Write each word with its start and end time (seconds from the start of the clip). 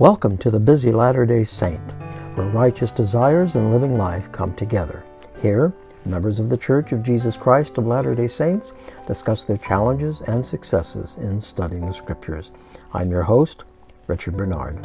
Welcome 0.00 0.38
to 0.38 0.50
the 0.52 0.60
Busy 0.60 0.92
Latter 0.92 1.26
day 1.26 1.42
Saint, 1.42 1.90
where 2.36 2.46
righteous 2.50 2.92
desires 2.92 3.56
and 3.56 3.72
living 3.72 3.98
life 3.98 4.30
come 4.30 4.54
together. 4.54 5.04
Here, 5.42 5.72
members 6.06 6.38
of 6.38 6.48
the 6.48 6.56
Church 6.56 6.92
of 6.92 7.02
Jesus 7.02 7.36
Christ 7.36 7.78
of 7.78 7.88
Latter 7.88 8.14
day 8.14 8.28
Saints 8.28 8.74
discuss 9.08 9.44
their 9.44 9.56
challenges 9.56 10.20
and 10.20 10.46
successes 10.46 11.16
in 11.16 11.40
studying 11.40 11.84
the 11.84 11.92
Scriptures. 11.92 12.52
I'm 12.92 13.10
your 13.10 13.24
host, 13.24 13.64
Richard 14.06 14.36
Bernard. 14.36 14.80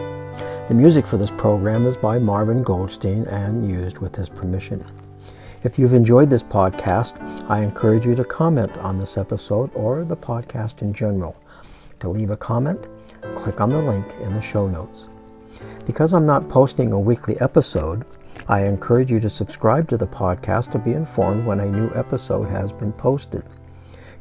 The 0.68 0.73
music 0.73 1.05
for 1.05 1.18
this 1.18 1.30
program 1.30 1.86
is 1.86 1.95
by 1.95 2.18
Marvin 2.18 2.64
Goldstein 2.64 3.27
and 3.27 3.70
used 3.70 4.00
with 4.00 4.16
his 4.16 4.30
permission. 4.30 4.84
If 5.64 5.77
you've 5.77 5.93
enjoyed 5.93 6.32
this 6.32 6.41
podcast, 6.41 7.21
I 7.48 7.61
encourage 7.61 8.07
you 8.07 8.15
to 8.15 8.25
comment 8.25 8.75
on 8.78 8.98
this 8.98 9.20
episode 9.20 9.70
or 9.75 10.06
the 10.06 10.18
podcast 10.18 10.82
in 10.82 10.92
general. 10.92 11.36
To 12.00 12.09
leave 12.09 12.32
a 12.32 12.37
comment, 12.37 12.87
click 13.36 13.61
on 13.61 13.70
the 13.70 13.82
link 13.82 14.06
in 14.21 14.34
the 14.34 14.42
show 14.42 14.68
notes. 14.68 15.07
Because 15.86 16.14
I'm 16.14 16.25
not 16.25 16.47
posting 16.47 16.93
a 16.93 17.00
weekly 17.00 17.39
episode, 17.42 18.05
I 18.47 18.65
encourage 18.65 19.11
you 19.11 19.19
to 19.19 19.29
subscribe 19.29 19.89
to 19.89 19.97
the 19.97 20.07
podcast 20.07 20.71
to 20.71 20.79
be 20.79 20.93
informed 20.93 21.46
when 21.46 21.59
a 21.59 21.65
new 21.65 21.92
episode 21.93 22.50
has 22.50 22.71
been 22.71 22.93
posted. 22.93 23.43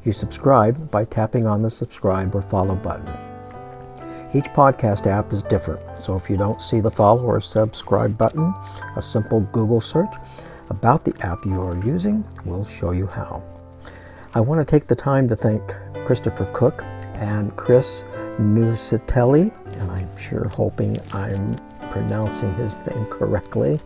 You 0.02 0.10
subscribe 0.10 0.90
by 0.90 1.04
tapping 1.04 1.46
on 1.46 1.62
the 1.62 1.70
subscribe 1.70 2.34
or 2.34 2.42
follow 2.42 2.74
button. 2.74 3.08
Each 4.34 4.46
podcast 4.46 5.06
app 5.06 5.32
is 5.32 5.44
different, 5.44 5.80
so 5.96 6.16
if 6.16 6.28
you 6.28 6.36
don't 6.36 6.60
see 6.60 6.80
the 6.80 6.90
follow 6.90 7.22
or 7.22 7.40
subscribe 7.40 8.18
button, 8.18 8.52
a 8.96 9.02
simple 9.02 9.42
Google 9.52 9.80
search 9.80 10.14
about 10.68 11.04
the 11.04 11.14
app 11.20 11.44
you 11.44 11.60
are 11.60 11.78
using 11.84 12.24
will 12.44 12.64
show 12.64 12.90
you 12.90 13.06
how. 13.06 13.42
I 14.34 14.40
want 14.40 14.58
to 14.60 14.64
take 14.64 14.88
the 14.88 14.96
time 14.96 15.28
to 15.28 15.36
thank 15.36 15.62
Christopher 16.06 16.46
Cook 16.52 16.82
and 17.22 17.56
Chris 17.56 18.04
Nusitelli, 18.40 19.52
and 19.78 19.90
I'm 19.92 20.16
sure 20.16 20.48
hoping 20.48 20.96
I'm 21.12 21.54
pronouncing 21.88 22.52
his 22.54 22.74
name 22.86 23.06
correctly, 23.06 23.78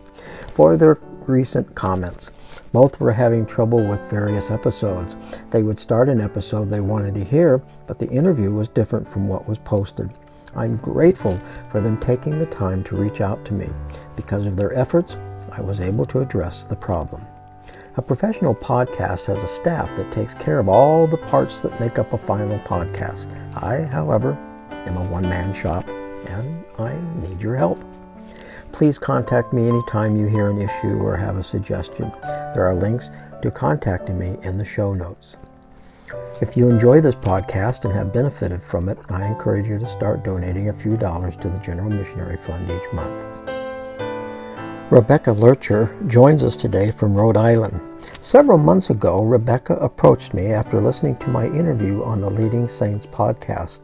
for 0.53 0.75
their 0.75 0.97
recent 1.27 1.75
comments. 1.75 2.31
Both 2.73 2.99
were 2.99 3.11
having 3.11 3.45
trouble 3.45 3.87
with 3.87 4.09
various 4.09 4.49
episodes. 4.49 5.15
They 5.51 5.61
would 5.61 5.77
start 5.77 6.09
an 6.09 6.19
episode 6.19 6.65
they 6.65 6.79
wanted 6.79 7.13
to 7.15 7.23
hear, 7.23 7.61
but 7.85 7.99
the 7.99 8.09
interview 8.09 8.51
was 8.51 8.69
different 8.69 9.07
from 9.07 9.27
what 9.27 9.47
was 9.47 9.59
posted. 9.59 10.09
I'm 10.55 10.77
grateful 10.77 11.37
for 11.69 11.79
them 11.79 11.99
taking 11.99 12.39
the 12.39 12.45
time 12.47 12.83
to 12.85 12.95
reach 12.95 13.21
out 13.21 13.45
to 13.45 13.53
me. 13.53 13.69
Because 14.15 14.47
of 14.47 14.55
their 14.55 14.73
efforts, 14.73 15.15
I 15.51 15.61
was 15.61 15.79
able 15.79 16.05
to 16.05 16.21
address 16.21 16.63
the 16.63 16.75
problem. 16.75 17.21
A 17.97 18.01
professional 18.01 18.53
podcast 18.53 19.25
has 19.25 19.41
a 19.41 19.47
staff 19.47 19.89
that 19.97 20.11
takes 20.11 20.35
care 20.35 20.59
of 20.59 20.69
all 20.69 21.07
the 21.07 21.17
parts 21.17 21.61
that 21.61 21.79
make 21.79 21.97
up 21.97 22.13
a 22.13 22.17
final 22.17 22.59
podcast. 22.59 23.33
I, 23.55 23.85
however, 23.85 24.37
am 24.69 24.97
a 24.97 25.03
one 25.05 25.23
man 25.23 25.51
shop 25.51 25.89
and 26.27 26.63
I 26.77 26.95
need 27.27 27.41
your 27.41 27.55
help. 27.55 27.83
Please 28.71 28.99
contact 28.99 29.51
me 29.51 29.67
anytime 29.67 30.15
you 30.15 30.27
hear 30.27 30.51
an 30.51 30.61
issue 30.61 30.99
or 30.99 31.17
have 31.17 31.37
a 31.37 31.43
suggestion. 31.43 32.11
There 32.53 32.67
are 32.67 32.75
links 32.75 33.09
to 33.41 33.49
contacting 33.49 34.19
me 34.19 34.37
in 34.43 34.59
the 34.59 34.65
show 34.65 34.93
notes. 34.93 35.37
If 36.39 36.55
you 36.55 36.69
enjoy 36.69 37.01
this 37.01 37.15
podcast 37.15 37.85
and 37.85 37.93
have 37.95 38.13
benefited 38.13 38.61
from 38.61 38.89
it, 38.89 38.99
I 39.09 39.25
encourage 39.25 39.67
you 39.67 39.79
to 39.79 39.87
start 39.87 40.23
donating 40.23 40.69
a 40.69 40.73
few 40.73 40.97
dollars 40.97 41.35
to 41.37 41.49
the 41.49 41.57
General 41.57 41.89
Missionary 41.89 42.37
Fund 42.37 42.69
each 42.69 42.93
month. 42.93 43.56
Rebecca 44.89 45.31
Lurcher 45.31 45.93
joins 46.07 46.45
us 46.45 46.55
today 46.55 46.91
from 46.91 47.13
Rhode 47.13 47.35
Island. 47.35 47.81
Several 48.21 48.57
months 48.57 48.89
ago, 48.89 49.21
Rebecca 49.21 49.73
approached 49.73 50.33
me 50.33 50.53
after 50.53 50.79
listening 50.79 51.17
to 51.17 51.29
my 51.29 51.47
interview 51.47 52.01
on 52.03 52.21
the 52.21 52.29
Leading 52.29 52.69
Saints 52.69 53.05
podcast. 53.05 53.81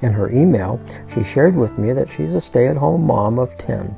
In 0.00 0.10
her 0.10 0.30
email, 0.30 0.80
she 1.06 1.22
shared 1.22 1.54
with 1.54 1.76
me 1.76 1.92
that 1.92 2.08
she's 2.08 2.32
a 2.32 2.40
stay 2.40 2.66
at 2.68 2.78
home 2.78 3.06
mom 3.06 3.38
of 3.38 3.58
10 3.58 3.94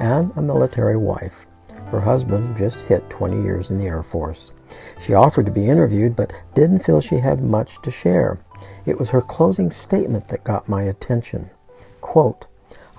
and 0.00 0.30
a 0.36 0.42
military 0.42 0.98
wife. 0.98 1.46
Her 1.86 2.00
husband 2.00 2.58
just 2.58 2.78
hit 2.80 3.08
20 3.08 3.42
years 3.42 3.70
in 3.70 3.78
the 3.78 3.86
Air 3.86 4.02
Force. 4.02 4.52
She 5.00 5.14
offered 5.14 5.46
to 5.46 5.52
be 5.52 5.66
interviewed 5.66 6.14
but 6.14 6.34
didn't 6.52 6.84
feel 6.84 7.00
she 7.00 7.20
had 7.20 7.40
much 7.40 7.80
to 7.80 7.90
share. 7.90 8.38
It 8.84 8.98
was 8.98 9.08
her 9.08 9.22
closing 9.22 9.70
statement 9.70 10.28
that 10.28 10.44
got 10.44 10.68
my 10.68 10.82
attention. 10.82 11.48
Quote, 12.02 12.44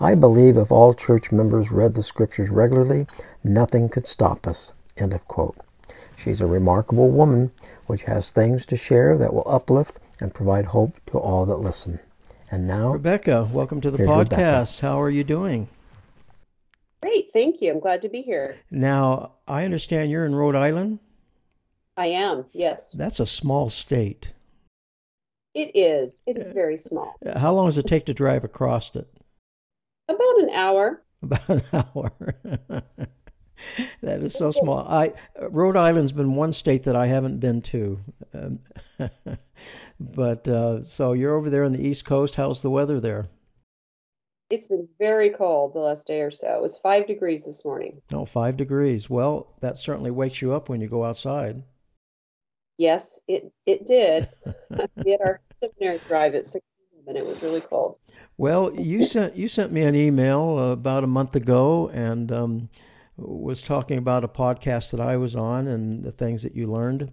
I 0.01 0.15
believe 0.15 0.57
if 0.57 0.71
all 0.71 0.95
church 0.95 1.31
members 1.31 1.71
read 1.71 1.93
the 1.93 2.01
scriptures 2.01 2.49
regularly, 2.49 3.05
nothing 3.43 3.87
could 3.87 4.07
stop 4.07 4.47
us. 4.47 4.73
End 4.97 5.13
of 5.13 5.27
quote. 5.27 5.57
She's 6.17 6.41
a 6.41 6.47
remarkable 6.47 7.11
woman 7.11 7.51
which 7.85 8.01
has 8.03 8.31
things 8.31 8.65
to 8.65 8.75
share 8.75 9.15
that 9.19 9.31
will 9.31 9.43
uplift 9.45 9.99
and 10.19 10.33
provide 10.33 10.65
hope 10.65 10.99
to 11.11 11.19
all 11.19 11.45
that 11.45 11.57
listen. 11.57 11.99
And 12.49 12.65
now, 12.65 12.93
Rebecca, 12.93 13.47
welcome 13.53 13.79
to 13.81 13.91
the 13.91 13.99
podcast. 13.99 14.17
Rebecca. 14.17 14.67
How 14.81 14.99
are 14.99 15.11
you 15.11 15.23
doing? 15.23 15.67
Great, 17.03 17.29
thank 17.29 17.61
you. 17.61 17.71
I'm 17.71 17.79
glad 17.79 18.01
to 18.01 18.09
be 18.09 18.23
here. 18.23 18.57
Now, 18.71 19.33
I 19.47 19.65
understand 19.65 20.09
you're 20.09 20.25
in 20.25 20.33
Rhode 20.33 20.55
Island? 20.55 20.97
I 21.95 22.07
am, 22.07 22.45
yes. 22.53 22.91
That's 22.93 23.19
a 23.19 23.27
small 23.27 23.69
state. 23.69 24.33
It 25.53 25.69
is. 25.75 26.23
It 26.25 26.37
is 26.37 26.49
uh, 26.49 26.53
very 26.53 26.77
small. 26.77 27.13
How 27.35 27.53
long 27.53 27.67
does 27.67 27.77
it 27.77 27.85
take 27.85 28.07
to 28.07 28.15
drive 28.15 28.43
across 28.43 28.95
it? 28.95 29.07
About 30.15 30.39
an 30.39 30.49
hour. 30.51 31.01
About 31.23 31.49
an 31.49 31.63
hour. 31.73 32.11
that 34.01 34.21
is 34.21 34.33
so 34.33 34.51
small. 34.51 34.79
I 34.79 35.13
Rhode 35.39 35.77
Island's 35.77 36.11
been 36.11 36.35
one 36.35 36.51
state 36.53 36.83
that 36.83 36.95
I 36.95 37.07
haven't 37.07 37.39
been 37.39 37.61
to, 37.61 37.99
um, 38.33 38.59
but 39.99 40.47
uh, 40.47 40.83
so 40.83 41.13
you're 41.13 41.35
over 41.35 41.49
there 41.49 41.63
on 41.63 41.71
the 41.71 41.85
East 41.85 42.05
Coast. 42.05 42.35
How's 42.35 42.61
the 42.61 42.69
weather 42.69 42.99
there? 42.99 43.25
It's 44.49 44.67
been 44.67 44.87
very 44.99 45.29
cold 45.29 45.73
the 45.73 45.79
last 45.79 46.07
day 46.07 46.21
or 46.21 46.31
so. 46.31 46.57
It 46.57 46.61
was 46.61 46.77
five 46.77 47.07
degrees 47.07 47.45
this 47.45 47.63
morning. 47.63 48.01
Oh, 48.13 48.25
five 48.25 48.57
degrees. 48.57 49.09
Well, 49.09 49.53
that 49.61 49.77
certainly 49.77 50.11
wakes 50.11 50.41
you 50.41 50.53
up 50.53 50.67
when 50.67 50.81
you 50.81 50.89
go 50.89 51.05
outside. 51.05 51.63
Yes, 52.77 53.21
it 53.27 53.51
it 53.65 53.85
did. 53.85 54.27
we 55.05 55.11
had 55.11 55.21
our 55.21 55.39
seminary 55.61 55.99
drive 56.07 56.35
at 56.35 56.45
six 56.45 56.65
and 57.07 57.17
it 57.17 57.25
was 57.25 57.41
really 57.41 57.61
cold. 57.61 57.97
Well, 58.37 58.73
you 58.73 59.05
sent 59.05 59.35
you 59.35 59.47
sent 59.47 59.71
me 59.71 59.83
an 59.83 59.95
email 59.95 60.71
about 60.71 61.03
a 61.03 61.07
month 61.07 61.35
ago 61.35 61.89
and 61.93 62.31
um, 62.31 62.69
was 63.17 63.61
talking 63.61 63.97
about 63.97 64.23
a 64.23 64.27
podcast 64.27 64.91
that 64.91 64.99
I 64.99 65.17
was 65.17 65.35
on 65.35 65.67
and 65.67 66.03
the 66.03 66.11
things 66.11 66.43
that 66.43 66.55
you 66.55 66.67
learned, 66.67 67.11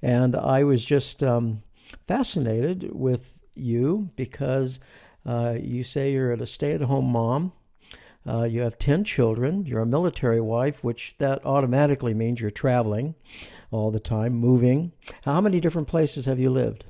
and 0.00 0.36
I 0.36 0.64
was 0.64 0.84
just 0.84 1.22
um, 1.22 1.62
fascinated 2.06 2.90
with 2.92 3.38
you 3.54 4.10
because 4.16 4.80
uh, 5.26 5.54
you 5.60 5.82
say 5.82 6.12
you're 6.12 6.32
a 6.32 6.46
stay-at-home 6.46 7.06
mom. 7.06 7.52
Uh, 8.24 8.44
you 8.44 8.60
have 8.60 8.78
10 8.78 9.02
children. 9.02 9.66
You're 9.66 9.82
a 9.82 9.86
military 9.86 10.40
wife, 10.40 10.84
which 10.84 11.16
that 11.18 11.44
automatically 11.44 12.14
means 12.14 12.40
you're 12.40 12.50
traveling 12.50 13.16
all 13.72 13.90
the 13.90 13.98
time, 13.98 14.32
moving. 14.34 14.92
How 15.24 15.40
many 15.40 15.58
different 15.58 15.88
places 15.88 16.26
have 16.26 16.38
you 16.38 16.50
lived? 16.50 16.84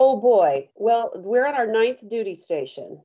Oh 0.00 0.16
boy. 0.20 0.68
Well, 0.74 1.10
we're 1.14 1.46
on 1.46 1.54
our 1.54 1.66
ninth 1.66 2.08
duty 2.08 2.34
station. 2.34 3.00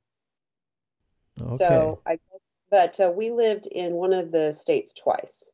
Okay. 1.40 1.58
So 1.58 2.00
I, 2.06 2.18
but 2.70 2.98
uh, 3.00 3.12
we 3.14 3.30
lived 3.30 3.66
in 3.66 3.92
one 3.94 4.12
of 4.12 4.32
the 4.32 4.52
states 4.52 4.92
twice. 4.92 5.52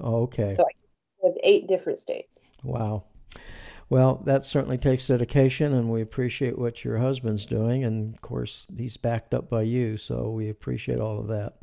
Okay. 0.00 0.52
So 0.52 0.64
I 0.64 1.26
lived 1.26 1.38
eight 1.42 1.68
different 1.68 1.98
states. 1.98 2.42
Wow. 2.62 3.04
Well, 3.90 4.22
that 4.24 4.44
certainly 4.44 4.78
takes 4.78 5.06
dedication, 5.06 5.72
and 5.74 5.90
we 5.90 6.00
appreciate 6.00 6.58
what 6.58 6.84
your 6.84 6.98
husband's 6.98 7.46
doing. 7.46 7.84
And 7.84 8.14
of 8.14 8.20
course, 8.22 8.66
he's 8.76 8.96
backed 8.96 9.34
up 9.34 9.48
by 9.48 9.62
you, 9.62 9.96
so 9.96 10.30
we 10.30 10.48
appreciate 10.48 10.98
all 10.98 11.18
of 11.20 11.28
that. 11.28 11.58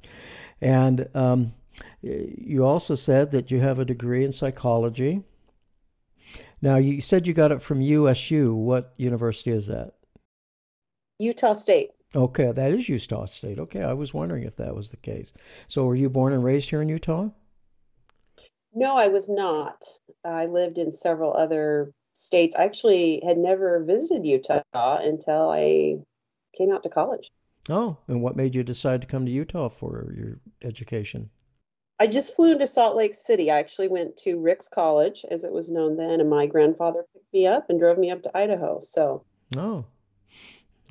And 0.61 1.09
um, 1.15 1.53
you 2.01 2.63
also 2.63 2.95
said 2.95 3.31
that 3.31 3.49
you 3.51 3.59
have 3.59 3.79
a 3.79 3.85
degree 3.85 4.23
in 4.23 4.31
psychology. 4.31 5.23
Now, 6.61 6.77
you 6.77 7.01
said 7.01 7.27
you 7.27 7.33
got 7.33 7.51
it 7.51 7.61
from 7.61 7.81
USU. 7.81 8.53
What 8.53 8.93
university 8.97 9.51
is 9.51 9.67
that? 9.67 9.93
Utah 11.19 11.53
State. 11.53 11.91
Okay, 12.15 12.51
that 12.51 12.73
is 12.73 12.89
Utah 12.89 13.25
State. 13.25 13.57
Okay, 13.57 13.83
I 13.83 13.93
was 13.93 14.13
wondering 14.13 14.43
if 14.43 14.57
that 14.57 14.75
was 14.75 14.89
the 14.89 14.97
case. 14.97 15.33
So, 15.67 15.85
were 15.85 15.95
you 15.95 16.09
born 16.09 16.33
and 16.33 16.43
raised 16.43 16.69
here 16.69 16.81
in 16.81 16.89
Utah? 16.89 17.29
No, 18.73 18.95
I 18.95 19.07
was 19.07 19.29
not. 19.29 19.83
I 20.25 20.45
lived 20.45 20.77
in 20.77 20.91
several 20.91 21.33
other 21.35 21.93
states. 22.13 22.55
I 22.55 22.63
actually 22.65 23.21
had 23.25 23.37
never 23.37 23.83
visited 23.83 24.25
Utah 24.25 24.61
until 24.73 25.49
I 25.49 25.97
came 26.57 26.71
out 26.71 26.83
to 26.83 26.89
college. 26.89 27.31
Oh, 27.69 27.97
and 28.07 28.21
what 28.21 28.35
made 28.35 28.55
you 28.55 28.63
decide 28.63 29.01
to 29.01 29.07
come 29.07 29.25
to 29.25 29.31
Utah 29.31 29.69
for 29.69 30.13
your 30.15 30.39
education? 30.63 31.29
I 32.01 32.07
just 32.07 32.35
flew 32.35 32.53
into 32.53 32.65
Salt 32.65 32.97
Lake 32.97 33.13
City. 33.13 33.51
I 33.51 33.59
actually 33.59 33.87
went 33.87 34.17
to 34.17 34.39
Ricks 34.39 34.67
College, 34.67 35.23
as 35.29 35.43
it 35.43 35.51
was 35.51 35.69
known 35.69 35.97
then, 35.97 36.19
and 36.19 36.27
my 36.27 36.47
grandfather 36.47 37.05
picked 37.13 37.31
me 37.31 37.45
up 37.45 37.69
and 37.69 37.79
drove 37.79 37.99
me 37.99 38.09
up 38.09 38.23
to 38.23 38.35
Idaho. 38.35 38.79
So, 38.81 39.23
oh, 39.55 39.85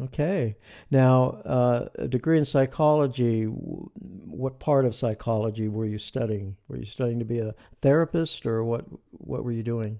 okay. 0.00 0.54
Now, 0.88 1.40
uh, 1.44 1.88
a 1.96 2.06
degree 2.06 2.38
in 2.38 2.44
psychology. 2.44 3.46
What 3.46 4.60
part 4.60 4.84
of 4.84 4.94
psychology 4.94 5.66
were 5.66 5.84
you 5.84 5.98
studying? 5.98 6.56
Were 6.68 6.76
you 6.76 6.84
studying 6.84 7.18
to 7.18 7.24
be 7.24 7.40
a 7.40 7.56
therapist, 7.82 8.46
or 8.46 8.62
what? 8.62 8.84
What 9.10 9.42
were 9.42 9.50
you 9.50 9.64
doing? 9.64 9.98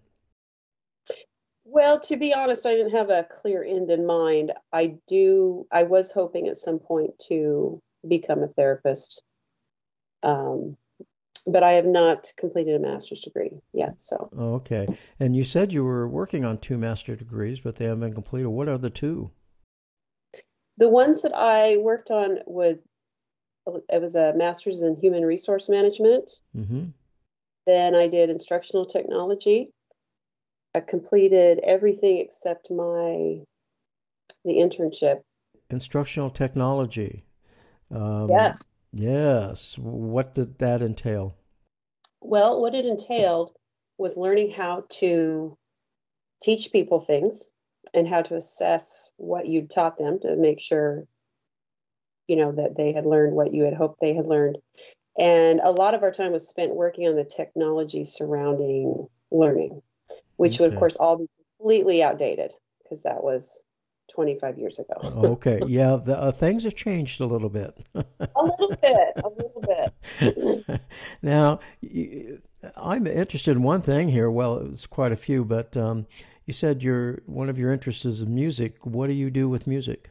Well, 1.64 1.98
to 2.02 2.16
be 2.16 2.32
honest, 2.32 2.64
I 2.66 2.76
didn't 2.76 2.96
have 2.96 3.10
a 3.10 3.26
clear 3.28 3.64
end 3.64 3.90
in 3.90 4.06
mind. 4.06 4.52
I 4.72 4.94
do. 5.08 5.66
I 5.72 5.82
was 5.82 6.12
hoping 6.12 6.46
at 6.46 6.56
some 6.56 6.78
point 6.78 7.18
to 7.26 7.82
become 8.06 8.44
a 8.44 8.48
therapist, 8.48 9.24
um, 10.22 10.76
but 11.46 11.62
I 11.62 11.72
have 11.72 11.86
not 11.86 12.32
completed 12.36 12.74
a 12.74 12.78
master's 12.78 13.20
degree 13.20 13.50
yet. 13.72 14.00
So. 14.00 14.30
Okay, 14.36 14.86
and 15.18 15.36
you 15.36 15.44
said 15.44 15.72
you 15.72 15.84
were 15.84 16.08
working 16.08 16.44
on 16.44 16.58
two 16.58 16.78
master 16.78 17.16
degrees, 17.16 17.60
but 17.60 17.76
they 17.76 17.86
haven't 17.86 18.00
been 18.00 18.14
completed. 18.14 18.48
What 18.48 18.68
are 18.68 18.78
the 18.78 18.90
two? 18.90 19.30
The 20.76 20.88
ones 20.88 21.22
that 21.22 21.34
I 21.34 21.76
worked 21.76 22.10
on 22.10 22.38
was 22.46 22.82
it 23.66 24.00
was 24.00 24.14
a 24.16 24.32
master's 24.34 24.82
in 24.82 24.96
human 24.96 25.24
resource 25.24 25.68
management. 25.68 26.30
Mm-hmm. 26.56 26.86
Then 27.66 27.94
I 27.94 28.08
did 28.08 28.30
instructional 28.30 28.86
technology. 28.86 29.70
I 30.74 30.80
completed 30.80 31.60
everything 31.64 32.18
except 32.18 32.70
my 32.70 33.40
the 34.44 34.54
internship. 34.54 35.20
Instructional 35.68 36.30
technology. 36.30 37.24
Um, 37.90 38.28
yes. 38.30 38.64
Yes. 38.92 39.76
What 39.78 40.34
did 40.34 40.58
that 40.58 40.82
entail? 40.82 41.36
Well, 42.20 42.60
what 42.60 42.74
it 42.74 42.86
entailed 42.86 43.52
was 43.98 44.16
learning 44.16 44.52
how 44.52 44.84
to 44.88 45.56
teach 46.42 46.72
people 46.72 47.00
things 47.00 47.50
and 47.94 48.08
how 48.08 48.22
to 48.22 48.36
assess 48.36 49.10
what 49.16 49.46
you'd 49.46 49.70
taught 49.70 49.98
them 49.98 50.18
to 50.20 50.36
make 50.36 50.60
sure 50.60 51.06
you 52.28 52.36
know 52.36 52.52
that 52.52 52.76
they 52.76 52.92
had 52.92 53.06
learned 53.06 53.34
what 53.34 53.52
you 53.52 53.64
had 53.64 53.74
hoped 53.74 54.00
they 54.00 54.14
had 54.14 54.26
learned 54.26 54.58
and 55.18 55.60
a 55.64 55.72
lot 55.72 55.94
of 55.94 56.02
our 56.02 56.12
time 56.12 56.32
was 56.32 56.48
spent 56.48 56.74
working 56.74 57.08
on 57.08 57.16
the 57.16 57.24
technology 57.24 58.04
surrounding 58.04 59.06
learning 59.30 59.82
which 60.36 60.56
okay. 60.56 60.64
would 60.64 60.72
of 60.72 60.78
course 60.78 60.96
all 60.96 61.16
be 61.18 61.26
completely 61.58 62.02
outdated 62.02 62.52
because 62.82 63.02
that 63.02 63.24
was 63.24 63.62
25 64.12 64.58
years 64.58 64.78
ago. 64.78 64.94
Okay. 65.02 65.60
Yeah 65.66 65.96
the, 65.96 66.20
uh, 66.20 66.32
things 66.32 66.64
have 66.64 66.74
changed 66.74 67.20
a 67.20 67.26
little 67.26 67.48
bit. 67.48 67.78
A 67.94 68.42
little 68.42 68.76
bit 68.82 69.12
a 69.16 69.28
little 69.28 69.62
bit. 69.62 70.80
Now 71.22 71.60
i'm 72.76 73.06
interested 73.06 73.52
in 73.52 73.62
one 73.62 73.82
thing 73.82 74.08
here. 74.08 74.30
Well 74.30 74.58
it's 74.72 74.86
quite 74.86 75.12
a 75.12 75.16
few 75.16 75.44
but 75.44 75.76
um, 75.76 76.06
you 76.46 76.52
said 76.52 76.82
your 76.82 77.22
one 77.26 77.48
of 77.48 77.58
your 77.58 77.72
interests 77.72 78.04
is 78.04 78.26
music. 78.26 78.84
What 78.84 79.08
do 79.08 79.14
you 79.14 79.30
do 79.30 79.48
with 79.48 79.66
music? 79.66 80.10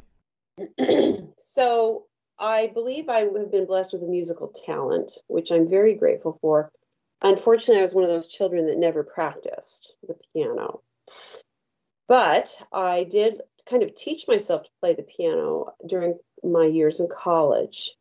So 1.38 2.06
I 2.40 2.68
believe 2.68 3.10
I 3.10 3.22
have 3.22 3.52
been 3.52 3.66
blessed 3.66 3.94
with 3.94 4.04
a 4.04 4.08
musical 4.08 4.48
talent, 4.48 5.12
which 5.28 5.52
I'm 5.52 5.70
very 5.70 5.94
grateful 5.94 6.38
for. 6.42 6.72
Unfortunately, 7.22 7.80
I 7.80 7.84
was 7.84 7.94
one 7.94 8.06
of 8.06 8.10
those 8.10 8.28
children 8.28 8.68
that 8.68 8.78
never 8.78 9.04
practiced 9.04 9.98
the 10.08 10.16
piano. 10.34 10.82
But 12.08 12.56
I 12.72 13.04
did 13.04 13.42
kind 13.70 13.84
of 13.84 13.96
teach 13.96 14.28
myself 14.28 14.64
to 14.64 14.70
play 14.82 14.94
the 14.94 15.04
piano 15.04 15.74
during 15.86 16.18
my 16.44 16.66
years 16.66 17.00
in 17.00 17.08
college. 17.08 17.96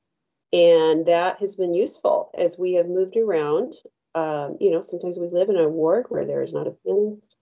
And 0.52 1.06
that 1.06 1.38
has 1.40 1.56
been 1.56 1.74
useful 1.74 2.30
as 2.36 2.58
we 2.58 2.74
have 2.74 2.88
moved 2.88 3.16
around. 3.16 3.74
Um, 4.14 4.56
you 4.60 4.70
know, 4.70 4.80
sometimes 4.80 5.18
we 5.18 5.28
live 5.28 5.50
in 5.50 5.56
a 5.56 5.68
ward 5.68 6.06
where 6.08 6.24
there 6.24 6.42
is 6.42 6.52
not 6.52 6.66
a 6.66 6.70
pianist. 6.70 7.36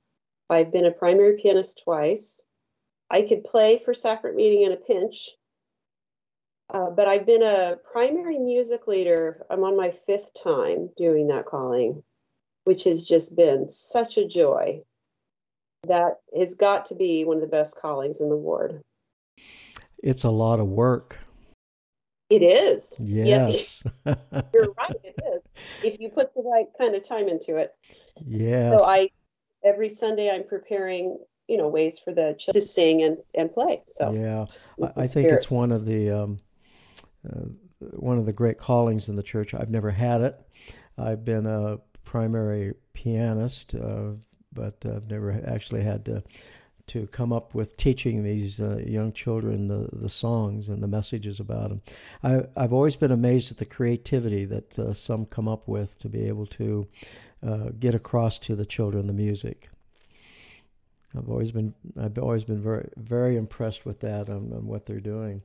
I've 0.51 0.73
been 0.73 0.87
a 0.87 0.91
primary 0.91 1.39
pianist 1.41 1.83
twice. 1.85 2.45
I 3.11 3.23
could 3.23 3.45
play 3.45 3.79
for 3.79 3.95
sacrament 3.95 4.37
meeting 4.37 4.63
in 4.63 4.73
a 4.73 4.77
pinch, 4.77 5.31
uh, 6.73 6.91
but 6.91 7.07
I've 7.07 7.27
been 7.27 7.43
a 7.43 7.77
primary 7.93 8.39
music 8.39 8.89
leader. 8.89 9.47
I'm 9.49 9.63
on 9.63 9.77
my 9.77 9.93
fifth 9.93 10.33
time 10.43 10.91
doing 10.97 11.29
that 11.29 11.47
calling, 11.47 12.03
which 12.65 12.85
has 12.85 13.05
just 13.05 13.37
been 13.37 13.69
such 13.69 14.19
a 14.19 14.27
joy. 14.27 14.83
That 15.89 16.15
has 16.37 16.55
got 16.55 16.87
to 16.87 16.95
be 16.95 17.25
one 17.25 17.37
of 17.37 17.43
the 17.43 17.49
best 17.49 17.81
callings 17.81 18.21
in 18.21 18.29
the 18.29 18.37
ward. 18.37 18.81
It's 20.03 20.25
a 20.25 20.31
lot 20.31 20.61
of 20.61 20.69
work. 20.69 21.19
It 22.29 22.43
is. 22.43 23.01
Yes. 23.01 23.85
Yeah, 24.05 24.15
you're 24.55 24.73
right. 24.73 24.97
It 25.05 25.15
is. 25.35 25.43
If 25.85 26.01
you 26.01 26.09
put 26.09 26.35
the 26.35 26.43
right 26.43 26.67
kind 26.79 26.95
of 26.95 27.07
time 27.07 27.29
into 27.29 27.57
it. 27.57 27.73
Yes. 28.27 28.79
So 28.79 28.85
I, 28.85 29.11
every 29.65 29.89
Sunday, 29.89 30.31
I'm 30.31 30.45
preparing 30.45 31.19
you 31.49 31.57
know 31.57 31.69
ways 31.69 32.01
for 32.01 32.13
the 32.13 32.35
children 32.39 32.61
to 32.61 32.61
sing 32.61 33.05
and 33.05 33.19
and 33.37 33.53
play 33.55 33.81
so 33.87 34.13
yeah 34.13 34.45
i, 34.83 35.01
I 35.01 35.07
think 35.07 35.29
it's 35.29 35.49
one 35.49 35.71
of 35.71 35.87
the 35.87 36.11
um, 36.11 36.41
uh, 37.25 37.45
one 37.81 38.19
of 38.19 38.27
the 38.27 38.33
great 38.33 38.59
callings 38.59 39.09
in 39.09 39.17
the 39.17 39.23
church. 39.23 39.55
I've 39.55 39.71
never 39.71 39.91
had 39.91 40.23
it. 40.23 40.41
I've 40.99 41.25
been 41.25 41.47
a 41.47 41.79
primary 42.05 42.75
pianist, 42.95 43.75
uh, 43.75 44.13
but 44.57 44.85
I've 44.85 45.09
never 45.09 45.41
actually 45.47 45.83
had 45.83 46.05
to 46.07 46.23
to 46.89 47.07
come 47.09 47.33
up 47.33 47.53
with 47.53 47.77
teaching 47.77 48.23
these 48.23 48.61
uh, 48.61 48.81
young 48.87 49.13
children 49.13 49.67
the, 49.67 49.89
the 49.93 50.09
songs 50.09 50.69
and 50.69 50.81
the 50.81 50.87
messages 50.87 51.41
about 51.41 51.71
them. 51.71 51.83
I, 52.23 52.43
I've 52.57 52.73
always 52.73 52.95
been 52.95 53.11
amazed 53.11 53.51
at 53.51 53.59
the 53.59 53.65
creativity 53.65 54.45
that 54.45 54.79
uh, 54.79 54.93
some 54.93 55.27
come 55.27 55.49
up 55.49 55.67
with 55.67 55.99
to 55.99 56.09
be 56.09 56.29
able 56.29 56.47
to 56.47 56.87
uh, 57.45 57.71
get 57.79 57.95
across 57.95 58.39
to 58.39 58.55
the 58.55 58.65
children 58.65 59.09
the 59.09 59.13
music. 59.13 59.69
I've 61.17 61.29
always 61.29 61.51
been 61.51 61.75
I've 61.99 62.19
always 62.19 62.45
been 62.45 62.63
very 62.63 62.89
very 62.97 63.37
impressed 63.37 63.85
with 63.85 64.01
that 64.01 64.29
and, 64.29 64.53
and 64.53 64.67
what 64.67 64.87
they're 64.87 65.01
doing. 65.01 65.43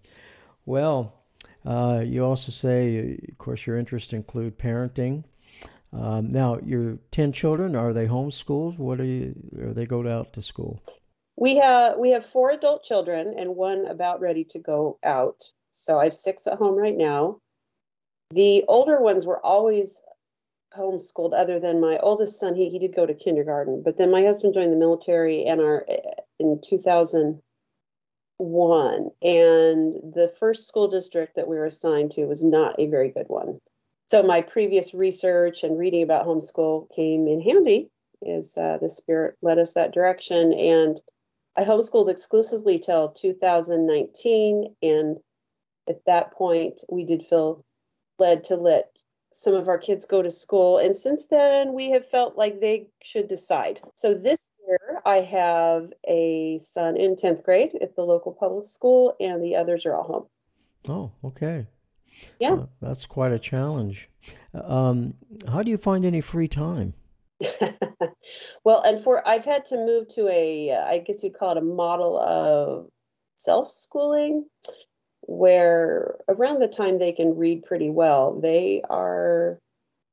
Well, 0.66 1.22
uh, 1.66 2.04
you 2.06 2.24
also 2.24 2.52
say, 2.52 3.18
of 3.30 3.38
course, 3.38 3.66
your 3.66 3.78
interests 3.78 4.13
include 4.13 4.58
parenting. 4.58 5.24
Um, 5.93 6.31
now, 6.31 6.59
your 6.63 6.97
ten 7.11 7.31
children 7.33 7.75
are 7.75 7.93
they 7.93 8.07
homeschooled? 8.07 8.77
What 8.77 9.01
are 9.01 9.05
you? 9.05 9.35
They 9.51 9.85
go 9.85 10.07
out 10.07 10.33
to 10.33 10.41
school? 10.41 10.81
We 11.35 11.57
have 11.57 11.97
we 11.97 12.11
have 12.11 12.25
four 12.25 12.51
adult 12.51 12.83
children 12.83 13.33
and 13.38 13.55
one 13.55 13.85
about 13.88 14.21
ready 14.21 14.43
to 14.45 14.59
go 14.59 14.99
out. 15.03 15.43
So 15.71 15.99
I 15.99 16.05
have 16.05 16.13
six 16.13 16.47
at 16.47 16.57
home 16.57 16.75
right 16.75 16.97
now. 16.97 17.39
The 18.29 18.63
older 18.67 19.01
ones 19.01 19.25
were 19.25 19.45
always 19.45 20.03
homeschooled. 20.77 21.33
Other 21.33 21.59
than 21.59 21.81
my 21.81 21.97
oldest 21.97 22.39
son, 22.39 22.55
he 22.55 22.69
he 22.69 22.79
did 22.79 22.95
go 22.95 23.05
to 23.05 23.13
kindergarten. 23.13 23.81
But 23.83 23.97
then 23.97 24.11
my 24.11 24.23
husband 24.23 24.53
joined 24.53 24.71
the 24.71 24.77
military, 24.77 25.45
and 25.45 25.59
our 25.59 25.85
in 26.39 26.61
two 26.63 26.77
thousand 26.77 27.41
one, 28.38 29.09
and 29.21 29.95
the 30.13 30.31
first 30.39 30.67
school 30.67 30.88
district 30.88 31.35
that 31.35 31.47
we 31.47 31.57
were 31.57 31.65
assigned 31.65 32.11
to 32.11 32.25
was 32.25 32.43
not 32.43 32.79
a 32.79 32.88
very 32.88 33.09
good 33.09 33.27
one. 33.27 33.59
So 34.12 34.22
my 34.22 34.42
previous 34.42 34.94
research 34.94 35.63
and 35.63 35.80
reading 35.80 36.04
about 36.04 36.28
homeschool 36.28 36.94
came 36.94 37.30
in 37.30 37.39
handy 37.39 37.89
as 38.27 38.58
uh, 38.58 38.77
the 38.82 38.89
spirit 38.89 39.38
led 39.41 39.58
us 39.58 39.75
that 39.75 39.94
direction. 39.94 40.51
And 40.51 40.98
I 41.56 41.63
homeschooled 41.63 42.10
exclusively 42.10 42.77
till 42.77 43.13
2019, 43.13 44.75
and 44.82 45.18
at 45.88 46.03
that 46.08 46.34
point, 46.34 46.82
we 46.89 47.06
did 47.06 47.24
feel 47.24 47.63
led 48.20 48.44
to 48.44 48.58
let 48.58 49.01
some 49.32 49.53
of 49.53 49.70
our 49.70 49.77
kids 49.77 50.03
go 50.03 50.22
to 50.22 50.30
school. 50.30 50.77
And 50.77 50.94
since 50.98 51.27
then, 51.27 51.72
we 51.72 51.91
have 51.91 52.06
felt 52.06 52.36
like 52.36 52.60
they 52.60 52.88
should 53.01 53.30
decide. 53.30 53.80
So 53.96 54.13
this 54.13 54.51
year, 54.68 55.01
I 55.06 55.22
have 55.22 55.88
a 56.06 56.58
son 56.58 56.98
in 56.98 57.15
10th 57.15 57.44
grade 57.46 57.77
at 57.82 57.96
the 57.96 58.03
local 58.03 58.34
public 58.34 58.65
school, 58.65 59.15
and 59.22 59.41
the 59.41 59.56
others 59.56 59.86
are 59.86 59.96
all 59.96 60.03
home. 60.03 60.25
Oh, 60.89 61.12
okay. 61.30 61.68
Yeah. 62.40 62.54
Uh, 62.54 62.66
that's 62.82 63.06
quite 63.06 63.32
a 63.32 63.40
challenge. 63.40 64.10
Um, 64.54 65.13
how 65.48 65.63
do 65.63 65.72
you 65.72 65.78
find 65.78 66.06
any 66.06 66.22
free 66.22 66.48
time? 66.48 66.94
well, 68.63 68.82
and 68.82 69.01
for 69.01 69.28
I've 69.28 69.46
had 69.46 69.66
to 69.68 69.78
move 69.78 70.08
to 70.10 70.28
a, 70.30 70.72
I 70.72 71.00
guess 71.00 71.24
you'd 71.24 71.38
call 71.38 71.51
it 71.51 71.58
a 71.58 71.62
model 71.62 72.20
of 72.20 72.88
self 73.36 73.72
schooling 73.72 74.46
where 75.22 76.16
around 76.28 76.60
the 76.60 76.68
time 76.68 77.00
they 77.00 77.12
can 77.12 77.38
read 77.38 77.63
pretty 77.63 77.90
well, 77.90 78.40
they 78.40 78.82
are 78.90 79.60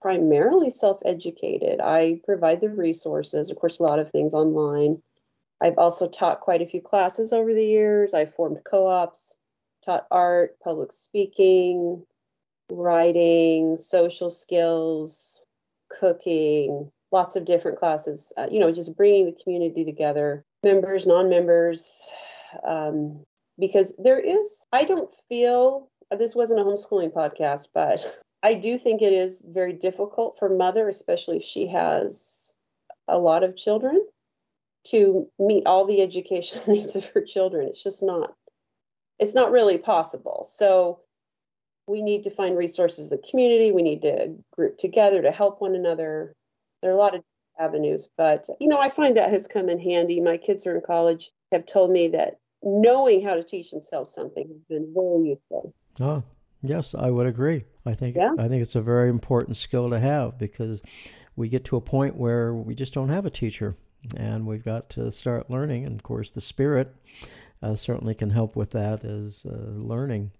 primarily 0.00 0.70
self 0.70 1.00
educated. 1.04 1.80
I 1.80 2.20
provide 2.24 2.60
the 2.60 2.68
resources, 2.68 3.50
of 3.50 3.58
course, 3.58 3.80
a 3.80 3.82
lot 3.82 3.98
of 3.98 4.10
things 4.10 4.34
online. 4.34 5.02
I've 5.60 5.78
also 5.78 6.08
taught 6.08 6.40
quite 6.40 6.62
a 6.62 6.66
few 6.66 6.80
classes 6.80 7.32
over 7.32 7.52
the 7.52 7.66
years. 7.66 8.14
I've 8.14 8.34
formed 8.34 8.58
co 8.68 8.86
ops, 8.86 9.38
taught 9.88 10.06
art, 10.10 10.56
public 10.62 10.92
speaking, 10.92 12.04
writing, 12.70 13.78
social 13.78 14.30
skills, 14.30 15.44
cooking, 15.88 16.90
lots 17.10 17.36
of 17.36 17.44
different 17.44 17.78
classes, 17.78 18.32
uh, 18.36 18.46
you 18.50 18.60
know, 18.60 18.70
just 18.72 18.96
bringing 18.96 19.26
the 19.26 19.36
community 19.42 19.84
together, 19.84 20.44
members, 20.62 21.06
non 21.06 21.28
members, 21.28 22.12
um, 22.66 23.24
because 23.58 23.96
there 23.96 24.20
is, 24.20 24.66
I 24.72 24.84
don't 24.84 25.12
feel 25.28 25.88
this 26.16 26.34
wasn't 26.34 26.60
a 26.60 26.64
homeschooling 26.64 27.12
podcast, 27.12 27.68
but 27.74 28.04
I 28.42 28.54
do 28.54 28.78
think 28.78 29.02
it 29.02 29.12
is 29.12 29.44
very 29.48 29.72
difficult 29.72 30.38
for 30.38 30.48
mother, 30.48 30.88
especially 30.88 31.38
if 31.38 31.44
she 31.44 31.66
has 31.68 32.54
a 33.08 33.18
lot 33.18 33.42
of 33.42 33.56
children, 33.56 34.06
to 34.88 35.28
meet 35.38 35.66
all 35.66 35.86
the 35.86 36.02
educational 36.02 36.64
needs 36.76 36.94
of 36.94 37.06
her 37.06 37.22
children. 37.22 37.68
It's 37.68 37.82
just 37.82 38.02
not, 38.02 38.34
it's 39.18 39.34
not 39.34 39.50
really 39.50 39.78
possible. 39.78 40.46
So 40.48 41.00
we 41.86 42.02
need 42.02 42.24
to 42.24 42.30
find 42.30 42.56
resources 42.56 43.10
in 43.10 43.18
the 43.18 43.28
community. 43.28 43.72
We 43.72 43.82
need 43.82 44.02
to 44.02 44.34
group 44.52 44.78
together 44.78 45.22
to 45.22 45.30
help 45.30 45.60
one 45.60 45.74
another. 45.74 46.34
There 46.82 46.90
are 46.90 46.94
a 46.94 46.98
lot 46.98 47.14
of 47.14 47.22
avenues. 47.58 48.08
But, 48.16 48.48
you 48.60 48.68
know, 48.68 48.78
I 48.78 48.88
find 48.88 49.16
that 49.16 49.30
has 49.30 49.46
come 49.46 49.68
in 49.68 49.80
handy. 49.80 50.20
My 50.20 50.36
kids 50.36 50.66
are 50.66 50.76
in 50.76 50.82
college, 50.82 51.30
have 51.52 51.66
told 51.66 51.90
me 51.90 52.08
that 52.08 52.38
knowing 52.62 53.22
how 53.22 53.34
to 53.34 53.42
teach 53.42 53.70
themselves 53.70 54.12
something 54.12 54.46
has 54.48 54.62
been 54.68 54.92
very 54.94 55.30
useful. 55.30 55.74
Oh, 56.00 56.22
yes, 56.62 56.94
I 56.94 57.10
would 57.10 57.26
agree. 57.26 57.64
I 57.86 57.94
think 57.94 58.16
yeah. 58.16 58.32
I 58.38 58.48
think 58.48 58.62
it's 58.62 58.74
a 58.74 58.82
very 58.82 59.08
important 59.08 59.56
skill 59.56 59.90
to 59.90 59.98
have 59.98 60.38
because 60.38 60.82
we 61.36 61.48
get 61.48 61.64
to 61.66 61.76
a 61.76 61.80
point 61.80 62.16
where 62.16 62.52
we 62.52 62.74
just 62.74 62.94
don't 62.94 63.08
have 63.08 63.26
a 63.26 63.30
teacher 63.30 63.76
and 64.16 64.46
we've 64.46 64.64
got 64.64 64.90
to 64.90 65.10
start 65.10 65.50
learning. 65.50 65.86
And 65.86 65.94
of 65.94 66.02
course, 66.02 66.30
the 66.30 66.40
spirit 66.40 66.94
uh, 67.62 67.74
certainly 67.74 68.14
can 68.14 68.30
help 68.30 68.56
with 68.56 68.70
that 68.70 69.04
as 69.04 69.46
uh, 69.48 69.52
learning. 69.52 70.30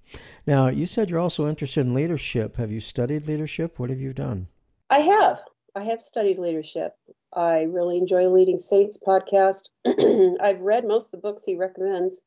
Now, 0.47 0.69
you 0.69 0.87
said 0.87 1.11
you're 1.11 1.19
also 1.19 1.49
interested 1.49 1.81
in 1.81 1.95
leadership. 1.95 2.57
Have 2.57 2.71
you 2.71 2.81
studied 2.81 3.27
leadership? 3.27 3.79
What 3.79 3.91
have 3.91 4.01
you 4.01 4.13
done? 4.13 4.49
I 4.91 5.01
have. 5.01 5.43
I 5.75 5.85
have 5.85 6.03
studied 6.03 6.39
leadership. 6.39 6.95
I 7.33 7.63
really 7.63 7.99
enjoy 7.99 8.29
Leading 8.29 8.59
Saints 8.59 8.99
podcast. 8.99 9.69
I've 10.41 10.61
read 10.61 10.87
most 10.87 11.07
of 11.07 11.11
the 11.13 11.29
books 11.29 11.45
he 11.45 11.57
recommends. 11.57 12.23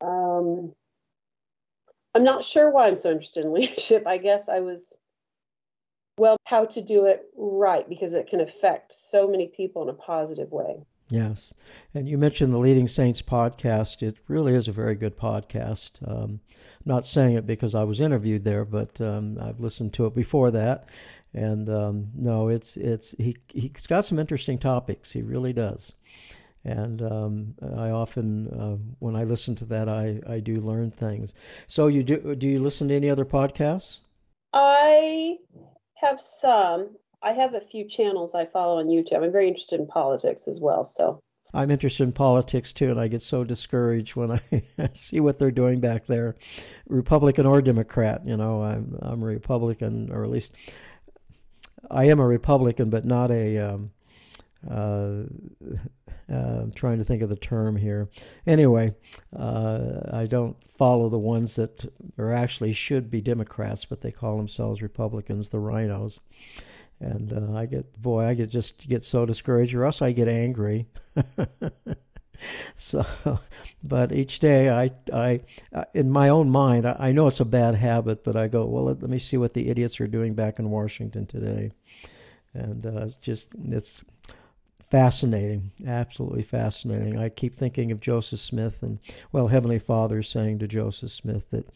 Um, 0.00 0.74
I'm 2.14 2.24
not 2.24 2.44
sure 2.44 2.70
why 2.70 2.86
I'm 2.86 2.96
so 2.96 3.10
interested 3.10 3.44
in 3.44 3.52
leadership. 3.54 4.06
I 4.06 4.18
guess 4.18 4.48
I 4.48 4.60
was, 4.60 4.98
well, 6.18 6.36
how 6.44 6.66
to 6.66 6.82
do 6.82 7.06
it 7.06 7.22
right 7.36 7.88
because 7.88 8.14
it 8.14 8.28
can 8.28 8.40
affect 8.40 8.92
so 8.92 9.28
many 9.28 9.48
people 9.48 9.82
in 9.82 9.88
a 9.88 9.94
positive 9.94 10.50
way. 10.50 10.84
Yes. 11.08 11.54
And 11.94 12.08
you 12.08 12.18
mentioned 12.18 12.52
the 12.52 12.58
Leading 12.58 12.88
Saints 12.88 13.22
podcast. 13.22 14.02
It 14.02 14.18
really 14.26 14.54
is 14.54 14.66
a 14.66 14.72
very 14.72 14.96
good 14.96 15.16
podcast. 15.16 15.92
Um, 16.06 16.40
not 16.84 17.06
saying 17.06 17.36
it 17.36 17.46
because 17.46 17.74
I 17.74 17.84
was 17.84 18.00
interviewed 18.00 18.44
there, 18.44 18.64
but 18.64 19.00
um, 19.00 19.38
I've 19.40 19.60
listened 19.60 19.92
to 19.94 20.06
it 20.06 20.14
before 20.14 20.50
that. 20.50 20.88
And 21.32 21.68
um, 21.68 22.08
no, 22.14 22.48
it's 22.48 22.76
it's 22.76 23.12
he 23.18 23.36
he's 23.48 23.86
got 23.86 24.04
some 24.04 24.18
interesting 24.18 24.58
topics. 24.58 25.12
He 25.12 25.22
really 25.22 25.52
does. 25.52 25.94
And 26.64 27.00
um, 27.02 27.54
I 27.76 27.90
often, 27.90 28.48
uh, 28.48 28.76
when 28.98 29.14
I 29.14 29.22
listen 29.22 29.54
to 29.56 29.64
that, 29.66 29.88
I, 29.88 30.20
I 30.28 30.40
do 30.40 30.54
learn 30.54 30.90
things. 30.90 31.34
So 31.68 31.86
you 31.86 32.02
do 32.02 32.34
do 32.34 32.48
you 32.48 32.58
listen 32.58 32.88
to 32.88 32.96
any 32.96 33.10
other 33.10 33.24
podcasts? 33.24 34.00
I 34.52 35.36
have 35.96 36.20
some. 36.20 36.96
I 37.26 37.32
have 37.32 37.54
a 37.54 37.60
few 37.60 37.84
channels 37.84 38.36
I 38.36 38.46
follow 38.46 38.78
on 38.78 38.86
YouTube. 38.86 39.20
I'm 39.20 39.32
very 39.32 39.48
interested 39.48 39.80
in 39.80 39.88
politics 39.88 40.46
as 40.46 40.60
well. 40.60 40.84
So 40.84 41.18
I'm 41.52 41.72
interested 41.72 42.04
in 42.04 42.12
politics 42.12 42.72
too, 42.72 42.92
and 42.92 43.00
I 43.00 43.08
get 43.08 43.20
so 43.20 43.42
discouraged 43.42 44.14
when 44.14 44.30
I 44.30 44.90
see 44.92 45.18
what 45.18 45.36
they're 45.36 45.50
doing 45.50 45.80
back 45.80 46.06
there, 46.06 46.36
Republican 46.88 47.44
or 47.44 47.60
Democrat. 47.60 48.24
You 48.24 48.36
know, 48.36 48.62
I'm 48.62 48.96
I'm 49.02 49.24
a 49.24 49.26
Republican, 49.26 50.12
or 50.12 50.22
at 50.22 50.30
least 50.30 50.54
I 51.90 52.04
am 52.04 52.20
a 52.20 52.26
Republican, 52.26 52.90
but 52.90 53.04
not 53.04 53.32
a. 53.32 53.58
Um, 53.58 53.90
uh, 54.70 55.24
uh, 56.32 56.60
I'm 56.62 56.72
trying 56.72 56.98
to 56.98 57.04
think 57.04 57.22
of 57.22 57.28
the 57.28 57.36
term 57.36 57.74
here. 57.74 58.08
Anyway, 58.46 58.94
uh, 59.36 60.00
I 60.12 60.26
don't 60.26 60.56
follow 60.78 61.08
the 61.08 61.18
ones 61.18 61.56
that 61.56 61.92
are 62.18 62.32
actually 62.32 62.72
should 62.72 63.10
be 63.10 63.20
Democrats, 63.20 63.84
but 63.84 64.00
they 64.00 64.12
call 64.12 64.36
themselves 64.36 64.80
Republicans, 64.80 65.48
the 65.48 65.58
RINOs 65.58 66.20
and 67.00 67.32
uh, 67.32 67.56
I 67.56 67.66
get 67.66 68.00
boy, 68.00 68.26
I 68.26 68.34
get 68.34 68.50
just 68.50 68.88
get 68.88 69.04
so 69.04 69.26
discouraged, 69.26 69.74
or 69.74 69.84
else 69.84 70.02
I 70.02 70.12
get 70.12 70.28
angry. 70.28 70.86
so, 72.74 73.04
but 73.82 74.12
each 74.12 74.40
day 74.40 74.70
I, 74.70 74.90
I, 75.12 75.40
uh, 75.72 75.84
in 75.94 76.10
my 76.10 76.28
own 76.28 76.50
mind, 76.50 76.86
I, 76.86 76.96
I, 76.98 77.12
know 77.12 77.26
it's 77.26 77.40
a 77.40 77.44
bad 77.44 77.74
habit, 77.74 78.24
but 78.24 78.36
I 78.36 78.48
go, 78.48 78.64
well, 78.66 78.84
let, 78.84 79.00
let, 79.02 79.10
me 79.10 79.18
see 79.18 79.36
what 79.36 79.54
the 79.54 79.68
idiots 79.68 80.00
are 80.00 80.06
doing 80.06 80.34
back 80.34 80.58
in 80.58 80.70
Washington 80.70 81.26
today, 81.26 81.70
and 82.54 82.86
uh, 82.86 83.06
it's 83.06 83.14
just 83.16 83.48
it's 83.66 84.04
fascinating, 84.90 85.72
absolutely 85.86 86.42
fascinating. 86.42 87.18
I 87.18 87.28
keep 87.28 87.54
thinking 87.54 87.92
of 87.92 88.00
Joseph 88.00 88.40
Smith, 88.40 88.82
and 88.82 88.98
well, 89.32 89.48
Heavenly 89.48 89.78
Father 89.78 90.22
saying 90.22 90.60
to 90.60 90.66
Joseph 90.66 91.10
Smith 91.10 91.50
that 91.50 91.68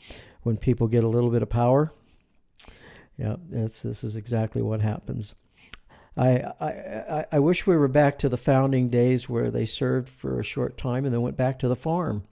when 0.42 0.56
people 0.56 0.88
get 0.88 1.04
a 1.04 1.08
little 1.08 1.30
bit 1.30 1.42
of 1.42 1.50
power, 1.50 1.92
yeah, 3.20 3.36
this 3.50 3.84
is 3.84 4.16
exactly 4.16 4.62
what 4.62 4.80
happens. 4.80 5.34
I, 6.16 6.42
I, 6.58 7.26
I 7.32 7.38
wish 7.38 7.66
we 7.66 7.76
were 7.76 7.86
back 7.86 8.18
to 8.20 8.30
the 8.30 8.38
founding 8.38 8.88
days 8.88 9.28
where 9.28 9.50
they 9.50 9.66
served 9.66 10.08
for 10.08 10.40
a 10.40 10.44
short 10.44 10.78
time 10.78 11.04
and 11.04 11.12
then 11.12 11.20
went 11.20 11.36
back 11.36 11.58
to 11.58 11.68
the 11.68 11.76
farm. 11.76 12.24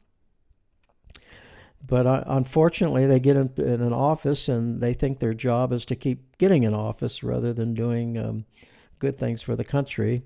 But 1.87 2.07
uh, 2.07 2.25
unfortunately, 2.27 3.07
they 3.07 3.21
get 3.21 3.37
in, 3.37 3.53
in, 3.59 3.83
an 3.83 3.93
office 3.93 4.49
and 4.49 4.81
they 4.81 4.95
think 4.95 5.19
their 5.19 5.35
job 5.35 5.73
is 5.73 5.85
to 5.87 5.97
keep 5.97 6.39
getting 6.39 6.65
an 6.65 6.75
office 6.75 7.23
rather 7.23 7.53
than 7.53 7.75
doing 7.75 8.17
um, 8.17 8.47
good 8.99 9.19
things 9.19 9.43
for 9.43 9.57
the 9.57 9.65
country. 9.65 10.23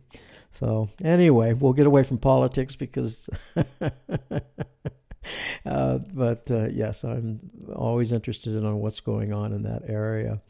So, 0.51 0.91
anyway, 1.03 1.55
we'll 1.55 1.73
get 1.73 1.87
away 1.89 2.05
from 2.05 2.19
politics 2.19 2.77
because 2.77 3.29
Uh, 5.65 5.99
but 6.13 6.51
uh, 6.51 6.67
yes, 6.67 7.05
I'm 7.05 7.39
always 7.77 8.11
interested 8.11 8.55
in 8.55 8.77
what's 8.81 8.99
going 8.99 9.33
on 9.33 9.53
in 9.53 9.63
that 9.63 9.83
area. 9.87 10.41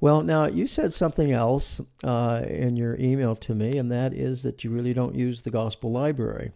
Well, 0.00 0.22
now 0.22 0.46
you 0.46 0.66
said 0.66 0.92
something 0.92 1.30
else 1.30 1.80
uh, 2.02 2.42
in 2.48 2.76
your 2.76 2.96
email 2.98 3.36
to 3.36 3.54
me, 3.54 3.78
and 3.78 3.92
that 3.92 4.12
is 4.12 4.42
that 4.42 4.64
you 4.64 4.70
really 4.70 4.92
don't 4.92 5.14
use 5.14 5.42
the 5.42 5.50
gospel 5.50 5.92
library. 5.92 6.50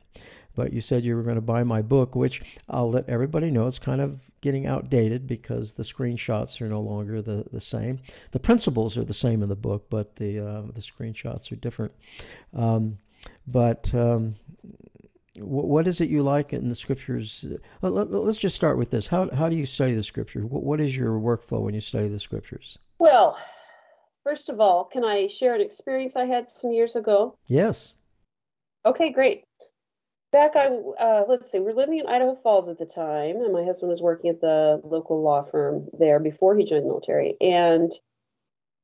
But 0.57 0.73
you 0.73 0.81
said 0.81 1.05
you 1.05 1.15
were 1.15 1.23
going 1.23 1.37
to 1.37 1.41
buy 1.41 1.63
my 1.63 1.81
book, 1.83 2.17
which 2.17 2.43
I'll 2.69 2.91
let 2.91 3.09
everybody 3.09 3.51
know 3.51 3.69
it's 3.69 3.79
kind 3.79 4.01
of 4.01 4.29
getting 4.41 4.67
outdated 4.67 5.27
because 5.29 5.75
the 5.75 5.85
screenshots 5.85 6.61
are 6.61 6.69
no 6.69 6.81
longer 6.81 7.23
the, 7.23 7.47
the 7.53 7.61
same. 7.61 8.01
The 8.33 8.41
principles 8.41 8.99
are 8.99 9.05
the 9.05 9.15
same 9.15 9.43
in 9.43 9.49
the 9.49 9.57
book, 9.57 9.87
but 9.89 10.17
the 10.17 10.41
uh, 10.41 10.63
the 10.75 10.81
screenshots 10.81 11.53
are 11.53 11.57
different. 11.57 11.93
Um, 12.55 12.99
but 13.47 13.95
um, 13.95 14.35
what 15.37 15.87
is 15.87 16.01
it 16.01 16.11
you 16.11 16.23
like 16.23 16.53
in 16.53 16.69
the 16.69 16.75
scriptures? 16.75 17.45
Uh, 17.83 17.91
let's 17.91 18.39
just 18.39 18.57
start 18.57 18.79
with 18.79 18.91
this. 18.91 19.07
How 19.07 19.31
how 19.35 19.49
do 19.49 19.57
you 19.57 19.67
study 19.67 19.95
the 19.95 20.03
scriptures? 20.03 20.45
What 20.45 20.81
is 20.81 20.97
your 20.97 21.19
workflow 21.21 21.63
when 21.63 21.75
you 21.75 21.81
study 21.81 22.09
the 22.09 22.19
scriptures? 22.19 22.79
Well, 22.99 23.39
first 24.25 24.49
of 24.49 24.61
all, 24.61 24.85
can 24.85 25.05
I 25.05 25.29
share 25.29 25.55
an 25.55 25.61
experience 25.61 26.17
I 26.17 26.25
had 26.25 26.51
some 26.51 26.73
years 26.73 26.97
ago? 26.97 27.37
Yes. 27.47 27.95
Okay, 28.85 29.13
great. 29.13 29.45
Back, 30.33 30.55
I 30.55 30.67
uh, 30.99 31.25
let's 31.29 31.51
see, 31.51 31.59
we 31.59 31.73
are 31.73 31.75
living 31.75 31.99
in 31.99 32.07
Idaho 32.07 32.37
Falls 32.37 32.69
at 32.69 32.79
the 32.79 32.87
time, 32.87 33.37
and 33.37 33.53
my 33.53 33.65
husband 33.65 33.91
was 33.91 34.01
working 34.01 34.31
at 34.31 34.41
the 34.41 34.81
local 34.85 35.23
law 35.23 35.43
firm 35.43 35.89
there 35.99 36.21
before 36.21 36.57
he 36.57 36.65
joined 36.65 36.85
the 36.85 36.89
military, 36.89 37.37
and 37.41 37.93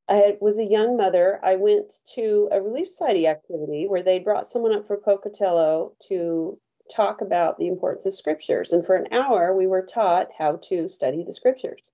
I 0.09 0.37
was 0.41 0.59
a 0.59 0.65
young 0.65 0.97
mother. 0.97 1.41
I 1.43 1.57
went 1.57 1.93
to 2.15 2.49
a 2.53 2.63
Relief 2.63 2.89
Society 2.89 3.27
activity 3.27 3.87
where 3.89 4.03
they 4.03 4.21
brought 4.21 4.49
someone 4.49 4.75
up 4.75 4.87
for 4.87 4.97
Pocatello 4.97 5.95
to 6.09 6.59
talk 6.95 7.21
about 7.21 7.59
the 7.59 7.67
importance 7.67 8.07
of 8.07 8.15
scriptures. 8.15 8.73
And 8.73 8.87
for 8.87 8.95
an 8.95 9.13
hour, 9.13 9.55
we 9.55 9.67
were 9.67 9.83
taught 9.83 10.29
how 10.39 10.61
to 10.69 10.89
study 10.89 11.25
the 11.25 11.33
scriptures. 11.33 11.91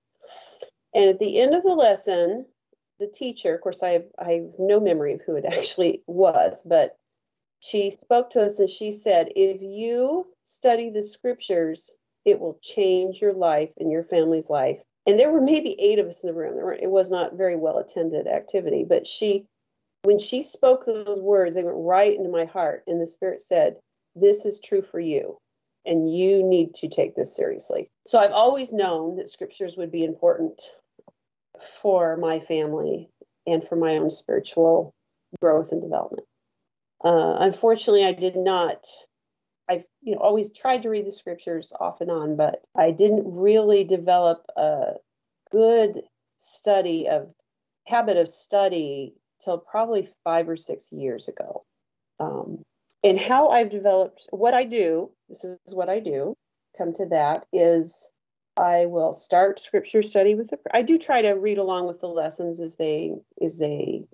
And 0.93 1.09
at 1.09 1.19
the 1.19 1.39
end 1.39 1.55
of 1.55 1.63
the 1.63 1.73
lesson, 1.73 2.45
the 2.99 3.07
teacher, 3.07 3.55
of 3.55 3.61
course, 3.61 3.81
I 3.81 3.89
have, 3.89 4.05
I 4.19 4.31
have 4.33 4.51
no 4.59 4.79
memory 4.79 5.13
of 5.13 5.21
who 5.21 5.35
it 5.35 5.45
actually 5.51 6.03
was, 6.05 6.63
but 6.63 6.95
she 7.59 7.89
spoke 7.89 8.29
to 8.31 8.43
us 8.43 8.59
and 8.59 8.69
she 8.69 8.91
said, 8.91 9.29
If 9.35 9.61
you 9.61 10.27
study 10.43 10.91
the 10.91 11.01
scriptures, 11.01 11.95
it 12.25 12.39
will 12.39 12.59
change 12.61 13.21
your 13.21 13.33
life 13.33 13.71
and 13.77 13.91
your 13.91 14.03
family's 14.03 14.49
life 14.49 14.79
and 15.05 15.19
there 15.19 15.31
were 15.31 15.41
maybe 15.41 15.75
eight 15.79 15.99
of 15.99 16.07
us 16.07 16.23
in 16.23 16.27
the 16.27 16.33
room. 16.33 16.55
Were, 16.55 16.73
it 16.73 16.89
was 16.89 17.11
not 17.11 17.35
very 17.35 17.55
well 17.55 17.77
attended 17.77 18.27
activity, 18.27 18.85
but 18.87 19.05
she, 19.05 19.45
when 20.03 20.19
she 20.19 20.41
spoke 20.41 20.85
those 20.85 21.19
words, 21.19 21.55
they 21.55 21.63
went 21.63 21.77
right 21.77 22.15
into 22.15 22.29
my 22.29 22.45
heart. 22.45 22.83
And 22.87 23.01
the 23.01 23.07
Spirit 23.07 23.41
said, 23.41 23.77
This 24.15 24.45
is 24.45 24.59
true 24.59 24.81
for 24.81 24.99
you, 24.99 25.37
and 25.85 26.13
you 26.15 26.43
need 26.43 26.73
to 26.75 26.87
take 26.87 27.15
this 27.15 27.35
seriously. 27.35 27.89
So 28.05 28.19
I've 28.19 28.31
always 28.31 28.71
known 28.71 29.17
that 29.17 29.29
scriptures 29.29 29.75
would 29.77 29.91
be 29.91 30.05
important 30.05 30.61
for 31.81 32.17
my 32.17 32.39
family 32.39 33.09
and 33.45 33.63
for 33.63 33.75
my 33.75 33.97
own 33.97 34.09
spiritual 34.09 34.93
growth 35.41 35.71
and 35.71 35.81
development. 35.81 36.27
Uh, 37.03 37.35
unfortunately, 37.39 38.05
I 38.05 38.13
did 38.13 38.37
not 38.37 38.85
you 40.03 40.13
know 40.13 40.21
always 40.21 40.51
tried 40.51 40.83
to 40.83 40.89
read 40.89 41.05
the 41.05 41.11
scriptures 41.11 41.73
off 41.79 42.01
and 42.01 42.11
on, 42.11 42.35
but 42.35 42.61
I 42.75 42.91
didn't 42.91 43.23
really 43.25 43.83
develop 43.83 44.45
a 44.57 44.93
good 45.51 46.01
study 46.37 47.07
of 47.07 47.33
habit 47.87 48.17
of 48.17 48.27
study 48.27 49.13
till 49.43 49.57
probably 49.57 50.07
five 50.23 50.49
or 50.49 50.57
six 50.57 50.91
years 50.91 51.27
ago. 51.27 51.63
Um, 52.19 52.63
and 53.03 53.19
how 53.19 53.49
I've 53.49 53.69
developed 53.69 54.27
what 54.29 54.53
I 54.53 54.63
do, 54.63 55.11
this 55.27 55.43
is 55.43 55.57
what 55.73 55.89
I 55.89 55.99
do, 55.99 56.35
come 56.77 56.93
to 56.95 57.05
that, 57.07 57.45
is 57.51 58.11
I 58.57 58.85
will 58.85 59.13
start 59.13 59.59
scripture 59.59 60.03
study 60.03 60.35
with 60.35 60.49
the 60.49 60.59
I 60.73 60.83
do 60.83 60.97
try 60.97 61.21
to 61.21 61.31
read 61.31 61.57
along 61.57 61.87
with 61.87 61.99
the 61.99 62.07
lessons 62.07 62.59
as 62.59 62.75
they 62.75 63.13
as 63.41 63.57
they 63.57 64.05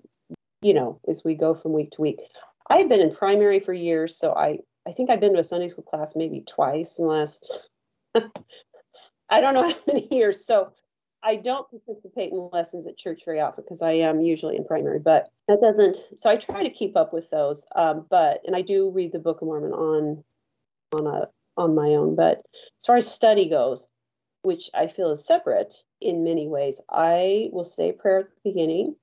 you 0.62 0.74
know 0.74 1.00
as 1.08 1.22
we 1.24 1.34
go 1.34 1.54
from 1.54 1.72
week 1.72 1.90
to 1.92 2.02
week. 2.02 2.20
I've 2.68 2.88
been 2.88 3.00
in 3.00 3.14
primary 3.14 3.60
for 3.60 3.72
years, 3.72 4.16
so 4.16 4.32
I 4.32 4.60
I 4.86 4.92
think 4.92 5.10
I've 5.10 5.20
been 5.20 5.34
to 5.34 5.40
a 5.40 5.44
Sunday 5.44 5.68
school 5.68 5.84
class 5.84 6.16
maybe 6.16 6.42
twice 6.48 6.98
in 6.98 7.06
the 7.06 7.12
last 7.12 7.52
I 9.30 9.40
don't 9.40 9.54
know 9.54 9.68
how 9.70 9.78
many 9.86 10.08
years. 10.10 10.44
So 10.44 10.72
I 11.22 11.36
don't 11.36 11.68
participate 11.70 12.32
in 12.32 12.48
lessons 12.52 12.86
at 12.86 12.96
church 12.96 13.22
very 13.24 13.40
often 13.40 13.64
because 13.64 13.82
I 13.82 13.92
am 13.92 14.20
usually 14.20 14.56
in 14.56 14.64
primary, 14.64 14.98
but 14.98 15.30
that 15.48 15.60
doesn't. 15.60 15.98
So 16.16 16.30
I 16.30 16.36
try 16.36 16.62
to 16.62 16.70
keep 16.70 16.96
up 16.96 17.12
with 17.12 17.30
those. 17.30 17.66
Um, 17.76 18.06
but 18.10 18.40
and 18.46 18.56
I 18.56 18.62
do 18.62 18.90
read 18.90 19.12
the 19.12 19.18
Book 19.18 19.40
of 19.42 19.46
Mormon 19.46 19.72
on 19.72 20.24
on 20.92 21.06
a 21.06 21.28
on 21.56 21.74
my 21.74 21.88
own. 21.88 22.16
But 22.16 22.42
as 22.78 22.86
far 22.86 22.96
as 22.96 23.12
study 23.12 23.48
goes, 23.48 23.88
which 24.42 24.70
I 24.74 24.86
feel 24.86 25.10
is 25.10 25.24
separate 25.24 25.84
in 26.00 26.24
many 26.24 26.48
ways, 26.48 26.80
I 26.90 27.50
will 27.52 27.64
say 27.64 27.92
prayer 27.92 28.20
at 28.20 28.26
the 28.26 28.50
beginning, 28.50 28.96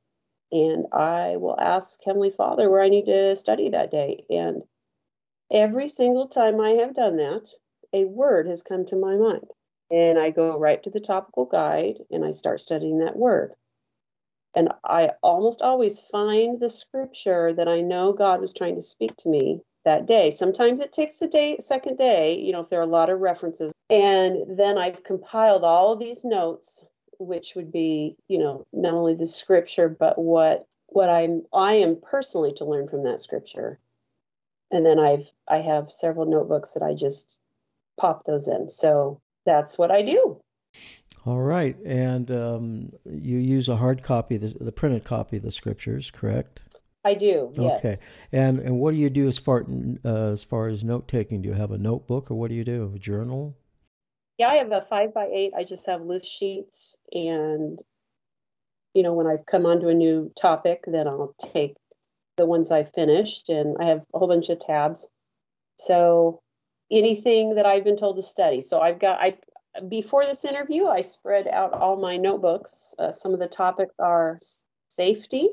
and 0.51 0.87
I 0.91 1.37
will 1.37 1.59
ask 1.59 2.03
Heavenly 2.03 2.31
Father 2.31 2.69
where 2.69 2.81
I 2.81 2.89
need 2.89 3.05
to 3.05 3.35
study 3.35 3.69
that 3.69 3.91
day. 3.91 4.25
And 4.31 4.63
every 5.51 5.89
single 5.89 6.27
time 6.27 6.59
I 6.59 6.71
have 6.71 6.95
done 6.95 7.17
that, 7.17 7.47
a 7.93 8.05
word 8.05 8.47
has 8.47 8.63
come 8.63 8.85
to 8.85 8.95
my 8.95 9.15
mind 9.15 9.47
and 9.89 10.19
I 10.19 10.29
go 10.29 10.57
right 10.57 10.81
to 10.83 10.89
the 10.89 10.99
topical 10.99 11.45
guide 11.45 11.99
and 12.11 12.25
I 12.25 12.33
start 12.33 12.59
studying 12.59 12.99
that 12.99 13.15
word. 13.15 13.53
And 14.55 14.69
I 14.83 15.11
almost 15.21 15.61
always 15.61 15.99
find 15.99 16.59
the 16.59 16.69
scripture 16.69 17.53
that 17.53 17.67
I 17.67 17.81
know 17.81 18.11
God 18.11 18.41
was 18.41 18.53
trying 18.53 18.75
to 18.75 18.81
speak 18.81 19.15
to 19.17 19.29
me 19.29 19.61
that 19.85 20.05
day. 20.05 20.31
Sometimes 20.31 20.81
it 20.81 20.91
takes 20.91 21.21
a 21.21 21.27
day, 21.27 21.57
second 21.59 21.97
day, 21.97 22.39
you 22.39 22.51
know, 22.51 22.61
if 22.61 22.69
there 22.69 22.79
are 22.79 22.83
a 22.83 22.87
lot 22.87 23.09
of 23.09 23.19
references. 23.19 23.71
And 23.89 24.57
then 24.57 24.77
I've 24.77 25.03
compiled 25.03 25.63
all 25.63 25.93
of 25.93 25.99
these 25.99 26.25
notes, 26.25 26.85
which 27.19 27.53
would 27.55 27.71
be, 27.71 28.15
you 28.27 28.39
know, 28.39 28.65
not 28.73 28.93
only 28.93 29.13
the 29.13 29.25
scripture, 29.25 29.87
but 29.87 30.17
what 30.17 30.67
what 30.87 31.09
I'm 31.09 31.43
I 31.53 31.73
am 31.73 31.97
personally 32.01 32.53
to 32.53 32.65
learn 32.65 32.89
from 32.89 33.03
that 33.03 33.21
scripture. 33.21 33.79
And 34.71 34.85
then 34.85 34.99
I've 34.99 35.31
I 35.47 35.59
have 35.59 35.91
several 35.91 36.25
notebooks 36.25 36.73
that 36.73 36.83
I 36.83 36.93
just 36.93 37.41
pop 37.99 38.25
those 38.25 38.47
in. 38.47 38.69
So 38.69 39.21
that's 39.45 39.77
what 39.77 39.91
I 39.91 40.01
do. 40.01 40.41
All 41.25 41.41
right, 41.41 41.75
and 41.83 42.31
um, 42.31 42.93
you 43.03 43.37
use 43.37 43.67
a 43.67 43.75
hard 43.75 44.01
copy, 44.01 44.37
the, 44.37 44.47
the, 44.47 44.71
printed 44.71 45.03
copy 45.03 45.35
of 45.37 45.43
the 45.43 45.51
scriptures, 45.51 46.09
correct? 46.09 46.61
I 47.03 47.15
do. 47.15 47.51
Yes. 47.55 47.79
Okay, 47.79 47.95
and 48.31 48.59
and 48.59 48.79
what 48.79 48.91
do 48.91 48.97
you 48.97 49.09
do 49.09 49.27
as 49.27 49.37
far 49.37 49.65
uh, 50.05 50.31
as 50.31 50.45
far 50.45 50.69
as 50.69 50.85
note 50.85 51.09
taking? 51.09 51.41
Do 51.41 51.49
you 51.49 51.55
have 51.55 51.71
a 51.71 51.77
notebook, 51.77 52.31
or 52.31 52.35
what 52.35 52.49
do 52.49 52.55
you 52.55 52.63
do? 52.63 52.89
A 52.95 52.99
journal? 52.99 53.57
Yeah, 54.37 54.49
I 54.49 54.55
have 54.55 54.71
a 54.71 54.81
five 54.81 55.13
by 55.13 55.27
eight. 55.33 55.51
I 55.53 55.65
just 55.65 55.85
have 55.87 56.01
loose 56.01 56.25
sheets, 56.25 56.97
and 57.11 57.77
you 58.93 59.03
know, 59.03 59.13
when 59.13 59.27
I 59.27 59.37
come 59.45 59.65
onto 59.65 59.89
a 59.89 59.93
new 59.93 60.31
topic, 60.39 60.85
then 60.87 61.07
I'll 61.09 61.35
take 61.39 61.75
the 62.37 62.45
ones 62.45 62.71
I 62.71 62.83
finished, 62.83 63.49
and 63.49 63.77
I 63.79 63.85
have 63.85 64.03
a 64.13 64.19
whole 64.19 64.27
bunch 64.27 64.49
of 64.49 64.59
tabs. 64.59 65.09
So 65.79 66.39
anything 66.91 67.55
that 67.55 67.65
I've 67.65 67.83
been 67.83 67.97
told 67.97 68.15
to 68.15 68.21
study. 68.21 68.61
So 68.61 68.79
I've 68.79 68.99
got 68.99 69.19
I 69.21 69.37
before 69.89 70.25
this 70.25 70.45
interview, 70.45 70.87
I 70.87 71.01
spread 71.01 71.47
out 71.47 71.73
all 71.73 71.97
my 71.97 72.17
notebooks. 72.17 72.95
Uh, 72.97 73.11
some 73.11 73.33
of 73.33 73.39
the 73.39 73.47
topics 73.47 73.93
are 73.99 74.39
safety, 74.87 75.49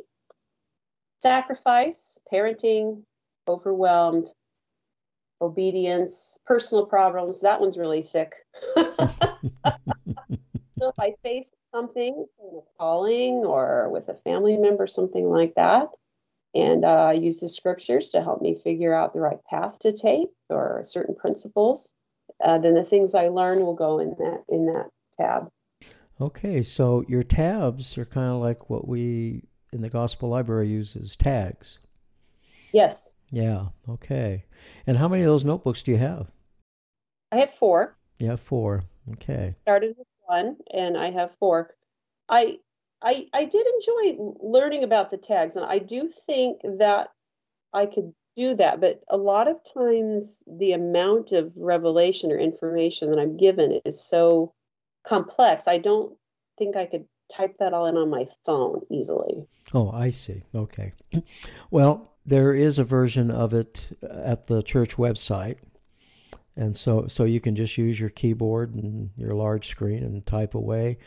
sacrifice, 1.21 2.19
parenting, 2.33 3.03
overwhelmed, 3.49 4.29
obedience, 5.41 6.38
personal 6.47 6.87
problems. 6.87 7.43
That 7.43 7.61
one's 7.61 7.76
really 7.76 8.03
thick. 8.03 8.35
so 8.76 8.88
if 10.79 10.99
I 10.99 11.14
face 11.23 11.50
something, 11.75 12.26
calling 12.79 13.45
or 13.45 13.91
with 13.91 14.09
a 14.09 14.14
family 14.14 14.57
member, 14.57 14.87
something 14.87 15.29
like 15.29 15.55
that, 15.57 15.88
and 16.55 16.85
uh, 16.85 17.13
use 17.15 17.41
the 17.41 17.49
scriptures 17.49 18.11
to 18.11 18.23
help 18.23 18.41
me 18.41 18.55
figure 18.55 18.95
out 18.95 19.13
the 19.13 19.21
right 19.21 19.45
path 19.51 19.79
to 19.81 19.93
take 19.93 20.29
or 20.49 20.83
certain 20.85 21.15
principles. 21.15 21.93
Uh, 22.43 22.59
then 22.59 22.75
the 22.75 22.85
things 22.85 23.15
I 23.15 23.29
learn 23.29 23.65
will 23.65 23.75
go 23.75 23.99
in 23.99 24.11
that 24.11 24.45
in 24.49 24.67
that 24.67 24.91
tab. 25.19 25.51
Okay, 26.21 26.63
so 26.63 27.05
your 27.09 27.25
tabs 27.25 27.99
are 27.99 28.05
kind 28.05 28.31
of 28.31 28.41
like 28.41 28.71
what 28.71 28.87
we 28.87 29.43
in 29.73 29.83
the 29.83 29.91
Gospel 29.91 30.29
Library 30.29 30.69
use 30.69 30.97
as 30.97 31.17
tags. 31.17 31.81
Yes. 32.73 33.13
Yeah. 33.31 33.67
Okay. 33.88 34.45
And 34.87 34.97
how 34.97 35.09
many 35.09 35.23
of 35.23 35.29
those 35.29 35.45
notebooks 35.45 35.83
do 35.83 35.90
you 35.90 35.99
have? 35.99 36.31
I 37.33 37.38
have 37.38 37.51
four. 37.51 37.97
You 38.19 38.29
have 38.29 38.40
four. 38.40 38.85
Okay. 39.12 39.57
Started 39.62 39.97
with 39.99 40.07
one, 40.27 40.57
and 40.73 40.97
I 40.97 41.11
have 41.11 41.33
four. 41.38 41.75
I 42.29 42.59
I, 43.05 43.27
I 43.33 43.45
did 43.45 43.67
enjoy 43.67 44.23
learning 44.40 44.83
about 44.83 45.11
the 45.11 45.19
tags, 45.19 45.57
and 45.57 45.64
I 45.64 45.79
do 45.79 46.09
think 46.09 46.61
that 46.79 47.09
I 47.73 47.87
could 47.87 48.12
do 48.37 48.55
that. 48.55 48.81
But 48.81 49.03
a 49.09 49.17
lot 49.17 49.49
of 49.49 49.59
times, 49.62 50.43
the 50.47 50.73
amount 50.73 51.33
of 51.33 51.53
revelation 51.57 52.33
or 52.33 52.38
information 52.38 53.11
that 53.11 53.19
I'm 53.19 53.37
given 53.37 53.81
is 53.85 54.03
so 54.03 54.55
complex. 55.07 55.69
I 55.69 55.79
don't 55.79 56.17
think 56.59 56.77
I 56.77 56.87
could 56.87 57.05
type 57.33 57.57
that 57.59 57.73
all 57.73 57.87
in 57.87 57.97
on 57.97 58.11
my 58.11 58.27
phone 58.45 58.81
easily. 58.90 59.47
Oh, 59.73 59.90
I 59.90 60.11
see. 60.11 60.43
Okay. 60.55 60.93
Well, 61.71 62.12
there 62.25 62.55
is 62.55 62.79
a 62.79 62.85
version 62.85 63.31
of 63.31 63.53
it 63.53 63.90
uh, 64.03 64.21
at 64.25 64.47
the 64.47 64.62
church 64.62 64.97
website. 64.97 65.57
And 66.57 66.77
so, 66.77 67.07
so 67.09 67.25
you 67.25 67.40
can 67.40 67.57
just 67.57 67.77
use 67.77 67.99
your 67.99 68.11
keyboard 68.11 68.75
and 68.75 69.11
your 69.17 69.35
large 69.35 69.67
screen 69.67 70.05
and 70.05 70.25
type 70.25 70.55
away. 70.55 70.99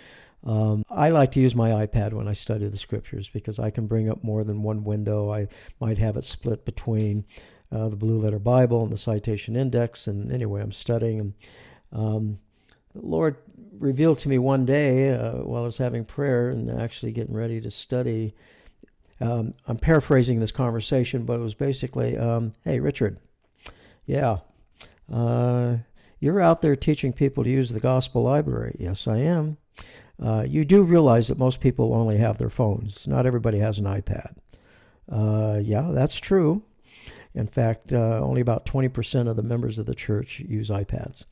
Um, 0.43 0.83
I 0.89 1.09
like 1.09 1.31
to 1.33 1.41
use 1.41 1.55
my 1.55 1.85
iPad 1.85 2.13
when 2.13 2.27
I 2.27 2.33
study 2.33 2.67
the 2.67 2.77
scriptures 2.77 3.29
because 3.29 3.59
I 3.59 3.69
can 3.69 3.87
bring 3.87 4.09
up 4.09 4.23
more 4.23 4.43
than 4.43 4.63
one 4.63 4.83
window. 4.83 5.31
I 5.31 5.47
might 5.79 5.97
have 5.97 6.15
it 6.15 6.23
split 6.23 6.63
between 6.63 7.25
uh, 7.71 7.89
the 7.89 7.97
Blue 7.97 8.17
Letter 8.17 8.39
Bible 8.39 8.83
and 8.83 8.91
the 8.91 8.97
Citation 8.97 9.55
Index. 9.55 10.07
And 10.07 10.31
anyway, 10.31 10.61
I'm 10.61 10.71
studying. 10.71 11.33
Um, 11.91 12.39
the 12.93 13.05
Lord 13.05 13.37
revealed 13.77 14.19
to 14.19 14.29
me 14.29 14.37
one 14.37 14.65
day 14.65 15.11
uh, 15.11 15.43
while 15.43 15.63
I 15.63 15.65
was 15.65 15.77
having 15.77 16.05
prayer 16.05 16.49
and 16.49 16.69
actually 16.69 17.11
getting 17.11 17.35
ready 17.35 17.59
to 17.61 17.71
study. 17.71 18.33
Um, 19.19 19.53
I'm 19.67 19.77
paraphrasing 19.77 20.39
this 20.39 20.51
conversation, 20.51 21.25
but 21.25 21.39
it 21.39 21.43
was 21.43 21.55
basically, 21.55 22.17
um, 22.17 22.53
"Hey, 22.63 22.79
Richard, 22.79 23.17
yeah, 24.05 24.37
uh, 25.11 25.77
you're 26.19 26.41
out 26.41 26.61
there 26.61 26.75
teaching 26.75 27.13
people 27.13 27.43
to 27.43 27.49
use 27.49 27.69
the 27.69 27.79
Gospel 27.79 28.23
Library. 28.23 28.75
Yes, 28.79 29.07
I 29.07 29.17
am." 29.17 29.57
Uh, 30.21 30.43
you 30.47 30.65
do 30.65 30.81
realize 30.81 31.27
that 31.27 31.37
most 31.37 31.61
people 31.61 31.93
only 31.93 32.17
have 32.17 32.37
their 32.37 32.49
phones. 32.49 33.07
Not 33.07 33.25
everybody 33.25 33.59
has 33.59 33.79
an 33.79 33.85
iPad. 33.85 34.35
Uh, 35.09 35.59
yeah, 35.61 35.89
that's 35.91 36.19
true. 36.19 36.63
In 37.33 37.47
fact, 37.47 37.93
uh, 37.93 38.19
only 38.19 38.41
about 38.41 38.65
20% 38.65 39.29
of 39.29 39.35
the 39.35 39.43
members 39.43 39.77
of 39.77 39.85
the 39.85 39.93
church 39.93 40.39
use 40.39 40.69
iPads. 40.69 41.25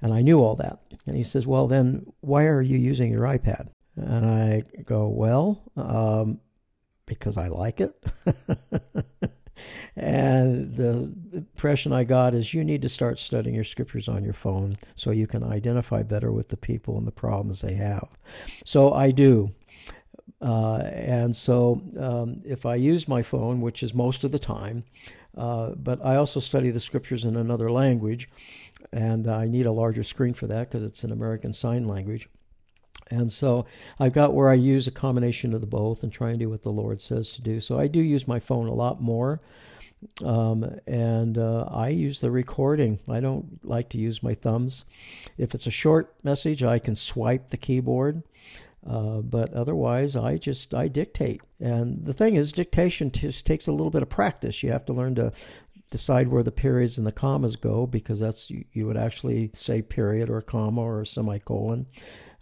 And 0.00 0.14
I 0.14 0.22
knew 0.22 0.40
all 0.40 0.56
that. 0.56 0.80
And 1.06 1.16
he 1.16 1.24
says, 1.24 1.46
Well, 1.46 1.66
then 1.66 2.06
why 2.20 2.46
are 2.46 2.62
you 2.62 2.78
using 2.78 3.10
your 3.10 3.22
iPad? 3.22 3.68
And 3.96 4.26
I 4.26 4.62
go, 4.84 5.08
Well, 5.08 5.62
um, 5.76 6.40
because 7.06 7.36
I 7.36 7.48
like 7.48 7.80
it. 7.80 7.94
And 9.96 10.74
the 10.74 11.14
impression 11.32 11.92
I 11.92 12.04
got 12.04 12.34
is 12.34 12.54
you 12.54 12.64
need 12.64 12.82
to 12.82 12.88
start 12.88 13.18
studying 13.18 13.54
your 13.54 13.64
scriptures 13.64 14.08
on 14.08 14.24
your 14.24 14.32
phone 14.32 14.76
so 14.94 15.10
you 15.10 15.26
can 15.26 15.42
identify 15.42 16.02
better 16.02 16.32
with 16.32 16.48
the 16.48 16.56
people 16.56 16.96
and 16.98 17.06
the 17.06 17.12
problems 17.12 17.60
they 17.60 17.74
have. 17.74 18.08
So 18.64 18.92
I 18.92 19.10
do. 19.10 19.52
Uh, 20.40 20.78
and 20.92 21.34
so 21.36 21.80
um, 21.98 22.42
if 22.44 22.66
I 22.66 22.74
use 22.74 23.06
my 23.06 23.22
phone, 23.22 23.60
which 23.60 23.82
is 23.82 23.94
most 23.94 24.24
of 24.24 24.32
the 24.32 24.38
time, 24.38 24.84
uh, 25.36 25.70
but 25.70 26.04
I 26.04 26.16
also 26.16 26.40
study 26.40 26.70
the 26.70 26.80
scriptures 26.80 27.24
in 27.24 27.36
another 27.36 27.70
language, 27.70 28.28
and 28.92 29.28
I 29.28 29.46
need 29.46 29.66
a 29.66 29.72
larger 29.72 30.02
screen 30.02 30.34
for 30.34 30.46
that 30.48 30.68
because 30.68 30.82
it's 30.82 31.04
an 31.04 31.12
American 31.12 31.52
Sign 31.52 31.86
Language. 31.86 32.28
And 33.12 33.30
so 33.30 33.66
I've 34.00 34.14
got 34.14 34.32
where 34.32 34.48
I 34.48 34.54
use 34.54 34.86
a 34.86 34.90
combination 34.90 35.52
of 35.52 35.60
the 35.60 35.66
both 35.66 36.02
and 36.02 36.10
try 36.10 36.30
and 36.30 36.38
do 36.38 36.48
what 36.48 36.62
the 36.62 36.72
Lord 36.72 37.02
says 37.02 37.32
to 37.34 37.42
do. 37.42 37.60
So 37.60 37.78
I 37.78 37.86
do 37.86 38.00
use 38.00 38.26
my 38.26 38.40
phone 38.40 38.68
a 38.68 38.74
lot 38.74 39.02
more. 39.02 39.42
Um, 40.24 40.78
and 40.86 41.36
uh, 41.36 41.68
I 41.70 41.88
use 41.88 42.20
the 42.20 42.30
recording. 42.30 43.00
I 43.08 43.20
don't 43.20 43.64
like 43.64 43.90
to 43.90 43.98
use 43.98 44.22
my 44.22 44.34
thumbs. 44.34 44.86
If 45.36 45.54
it's 45.54 45.66
a 45.66 45.70
short 45.70 46.14
message, 46.24 46.62
I 46.62 46.78
can 46.78 46.94
swipe 46.94 47.50
the 47.50 47.58
keyboard. 47.58 48.22
Uh, 48.84 49.18
but 49.18 49.52
otherwise, 49.52 50.16
I 50.16 50.38
just 50.38 50.74
I 50.74 50.88
dictate. 50.88 51.42
And 51.60 52.04
the 52.04 52.14
thing 52.14 52.34
is, 52.34 52.50
dictation 52.50 53.12
just 53.12 53.46
takes 53.46 53.68
a 53.68 53.72
little 53.72 53.90
bit 53.90 54.02
of 54.02 54.08
practice. 54.08 54.62
You 54.62 54.72
have 54.72 54.86
to 54.86 54.92
learn 54.92 55.14
to 55.16 55.32
decide 55.90 56.28
where 56.28 56.42
the 56.42 56.50
periods 56.50 56.98
and 56.98 57.06
the 57.06 57.12
commas 57.12 57.54
go 57.54 57.86
because 57.86 58.18
that's 58.18 58.50
you, 58.50 58.64
you 58.72 58.86
would 58.86 58.96
actually 58.96 59.50
say 59.52 59.82
period 59.82 60.30
or 60.30 60.40
comma 60.40 60.80
or 60.80 61.04
semicolon 61.04 61.86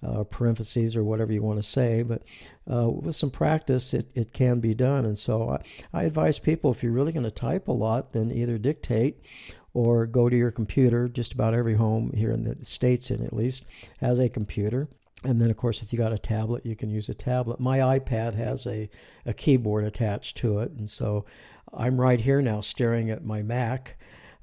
uh, 0.06 0.24
parentheses 0.24 0.96
or 0.96 1.04
whatever 1.04 1.32
you 1.32 1.42
want 1.42 1.58
to 1.58 1.68
say. 1.68 2.02
But 2.02 2.22
uh, 2.70 2.88
with 2.88 3.16
some 3.16 3.30
practice, 3.30 3.94
it, 3.94 4.10
it 4.14 4.32
can 4.32 4.60
be 4.60 4.74
done. 4.74 5.04
And 5.04 5.18
so 5.18 5.50
I, 5.50 6.00
I 6.00 6.04
advise 6.04 6.38
people 6.38 6.70
if 6.70 6.82
you're 6.82 6.92
really 6.92 7.12
going 7.12 7.24
to 7.24 7.30
type 7.30 7.68
a 7.68 7.72
lot, 7.72 8.12
then 8.12 8.30
either 8.30 8.58
dictate 8.58 9.24
or 9.72 10.06
go 10.06 10.28
to 10.28 10.36
your 10.36 10.50
computer. 10.50 11.08
Just 11.08 11.32
about 11.32 11.54
every 11.54 11.74
home 11.74 12.12
here 12.14 12.32
in 12.32 12.44
the 12.44 12.64
States, 12.64 13.10
in 13.10 13.24
at 13.24 13.32
least, 13.32 13.64
has 14.00 14.18
a 14.18 14.28
computer. 14.28 14.88
And 15.22 15.40
then, 15.40 15.50
of 15.50 15.56
course, 15.58 15.82
if 15.82 15.92
you 15.92 15.98
got 15.98 16.14
a 16.14 16.18
tablet, 16.18 16.64
you 16.64 16.74
can 16.74 16.90
use 16.90 17.10
a 17.10 17.14
tablet. 17.14 17.60
My 17.60 17.78
iPad 17.78 18.34
has 18.36 18.66
a, 18.66 18.88
a 19.26 19.34
keyboard 19.34 19.84
attached 19.84 20.38
to 20.38 20.60
it. 20.60 20.70
And 20.70 20.90
so 20.90 21.26
I'm 21.74 22.00
right 22.00 22.20
here 22.20 22.40
now 22.40 22.62
staring 22.62 23.10
at 23.10 23.24
my 23.24 23.42
Mac 23.42 23.98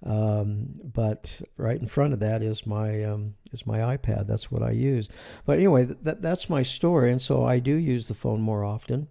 Um, 0.05 0.73
but 0.83 1.41
right 1.57 1.79
in 1.79 1.87
front 1.87 2.13
of 2.13 2.19
that 2.19 2.43
is 2.43 2.67
my 2.67 3.03
um, 3.03 3.33
is 3.51 3.65
my 3.65 3.97
iPad. 3.97 4.27
That's 4.27 4.51
what 4.51 4.61
I 4.61 4.71
use. 4.71 5.09
But 5.45 5.57
anyway, 5.57 5.85
that 5.85 6.21
that's 6.21 6.49
my 6.49 6.63
story, 6.63 7.11
and 7.11 7.21
so 7.21 7.45
I 7.45 7.59
do 7.59 7.73
use 7.73 8.07
the 8.07 8.13
phone 8.13 8.41
more 8.41 8.63
often. 8.63 9.07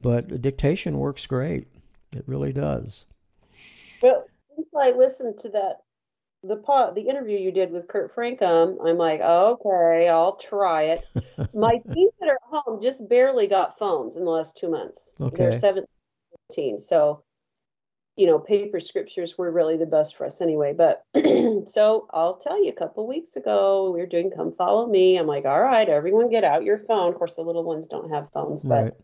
But 0.00 0.40
dictation 0.40 0.98
works 0.98 1.26
great. 1.26 1.66
It 2.16 2.24
really 2.26 2.52
does. 2.52 3.06
Well, 4.00 4.26
since 4.54 4.68
I 4.78 4.92
listened 4.92 5.38
to 5.40 5.48
that 5.50 5.78
the 6.44 6.92
the 6.94 7.08
interview 7.08 7.38
you 7.38 7.50
did 7.50 7.72
with 7.72 7.88
Kurt 7.88 8.14
Francom, 8.14 8.76
I'm 8.86 8.96
like, 8.96 9.20
okay, 9.20 10.08
I'll 10.08 10.36
try 10.36 10.84
it. 10.84 11.04
My 11.54 11.80
teens 11.92 12.12
that 12.20 12.28
are 12.28 12.36
at 12.36 12.62
home 12.64 12.80
just 12.80 13.08
barely 13.08 13.48
got 13.48 13.78
phones 13.78 14.16
in 14.16 14.24
the 14.24 14.30
last 14.30 14.56
two 14.56 14.70
months. 14.70 15.16
Okay. 15.20 15.36
They're 15.36 15.52
17, 15.52 16.78
so 16.78 17.24
you 18.18 18.26
know, 18.26 18.40
paper 18.40 18.80
scriptures 18.80 19.38
were 19.38 19.50
really 19.50 19.76
the 19.76 19.86
best 19.86 20.16
for 20.16 20.26
us 20.26 20.40
anyway. 20.40 20.74
But 20.76 21.04
so 21.68 22.08
I'll 22.12 22.36
tell 22.36 22.62
you, 22.62 22.70
a 22.70 22.74
couple 22.74 23.06
weeks 23.06 23.36
ago, 23.36 23.92
we 23.94 24.00
were 24.00 24.06
doing 24.06 24.32
Come 24.34 24.52
Follow 24.58 24.88
Me. 24.88 25.16
I'm 25.16 25.28
like, 25.28 25.44
all 25.44 25.60
right, 25.60 25.88
everyone 25.88 26.28
get 26.28 26.42
out 26.42 26.64
your 26.64 26.80
phone. 26.80 27.12
Of 27.12 27.18
course, 27.18 27.36
the 27.36 27.42
little 27.42 27.62
ones 27.62 27.86
don't 27.86 28.10
have 28.10 28.28
phones, 28.34 28.64
but 28.64 28.96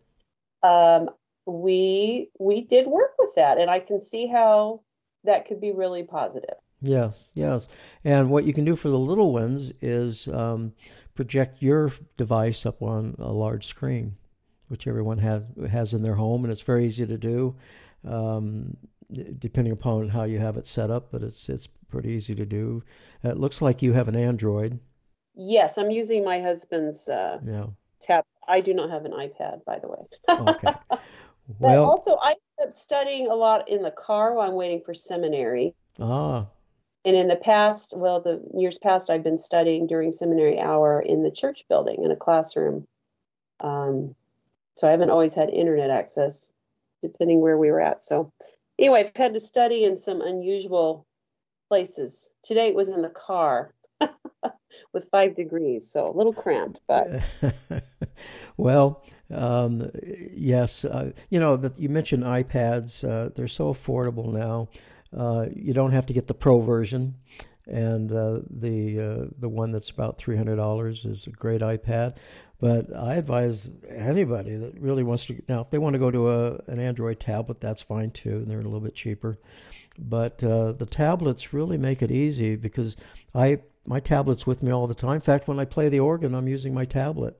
right. 0.64 0.96
um, 0.96 1.10
we 1.46 2.28
we 2.40 2.62
did 2.62 2.88
work 2.88 3.12
with 3.16 3.36
that, 3.36 3.58
and 3.58 3.70
I 3.70 3.78
can 3.78 4.02
see 4.02 4.26
how 4.26 4.80
that 5.22 5.46
could 5.46 5.60
be 5.60 5.70
really 5.70 6.02
positive. 6.02 6.56
Yes, 6.82 7.30
yes. 7.34 7.68
And 8.02 8.30
what 8.30 8.44
you 8.44 8.52
can 8.52 8.64
do 8.64 8.74
for 8.74 8.88
the 8.88 8.98
little 8.98 9.32
ones 9.32 9.72
is 9.80 10.26
um, 10.26 10.72
project 11.14 11.62
your 11.62 11.92
device 12.16 12.66
up 12.66 12.82
on 12.82 13.14
a 13.20 13.32
large 13.32 13.66
screen, 13.66 14.16
which 14.66 14.88
everyone 14.88 15.18
has 15.18 15.44
has 15.70 15.94
in 15.94 16.02
their 16.02 16.16
home, 16.16 16.44
and 16.44 16.50
it's 16.50 16.62
very 16.62 16.84
easy 16.84 17.06
to 17.06 17.16
do. 17.16 17.54
Um, 18.06 18.76
depending 19.38 19.72
upon 19.72 20.08
how 20.08 20.24
you 20.24 20.38
have 20.38 20.56
it 20.56 20.66
set 20.66 20.90
up, 20.90 21.08
but 21.10 21.22
it's 21.22 21.48
it's 21.48 21.66
pretty 21.66 22.10
easy 22.10 22.34
to 22.34 22.46
do. 22.46 22.82
It 23.22 23.38
looks 23.38 23.62
like 23.62 23.82
you 23.82 23.92
have 23.92 24.08
an 24.08 24.16
Android. 24.16 24.80
Yes, 25.34 25.78
I'm 25.78 25.90
using 25.90 26.24
my 26.24 26.40
husband's 26.40 27.08
uh, 27.08 27.38
yeah. 27.44 27.66
tab. 28.00 28.24
I 28.46 28.60
do 28.60 28.74
not 28.74 28.90
have 28.90 29.04
an 29.04 29.12
iPad, 29.12 29.64
by 29.64 29.78
the 29.78 29.88
way. 29.88 29.98
okay. 30.28 30.74
Well, 31.58 31.84
but 31.84 31.90
also 31.90 32.18
I 32.22 32.30
end 32.30 32.68
up 32.68 32.72
studying 32.72 33.26
a 33.26 33.34
lot 33.34 33.68
in 33.68 33.82
the 33.82 33.90
car 33.90 34.32
while 34.32 34.48
I'm 34.48 34.54
waiting 34.54 34.80
for 34.80 34.94
seminary. 34.94 35.74
Ah. 36.00 36.46
And 37.04 37.16
in 37.16 37.28
the 37.28 37.36
past, 37.36 37.94
well, 37.96 38.20
the 38.20 38.42
years 38.56 38.78
past, 38.78 39.10
I've 39.10 39.22
been 39.22 39.38
studying 39.38 39.86
during 39.86 40.10
seminary 40.10 40.58
hour 40.58 41.02
in 41.02 41.22
the 41.22 41.30
church 41.30 41.64
building 41.68 42.02
in 42.02 42.10
a 42.10 42.16
classroom. 42.16 42.86
Um, 43.60 44.14
so 44.76 44.88
I 44.88 44.90
haven't 44.90 45.10
always 45.10 45.34
had 45.34 45.50
internet 45.50 45.90
access, 45.90 46.50
depending 47.02 47.40
where 47.40 47.58
we 47.58 47.70
were 47.70 47.80
at. 47.80 48.00
So 48.00 48.32
anyway, 48.78 49.00
I've 49.00 49.16
had 49.16 49.34
to 49.34 49.40
study 49.40 49.84
in 49.84 49.98
some 49.98 50.20
unusual 50.20 51.06
places. 51.68 52.32
Today 52.42 52.68
it 52.68 52.74
was 52.74 52.88
in 52.88 53.02
the 53.02 53.10
car 53.10 53.74
with 54.92 55.08
five 55.10 55.36
degrees, 55.36 55.90
so 55.90 56.10
a 56.10 56.16
little 56.16 56.32
cramped, 56.32 56.80
but. 56.86 57.22
well, 58.56 59.04
um, 59.32 59.90
yes, 60.34 60.84
uh, 60.84 61.12
you 61.30 61.40
know 61.40 61.56
that 61.56 61.78
you 61.78 61.88
mentioned 61.88 62.24
iPads. 62.24 63.08
Uh, 63.08 63.30
they're 63.34 63.48
so 63.48 63.72
affordable 63.72 64.32
now. 64.32 64.68
Uh, 65.16 65.46
you 65.54 65.72
don't 65.72 65.92
have 65.92 66.06
to 66.06 66.12
get 66.12 66.26
the 66.26 66.34
pro 66.34 66.60
version, 66.60 67.14
and 67.66 68.12
uh, 68.12 68.40
the 68.50 69.00
uh, 69.00 69.26
the 69.38 69.48
one 69.48 69.72
that's 69.72 69.90
about 69.90 70.18
three 70.18 70.36
hundred 70.36 70.56
dollars 70.56 71.04
is 71.04 71.26
a 71.26 71.30
great 71.30 71.60
iPad. 71.60 72.16
But 72.60 72.94
I 72.94 73.16
advise 73.16 73.70
anybody 73.88 74.56
that 74.56 74.80
really 74.80 75.02
wants 75.02 75.26
to 75.26 75.42
now 75.48 75.60
if 75.62 75.70
they 75.70 75.78
want 75.78 75.94
to 75.94 75.98
go 75.98 76.10
to 76.10 76.30
a 76.30 76.54
an 76.66 76.78
Android 76.78 77.20
tablet, 77.20 77.60
that's 77.60 77.82
fine 77.82 78.10
too. 78.10 78.44
They're 78.44 78.60
a 78.60 78.62
little 78.62 78.80
bit 78.80 78.94
cheaper, 78.94 79.38
but 79.98 80.42
uh, 80.42 80.72
the 80.72 80.86
tablets 80.86 81.52
really 81.52 81.76
make 81.76 82.00
it 82.00 82.10
easy 82.10 82.56
because 82.56 82.96
I 83.34 83.60
my 83.86 84.00
tablet's 84.00 84.46
with 84.46 84.62
me 84.62 84.72
all 84.72 84.86
the 84.86 84.94
time. 84.94 85.16
In 85.16 85.20
fact, 85.20 85.48
when 85.48 85.58
I 85.58 85.64
play 85.64 85.88
the 85.88 86.00
organ, 86.00 86.34
I'm 86.34 86.48
using 86.48 86.72
my 86.72 86.84
tablet. 86.84 87.38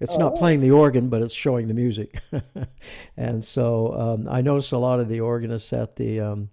It's 0.00 0.16
oh. 0.16 0.18
not 0.18 0.34
playing 0.34 0.60
the 0.60 0.72
organ, 0.72 1.08
but 1.08 1.22
it's 1.22 1.34
showing 1.34 1.68
the 1.68 1.74
music. 1.74 2.20
and 3.16 3.44
so 3.44 3.94
um, 3.94 4.28
I 4.28 4.40
notice 4.40 4.72
a 4.72 4.78
lot 4.78 4.98
of 4.98 5.08
the 5.08 5.20
organists 5.20 5.72
at 5.72 5.94
the 5.96 6.20
um, 6.20 6.50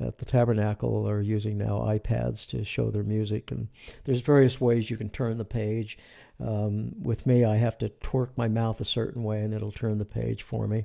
at 0.00 0.18
the 0.18 0.24
tabernacle 0.24 1.08
are 1.08 1.20
using 1.20 1.56
now 1.56 1.78
iPads 1.78 2.46
to 2.48 2.64
show 2.64 2.90
their 2.90 3.04
music, 3.04 3.50
and 3.50 3.68
there's 4.04 4.20
various 4.20 4.60
ways 4.60 4.90
you 4.90 4.96
can 4.96 5.08
turn 5.08 5.38
the 5.38 5.44
page. 5.44 5.96
Um, 6.40 6.92
with 7.02 7.26
me, 7.26 7.44
I 7.44 7.56
have 7.56 7.78
to 7.78 7.88
twerk 7.88 8.30
my 8.36 8.48
mouth 8.48 8.80
a 8.80 8.84
certain 8.84 9.22
way, 9.22 9.42
and 9.42 9.54
it'll 9.54 9.72
turn 9.72 9.98
the 9.98 10.04
page 10.04 10.42
for 10.42 10.66
me. 10.66 10.84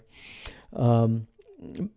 Um, 0.74 1.28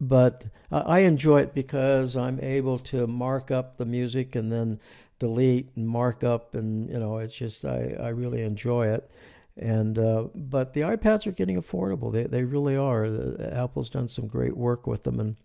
but 0.00 0.46
I 0.70 1.00
enjoy 1.00 1.42
it 1.42 1.54
because 1.54 2.16
I'm 2.16 2.40
able 2.40 2.78
to 2.78 3.06
mark 3.06 3.50
up 3.50 3.76
the 3.76 3.84
music 3.84 4.34
and 4.34 4.50
then 4.50 4.80
delete 5.18 5.70
and 5.76 5.86
mark 5.86 6.24
up, 6.24 6.54
and 6.54 6.88
you 6.90 6.98
know, 6.98 7.18
it's 7.18 7.32
just 7.32 7.64
I, 7.64 7.96
I 8.00 8.08
really 8.08 8.42
enjoy 8.42 8.88
it. 8.88 9.08
And 9.56 9.98
uh, 9.98 10.28
but 10.34 10.72
the 10.72 10.80
iPads 10.80 11.26
are 11.26 11.32
getting 11.32 11.60
affordable. 11.60 12.12
They 12.12 12.24
they 12.24 12.42
really 12.42 12.76
are. 12.76 13.08
The, 13.08 13.54
Apple's 13.54 13.90
done 13.90 14.08
some 14.08 14.26
great 14.26 14.56
work 14.56 14.86
with 14.86 15.04
them, 15.04 15.20
and 15.20 15.36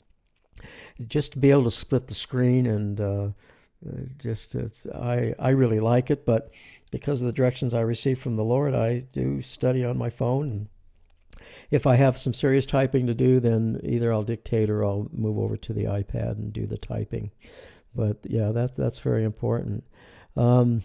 just 1.08 1.34
to 1.34 1.39
be 1.39 1.52
able 1.52 1.65
to 1.65 1.72
split 1.72 2.08
the 2.08 2.15
screen 2.15 2.65
and 2.65 3.00
uh, 3.00 3.28
uh 3.86 4.02
just 4.17 4.56
I 4.96 5.36
I 5.38 5.50
really 5.50 5.80
like 5.80 6.10
it. 6.10 6.26
But 6.26 6.52
because 6.91 7.21
of 7.21 7.28
the 7.28 7.34
directions 7.34 7.73
I 7.73 7.82
receive 7.82 8.19
from 8.19 8.36
the 8.36 8.43
Lord, 8.43 8.73
I 8.73 9.00
do 9.00 9.41
study 9.41 9.84
on 9.84 9.97
my 9.97 10.10
phone. 10.10 10.52
And 10.52 10.67
if 11.69 11.86
I 11.86 11.95
have 11.95 12.17
some 12.17 12.34
serious 12.34 12.65
typing 12.65 13.08
to 13.08 13.13
do, 13.13 13.39
then 13.39 13.80
either 13.84 14.12
I'll 14.12 14.23
dictate 14.23 14.69
or 14.69 14.84
I'll 14.84 15.08
move 15.12 15.38
over 15.38 15.58
to 15.58 15.73
the 15.73 15.86
iPad 15.86 16.34
and 16.34 16.54
do 16.54 16.65
the 16.65 16.78
typing. 16.78 17.32
But 17.95 18.17
yeah, 18.23 18.52
that's 18.52 18.78
that's 18.78 19.00
very 19.00 19.23
important. 19.23 19.84
Um, 20.36 20.84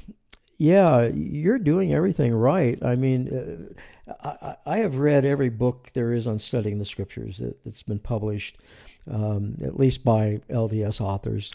yeah, 0.57 1.09
you're 1.12 1.59
doing 1.59 1.93
everything 1.93 2.33
right. 2.33 2.79
I 2.83 2.97
mean, 2.97 3.75
uh, 4.09 4.35
I, 4.41 4.57
I, 4.65 4.79
have 4.79 4.97
read 4.97 5.25
every 5.25 5.49
book 5.49 5.91
there 5.93 6.12
is 6.12 6.27
on 6.27 6.38
studying 6.38 6.79
the 6.79 6.85
scriptures 6.85 7.38
that, 7.38 7.59
has 7.65 7.83
been 7.83 7.99
published, 7.99 8.59
um, 9.11 9.57
at 9.62 9.79
least 9.79 10.05
by 10.05 10.41
LDS 10.49 11.01
authors, 11.01 11.53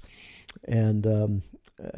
and 0.67 1.07
um, 1.07 1.43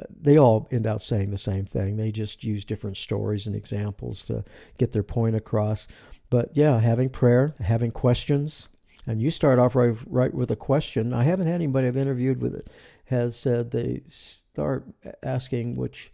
they 0.09 0.37
all 0.37 0.67
end 0.71 0.85
out 0.85 1.01
saying 1.01 1.31
the 1.31 1.37
same 1.37 1.65
thing. 1.65 1.97
They 1.97 2.11
just 2.11 2.43
use 2.43 2.65
different 2.65 2.97
stories 2.97 3.47
and 3.47 3.55
examples 3.55 4.23
to 4.25 4.43
get 4.77 4.91
their 4.91 5.03
point 5.03 5.35
across. 5.35 5.87
But 6.29 6.51
yeah, 6.53 6.79
having 6.79 7.09
prayer, 7.09 7.55
having 7.59 7.91
questions, 7.91 8.69
and 9.07 9.21
you 9.21 9.31
start 9.31 9.57
off 9.57 9.75
right, 9.75 9.95
right 10.05 10.33
with 10.33 10.51
a 10.51 10.55
question. 10.55 11.13
I 11.13 11.23
haven't 11.23 11.47
had 11.47 11.55
anybody 11.55 11.87
I've 11.87 11.97
interviewed 11.97 12.41
with 12.41 12.55
it 12.55 12.69
has 13.05 13.35
said 13.35 13.71
they 13.71 14.01
start 14.07 14.85
asking 15.23 15.75
which 15.75 16.11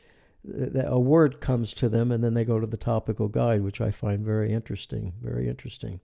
a 0.47 0.99
word 0.99 1.41
comes 1.41 1.73
to 1.73 1.89
them 1.89 2.11
and 2.11 2.23
then 2.23 2.35
they 2.35 2.45
go 2.45 2.59
to 2.59 2.67
the 2.67 2.77
topical 2.77 3.27
guide, 3.27 3.61
which 3.61 3.81
I 3.81 3.91
find 3.91 4.23
very 4.23 4.53
interesting. 4.53 5.13
Very 5.21 5.49
interesting. 5.49 5.99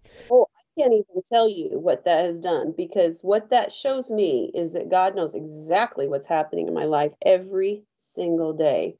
Can't 0.91 1.06
even 1.10 1.23
tell 1.23 1.47
you 1.47 1.80
what 1.80 2.06
that 2.06 2.25
has 2.25 2.39
done 2.39 2.73
because 2.75 3.21
what 3.21 3.49
that 3.49 3.71
shows 3.71 4.12
me 4.12 4.51
is 4.54 4.73
that 4.73 4.89
God 4.89 5.15
knows 5.15 5.36
exactly 5.36 6.08
what's 6.08 6.27
happening 6.27 6.67
in 6.67 6.73
my 6.73 6.86
life 6.86 7.13
every 7.25 7.84
single 7.97 8.54
day. 8.54 8.97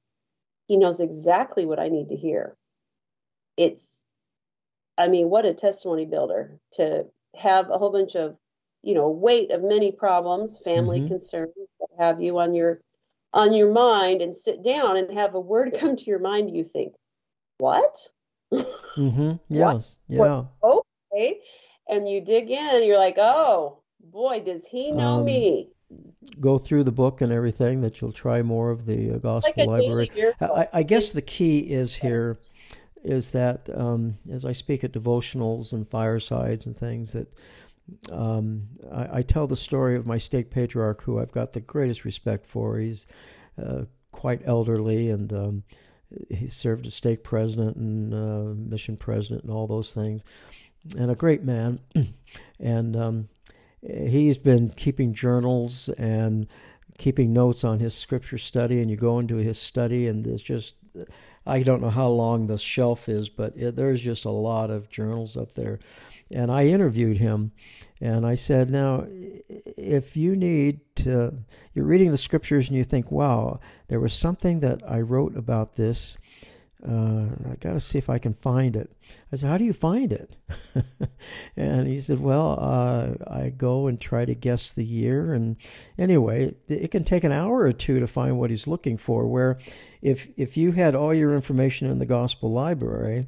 He 0.68 0.78
knows 0.78 1.02
exactly 1.02 1.66
what 1.66 1.80
I 1.80 1.90
need 1.90 2.10
to 2.10 2.16
hear. 2.16 2.56
It's, 3.58 4.04
I 4.98 5.08
mean, 5.10 5.30
what 5.30 5.46
a 5.46 5.54
testimony 5.54 6.06
builder 6.06 6.60
to 6.74 7.08
have 7.36 7.70
a 7.70 7.78
whole 7.78 7.92
bunch 7.92 8.16
of, 8.16 8.38
you 8.84 8.94
know, 8.94 9.10
weight 9.10 9.52
of 9.52 9.62
many 9.62 9.92
problems, 9.92 10.58
family 10.58 11.00
mm-hmm. 11.00 11.10
concerns, 11.10 11.52
what 11.78 11.90
have 12.00 12.22
you 12.22 12.40
on 12.40 12.54
your 12.54 12.82
on 13.34 13.54
your 13.54 13.72
mind 13.72 14.22
and 14.22 14.36
sit 14.36 14.64
down 14.64 14.98
and 14.98 15.18
have 15.18 15.36
a 15.36 15.40
word 15.40 15.74
come 15.80 15.96
to 15.96 16.06
your 16.06 16.20
mind 16.20 16.54
you 16.54 16.66
think 16.66 16.94
what 17.60 17.96
mm-hmm. 18.52 19.34
yes 19.48 19.98
what? 20.08 20.26
yeah 20.28 20.44
what? 20.60 20.84
okay 21.14 21.40
and 21.90 22.08
you 22.08 22.22
dig 22.22 22.50
in 22.50 22.84
you're 22.84 22.98
like 22.98 23.16
oh 23.18 23.80
boy 24.00 24.40
does 24.40 24.66
he 24.66 24.92
know 24.92 25.20
um, 25.20 25.26
me. 25.26 25.70
go 26.40 26.58
through 26.58 26.84
the 26.84 26.92
book 26.92 27.22
and 27.22 27.32
everything 27.32 27.82
that 27.82 28.02
you'll 28.02 28.12
try 28.12 28.42
more 28.42 28.70
of 28.70 28.86
the 28.86 29.12
uh, 29.12 29.18
gospel 29.18 29.54
like 29.58 29.68
library. 29.68 30.10
I, 30.40 30.68
I, 30.74 30.84
guess 30.84 31.12
the 31.12 31.22
key 31.22 31.60
is 31.60 31.94
here 31.94 32.40
is 33.04 33.32
that 33.32 33.68
um, 33.76 34.18
as 34.32 34.46
i 34.46 34.52
speak 34.52 34.84
at 34.84 34.92
devotionals 34.92 35.74
and 35.74 35.88
firesides 35.90 36.66
and 36.66 36.78
things 36.78 37.14
that 37.14 37.28
um, 38.12 38.68
I, 38.92 39.18
I, 39.18 39.22
tell 39.22 39.48
the 39.48 39.56
story 39.56 39.96
of 39.96 40.08
my 40.08 40.18
stake 40.18 40.50
patriarch, 40.50 41.02
who 41.02 41.20
I've 41.20 41.32
got 41.32 41.52
the 41.52 41.62
greatest 41.62 42.06
respect 42.06 42.46
for. 42.46 42.78
He's 42.78 43.08
uh, 43.62 43.84
quite 44.12 44.42
elderly, 44.46 45.10
and 45.10 45.34
um, 45.34 45.64
he 46.30 46.48
served 46.48 46.86
as 46.86 46.94
stake 46.94 47.24
president 47.24 47.78
and 47.78 48.14
uh, 48.14 48.54
mission 48.70 48.98
president 48.98 49.44
and 49.44 49.52
all 49.52 49.68
those 49.68 49.94
things, 49.94 50.24
and 50.98 51.12
a 51.12 51.16
great 51.16 51.44
man. 51.44 51.80
and 52.60 52.96
um, 52.96 53.30
he's 53.82 54.38
been 54.38 54.70
keeping 54.70 55.14
journals 55.14 55.90
and 55.90 56.48
keeping 56.98 57.34
notes 57.34 57.64
on 57.64 57.80
his 57.80 57.94
scripture 57.94 58.38
study, 58.38 58.82
and 58.82 58.90
you 58.90 58.98
go 58.98 59.20
into 59.20 59.38
his 59.38 59.60
study, 59.60 60.08
and 60.08 60.24
there's 60.24 60.44
just 60.44 60.76
I 61.46 61.64
don't 61.64 61.82
know 61.82 61.90
how 61.90 62.08
long 62.08 62.48
the 62.48 62.58
shelf 62.58 63.10
is, 63.10 63.30
but 63.30 63.58
it, 63.58 63.76
there's 63.76 64.02
just 64.02 64.26
a 64.26 64.32
lot 64.32 64.70
of 64.70 64.90
journals 64.90 65.38
up 65.38 65.54
there. 65.54 65.80
And 66.30 66.52
I 66.52 66.68
interviewed 66.68 67.18
him, 67.18 67.52
and 68.00 68.26
I 68.26 68.36
said, 68.36 68.70
Now, 68.70 69.06
if 69.10 70.16
you 70.16 70.36
need 70.36 70.80
to, 70.98 71.34
you're 71.74 71.86
reading 71.86 72.12
the 72.12 72.18
scriptures 72.18 72.70
and 72.70 72.78
you 72.78 72.84
think, 72.84 73.12
wow, 73.12 73.60
there 73.88 74.00
was 74.00 74.14
something 74.14 74.60
that 74.62 74.82
I 74.88 75.02
wrote 75.02 75.36
about 75.36 75.76
this 75.76 76.18
uh, 76.88 77.52
I 77.52 77.56
got 77.60 77.74
to 77.74 77.80
see 77.80 78.00
if 78.00 78.10
I 78.10 78.18
can 78.18 78.34
find 78.34 78.76
it. 78.76 78.92
I 79.32 79.36
said, 79.36 79.50
How 79.50 79.58
do 79.58 79.64
you 79.64 79.74
find 79.74 80.12
it? 80.12 80.36
and 81.56 81.88
he 81.88 82.00
said, 82.00 82.20
Well, 82.20 82.58
uh, 82.60 83.14
I 83.28 83.50
go 83.50 83.88
and 83.88 84.00
try 84.00 84.26
to 84.26 84.34
guess 84.34 84.72
the 84.72 84.84
year. 84.84 85.34
And 85.34 85.58
anyway, 85.98 86.46
it, 86.46 86.58
it, 86.68 86.92
can 86.92 87.04
take 87.04 87.24
an 87.24 87.32
hour 87.32 87.60
or 87.60 87.72
two 87.72 88.00
to 88.00 88.08
find 88.08 88.40
what 88.40 88.50
he's 88.50 88.68
looking 88.68 88.98
for. 88.98 89.28
Where 89.28 89.60
if, 90.02 90.28
if 90.38 90.58
you 90.58 90.72
had 90.72 90.96
all 90.96 91.14
your 91.14 91.36
information 91.36 91.90
in 91.90 92.00
the 92.00 92.06
gospel 92.06 92.52
library, 92.52 93.28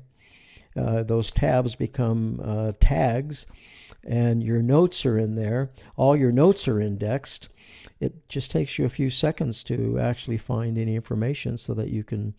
uh, 0.77 1.03
those 1.03 1.31
tabs 1.31 1.75
become 1.75 2.39
uh, 2.43 2.71
tags, 2.79 3.47
and 4.03 4.43
your 4.43 4.61
notes 4.61 5.05
are 5.05 5.17
in 5.17 5.35
there, 5.35 5.71
all 5.95 6.15
your 6.15 6.31
notes 6.31 6.67
are 6.67 6.79
indexed 6.79 7.49
it 7.99 8.27
just 8.29 8.51
takes 8.51 8.77
you 8.77 8.85
a 8.85 8.89
few 8.89 9.09
seconds 9.09 9.63
to 9.63 9.99
actually 9.99 10.37
find 10.37 10.77
any 10.77 10.95
information 10.95 11.57
so 11.57 11.73
that 11.73 11.89
you 11.89 12.03
can 12.03 12.33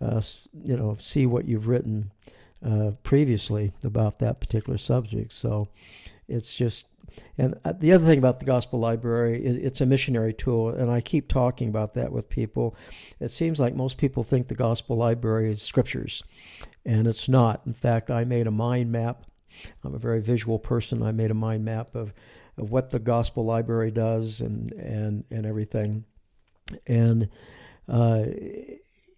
uh, 0.00 0.20
you 0.64 0.76
know, 0.76 0.96
see 0.98 1.26
what 1.26 1.46
you've 1.46 1.68
written 1.68 2.10
uh, 2.64 2.92
previously 3.02 3.72
about 3.84 4.18
that 4.18 4.40
particular 4.40 4.78
subject. 4.78 5.32
So 5.32 5.68
it's 6.28 6.56
just, 6.56 6.86
and 7.38 7.58
uh, 7.64 7.72
the 7.72 7.92
other 7.92 8.04
thing 8.04 8.18
about 8.18 8.38
the 8.38 8.44
Gospel 8.44 8.78
Library 8.78 9.44
is 9.44 9.56
it's 9.56 9.80
a 9.80 9.86
missionary 9.86 10.32
tool, 10.32 10.70
and 10.70 10.90
I 10.90 11.00
keep 11.00 11.28
talking 11.28 11.68
about 11.68 11.94
that 11.94 12.12
with 12.12 12.28
people. 12.28 12.76
It 13.18 13.30
seems 13.30 13.58
like 13.58 13.74
most 13.74 13.98
people 13.98 14.22
think 14.22 14.48
the 14.48 14.54
Gospel 14.54 14.96
Library 14.96 15.50
is 15.50 15.62
scriptures, 15.62 16.22
and 16.84 17.06
it's 17.06 17.28
not. 17.28 17.62
In 17.66 17.72
fact, 17.72 18.10
I 18.10 18.24
made 18.24 18.46
a 18.46 18.50
mind 18.50 18.92
map. 18.92 19.24
I'm 19.84 19.94
a 19.94 19.98
very 19.98 20.20
visual 20.20 20.58
person. 20.58 21.02
I 21.02 21.12
made 21.12 21.30
a 21.30 21.34
mind 21.34 21.64
map 21.64 21.94
of, 21.94 22.12
of 22.56 22.70
what 22.70 22.90
the 22.90 22.98
Gospel 22.98 23.44
Library 23.44 23.90
does 23.90 24.40
and 24.40 24.72
and 24.72 25.24
and 25.30 25.46
everything, 25.46 26.04
and 26.86 27.28
uh, 27.88 28.24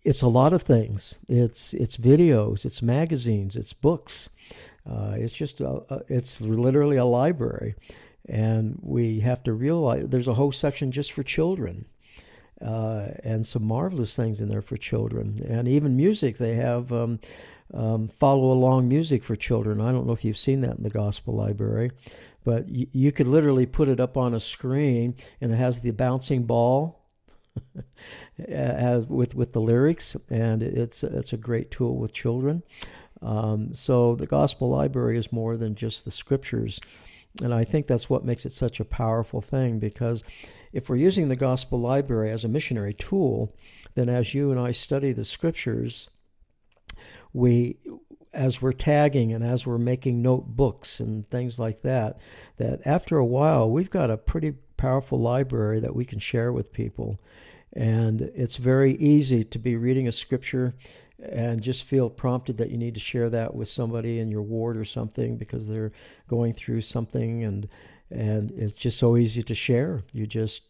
it's 0.04 0.22
a 0.22 0.28
lot 0.28 0.52
of 0.52 0.62
things. 0.62 1.18
It's 1.28 1.74
it's 1.74 1.96
videos, 1.96 2.64
it's 2.64 2.82
magazines, 2.82 3.56
it's 3.56 3.72
books. 3.72 4.30
Uh, 4.88 5.14
it's 5.16 5.32
just 5.32 5.60
a, 5.60 5.82
a, 5.90 6.02
it's 6.08 6.40
literally 6.40 6.96
a 6.96 7.04
library, 7.04 7.74
and 8.28 8.78
we 8.82 9.20
have 9.20 9.42
to 9.44 9.52
realize 9.52 10.08
there's 10.08 10.28
a 10.28 10.34
whole 10.34 10.52
section 10.52 10.90
just 10.90 11.12
for 11.12 11.22
children, 11.22 11.86
uh, 12.60 13.08
and 13.22 13.46
some 13.46 13.64
marvelous 13.64 14.16
things 14.16 14.40
in 14.40 14.48
there 14.48 14.62
for 14.62 14.76
children, 14.76 15.38
and 15.46 15.68
even 15.68 15.96
music. 15.96 16.36
They 16.36 16.54
have 16.54 16.92
um, 16.92 17.20
um, 17.72 18.08
follow 18.08 18.52
along 18.52 18.88
music 18.88 19.22
for 19.24 19.36
children. 19.36 19.80
I 19.80 19.92
don't 19.92 20.06
know 20.06 20.12
if 20.12 20.24
you've 20.24 20.36
seen 20.36 20.60
that 20.62 20.76
in 20.76 20.82
the 20.82 20.90
Gospel 20.90 21.34
Library, 21.34 21.92
but 22.44 22.66
y- 22.66 22.86
you 22.92 23.12
could 23.12 23.28
literally 23.28 23.66
put 23.66 23.88
it 23.88 24.00
up 24.00 24.16
on 24.16 24.34
a 24.34 24.40
screen, 24.40 25.14
and 25.40 25.52
it 25.52 25.56
has 25.56 25.80
the 25.80 25.92
bouncing 25.92 26.44
ball 26.44 27.06
as 28.48 29.06
with 29.06 29.34
with 29.34 29.52
the 29.52 29.60
lyrics, 29.60 30.16
and 30.30 30.62
it's 30.62 31.04
it's 31.04 31.32
a 31.32 31.36
great 31.36 31.70
tool 31.70 31.96
with 31.96 32.12
children. 32.12 32.62
Um, 33.22 33.72
so 33.72 34.14
the 34.14 34.26
gospel 34.26 34.68
library 34.68 35.16
is 35.16 35.32
more 35.32 35.56
than 35.56 35.74
just 35.74 36.04
the 36.04 36.10
scriptures, 36.10 36.80
and 37.42 37.54
I 37.54 37.64
think 37.64 37.86
that's 37.86 38.10
what 38.10 38.24
makes 38.24 38.44
it 38.44 38.52
such 38.52 38.80
a 38.80 38.84
powerful 38.84 39.40
thing 39.40 39.78
because 39.78 40.22
if 40.72 40.88
we're 40.88 40.96
using 40.96 41.28
the 41.28 41.36
gospel 41.36 41.80
library 41.80 42.30
as 42.30 42.44
a 42.44 42.48
missionary 42.48 42.94
tool, 42.94 43.54
then 43.94 44.08
as 44.08 44.34
you 44.34 44.50
and 44.50 44.60
I 44.60 44.70
study 44.72 45.12
the 45.12 45.24
scriptures, 45.24 46.10
we 47.32 47.78
as 48.32 48.62
we're 48.62 48.72
tagging 48.72 49.32
and 49.32 49.44
as 49.44 49.66
we're 49.66 49.76
making 49.76 50.22
notebooks 50.22 51.00
and 51.00 51.28
things 51.28 51.58
like 51.58 51.82
that, 51.82 52.18
that 52.56 52.80
after 52.86 53.18
a 53.18 53.26
while 53.26 53.70
we've 53.70 53.90
got 53.90 54.10
a 54.10 54.16
pretty 54.16 54.52
powerful 54.78 55.20
library 55.20 55.80
that 55.80 55.94
we 55.94 56.04
can 56.04 56.18
share 56.18 56.50
with 56.50 56.72
people. 56.72 57.20
And 57.74 58.22
it's 58.34 58.56
very 58.56 58.94
easy 58.94 59.44
to 59.44 59.58
be 59.58 59.76
reading 59.76 60.08
a 60.08 60.12
scripture 60.12 60.74
and 61.30 61.62
just 61.62 61.84
feel 61.84 62.10
prompted 62.10 62.56
that 62.58 62.70
you 62.70 62.78
need 62.78 62.94
to 62.94 63.00
share 63.00 63.30
that 63.30 63.54
with 63.54 63.68
somebody 63.68 64.18
in 64.18 64.30
your 64.30 64.42
ward 64.42 64.76
or 64.76 64.84
something 64.84 65.36
because 65.36 65.68
they're 65.68 65.92
going 66.28 66.52
through 66.52 66.80
something 66.80 67.44
and 67.44 67.68
and 68.10 68.50
it's 68.52 68.74
just 68.74 68.98
so 68.98 69.16
easy 69.16 69.42
to 69.42 69.54
share. 69.54 70.02
You 70.12 70.26
just 70.26 70.64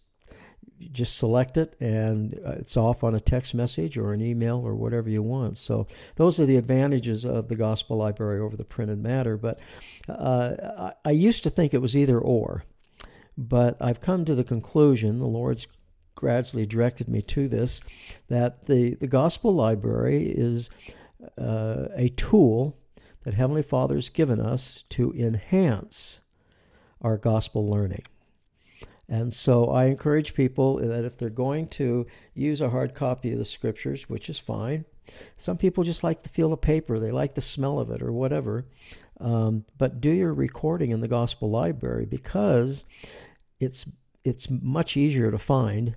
you 0.78 0.88
just 0.88 1.16
select 1.16 1.56
it 1.56 1.76
and 1.80 2.38
uh, 2.44 2.52
it's 2.52 2.76
off 2.76 3.04
on 3.04 3.14
a 3.14 3.20
text 3.20 3.54
message 3.54 3.96
or 3.96 4.12
an 4.12 4.20
email 4.20 4.60
or 4.64 4.74
whatever 4.74 5.08
you 5.08 5.22
want. 5.22 5.56
So 5.56 5.86
those 6.16 6.38
are 6.38 6.46
the 6.46 6.56
advantages 6.56 7.24
of 7.24 7.48
the 7.48 7.56
gospel 7.56 7.96
library 7.96 8.40
over 8.40 8.56
the 8.56 8.64
printed 8.64 8.98
matter. 9.02 9.36
But 9.36 9.60
uh, 10.08 10.92
I, 11.04 11.08
I 11.08 11.10
used 11.12 11.44
to 11.44 11.50
think 11.50 11.72
it 11.72 11.82
was 11.82 11.96
either 11.96 12.18
or. 12.18 12.64
But 13.38 13.76
I've 13.80 14.00
come 14.00 14.24
to 14.24 14.34
the 14.34 14.44
conclusion, 14.44 15.18
the 15.18 15.26
Lord's 15.26 15.66
gradually 16.14 16.66
directed 16.66 17.08
me 17.08 17.22
to 17.22 17.48
this, 17.48 17.80
that 18.28 18.66
the, 18.66 18.94
the 18.94 19.06
Gospel 19.06 19.54
Library 19.54 20.26
is 20.26 20.70
uh, 21.38 21.88
a 21.94 22.08
tool 22.10 22.76
that 23.24 23.34
Heavenly 23.34 23.62
Father 23.62 23.94
has 23.94 24.08
given 24.08 24.40
us 24.40 24.84
to 24.90 25.12
enhance 25.12 26.20
our 27.00 27.16
gospel 27.16 27.68
learning. 27.68 28.02
And 29.08 29.34
so 29.34 29.66
I 29.66 29.86
encourage 29.86 30.34
people 30.34 30.76
that 30.76 31.04
if 31.04 31.18
they're 31.18 31.28
going 31.28 31.68
to 31.68 32.06
use 32.34 32.60
a 32.60 32.70
hard 32.70 32.94
copy 32.94 33.32
of 33.32 33.38
the 33.38 33.44
scriptures, 33.44 34.08
which 34.08 34.28
is 34.28 34.38
fine, 34.38 34.84
some 35.36 35.58
people 35.58 35.84
just 35.84 36.04
like 36.04 36.22
the 36.22 36.28
feel 36.28 36.52
of 36.52 36.60
paper, 36.60 36.98
they 36.98 37.10
like 37.10 37.34
the 37.34 37.40
smell 37.40 37.78
of 37.78 37.90
it 37.90 38.02
or 38.02 38.12
whatever. 38.12 38.64
Um, 39.20 39.64
but 39.76 40.00
do 40.00 40.10
your 40.10 40.32
recording 40.32 40.90
in 40.90 41.00
the 41.00 41.08
gospel 41.08 41.50
library 41.50 42.06
because 42.06 42.84
it's 43.60 43.86
it's 44.24 44.50
much 44.50 44.96
easier 44.96 45.30
to 45.30 45.38
find 45.38 45.94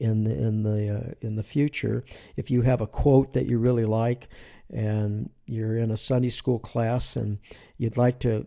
in 0.00 0.24
the 0.24 0.32
in 0.32 0.62
the 0.62 0.96
uh, 0.96 1.12
in 1.20 1.34
the 1.36 1.42
future 1.42 2.04
if 2.36 2.50
you 2.50 2.62
have 2.62 2.80
a 2.80 2.86
quote 2.86 3.32
that 3.32 3.46
you 3.46 3.58
really 3.58 3.84
like 3.84 4.28
and 4.70 5.30
you're 5.46 5.78
in 5.78 5.90
a 5.90 5.96
Sunday 5.96 6.28
school 6.28 6.58
class 6.58 7.16
and 7.16 7.38
you'd 7.78 7.96
like 7.96 8.20
to 8.20 8.46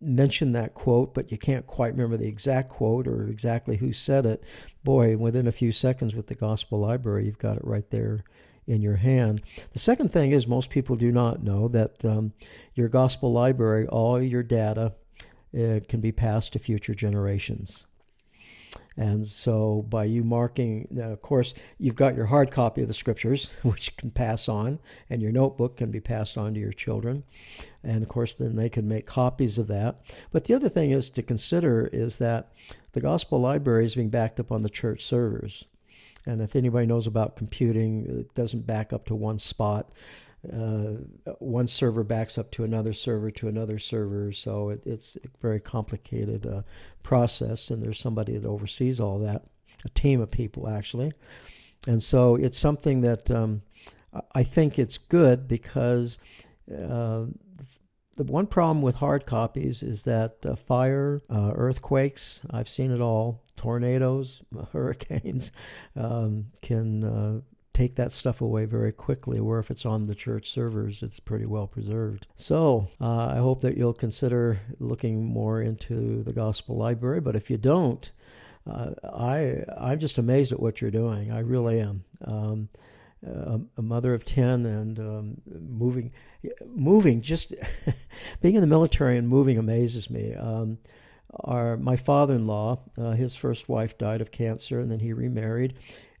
mention 0.00 0.52
that 0.52 0.74
quote 0.74 1.14
but 1.14 1.32
you 1.32 1.38
can't 1.38 1.66
quite 1.66 1.92
remember 1.92 2.18
the 2.18 2.28
exact 2.28 2.68
quote 2.68 3.06
or 3.06 3.28
exactly 3.28 3.76
who 3.76 3.90
said 3.90 4.26
it 4.26 4.44
boy 4.82 5.16
within 5.16 5.46
a 5.46 5.52
few 5.52 5.72
seconds 5.72 6.14
with 6.14 6.26
the 6.26 6.34
gospel 6.34 6.78
library 6.78 7.24
you've 7.24 7.38
got 7.38 7.56
it 7.56 7.64
right 7.64 7.88
there 7.90 8.22
in 8.66 8.82
your 8.82 8.96
hand. 8.96 9.42
The 9.72 9.78
second 9.78 10.10
thing 10.10 10.32
is 10.32 10.46
most 10.46 10.70
people 10.70 10.96
do 10.96 11.12
not 11.12 11.42
know 11.42 11.68
that 11.68 12.04
um, 12.04 12.32
your 12.74 12.88
gospel 12.88 13.32
library, 13.32 13.86
all 13.86 14.22
your 14.22 14.42
data, 14.42 14.94
uh, 15.54 15.80
can 15.88 16.00
be 16.00 16.12
passed 16.12 16.52
to 16.54 16.58
future 16.58 16.94
generations. 16.94 17.86
And 18.96 19.26
so, 19.26 19.84
by 19.88 20.04
you 20.04 20.22
marking, 20.22 20.86
of 21.00 21.20
course, 21.20 21.54
you've 21.78 21.96
got 21.96 22.14
your 22.14 22.26
hard 22.26 22.52
copy 22.52 22.82
of 22.82 22.88
the 22.88 22.94
scriptures, 22.94 23.52
which 23.62 23.96
can 23.96 24.10
pass 24.10 24.48
on, 24.48 24.78
and 25.10 25.20
your 25.20 25.32
notebook 25.32 25.76
can 25.76 25.90
be 25.90 26.00
passed 26.00 26.38
on 26.38 26.54
to 26.54 26.60
your 26.60 26.72
children. 26.72 27.24
And 27.82 28.02
of 28.02 28.08
course, 28.08 28.34
then 28.34 28.54
they 28.56 28.68
can 28.68 28.86
make 28.86 29.06
copies 29.06 29.58
of 29.58 29.66
that. 29.68 30.00
But 30.30 30.44
the 30.44 30.54
other 30.54 30.68
thing 30.68 30.92
is 30.92 31.10
to 31.10 31.22
consider 31.22 31.88
is 31.92 32.18
that 32.18 32.52
the 32.92 33.00
gospel 33.00 33.40
library 33.40 33.84
is 33.84 33.96
being 33.96 34.10
backed 34.10 34.38
up 34.38 34.52
on 34.52 34.62
the 34.62 34.70
church 34.70 35.04
servers. 35.04 35.66
And 36.26 36.40
if 36.40 36.56
anybody 36.56 36.86
knows 36.86 37.06
about 37.06 37.36
computing, 37.36 38.06
it 38.20 38.34
doesn't 38.34 38.66
back 38.66 38.92
up 38.92 39.04
to 39.06 39.14
one 39.14 39.38
spot. 39.38 39.90
Uh, 40.52 41.32
one 41.38 41.66
server 41.66 42.04
backs 42.04 42.36
up 42.38 42.50
to 42.52 42.64
another 42.64 42.92
server 42.92 43.30
to 43.30 43.48
another 43.48 43.78
server, 43.78 44.32
so 44.32 44.70
it, 44.70 44.82
it's 44.84 45.16
a 45.16 45.28
very 45.40 45.60
complicated 45.60 46.46
uh, 46.46 46.62
process. 47.02 47.70
And 47.70 47.82
there's 47.82 47.98
somebody 47.98 48.36
that 48.36 48.48
oversees 48.48 49.00
all 49.00 49.18
that, 49.20 49.44
a 49.84 49.88
team 49.90 50.20
of 50.20 50.30
people 50.30 50.68
actually. 50.68 51.12
And 51.86 52.02
so 52.02 52.36
it's 52.36 52.58
something 52.58 53.02
that 53.02 53.30
um, 53.30 53.62
I 54.34 54.42
think 54.42 54.78
it's 54.78 54.98
good 54.98 55.48
because 55.48 56.18
uh, 56.70 57.26
the 58.16 58.24
one 58.24 58.46
problem 58.46 58.82
with 58.82 58.94
hard 58.94 59.26
copies 59.26 59.82
is 59.82 60.04
that 60.04 60.36
uh, 60.46 60.54
fire, 60.54 61.20
uh, 61.28 61.52
earthquakes, 61.54 62.42
I've 62.50 62.68
seen 62.68 62.90
it 62.90 63.00
all, 63.00 63.42
tornadoes, 63.56 64.42
hurricanes 64.72 65.52
um, 65.96 66.46
can 66.62 67.04
uh, 67.04 67.40
take 67.74 67.96
that 67.96 68.12
stuff 68.12 68.40
away 68.40 68.64
very 68.64 68.92
quickly, 68.92 69.40
where 69.40 69.58
if 69.58 69.70
it's 69.70 69.84
on 69.84 70.04
the 70.04 70.14
church 70.14 70.48
servers, 70.48 71.02
it's 71.02 71.20
pretty 71.20 71.44
well 71.44 71.66
preserved. 71.66 72.26
So 72.36 72.88
uh, 73.00 73.26
I 73.34 73.38
hope 73.38 73.60
that 73.62 73.76
you'll 73.76 73.92
consider 73.92 74.60
looking 74.78 75.26
more 75.26 75.60
into 75.60 76.22
the 76.22 76.32
Gospel 76.32 76.76
Library, 76.76 77.20
but 77.20 77.36
if 77.36 77.50
you 77.50 77.58
don't, 77.58 78.10
uh, 78.70 78.92
I, 79.04 79.64
I'm 79.76 79.98
just 79.98 80.18
amazed 80.18 80.52
at 80.52 80.60
what 80.60 80.80
you're 80.80 80.90
doing. 80.90 81.30
I 81.32 81.40
really 81.40 81.80
am. 81.80 82.04
Um, 82.24 82.68
a, 83.26 83.60
a, 83.78 83.82
mother 83.82 84.14
of 84.14 84.24
10 84.24 84.66
and 84.66 84.98
um, 84.98 85.40
moving 85.46 86.12
moving 86.66 87.22
just 87.22 87.54
being 88.42 88.54
in 88.54 88.60
the 88.60 88.66
military 88.66 89.16
and 89.16 89.26
moving 89.26 89.56
amazes 89.56 90.10
me 90.10 90.34
um, 90.34 90.76
our 91.40 91.78
my 91.78 91.96
father-in-law 91.96 92.78
uh, 92.98 93.12
his 93.12 93.34
first 93.34 93.66
wife 93.66 93.96
died 93.96 94.20
of 94.20 94.30
cancer 94.30 94.80
and 94.80 94.90
then 94.90 95.00
he 95.00 95.14
remarried 95.14 95.74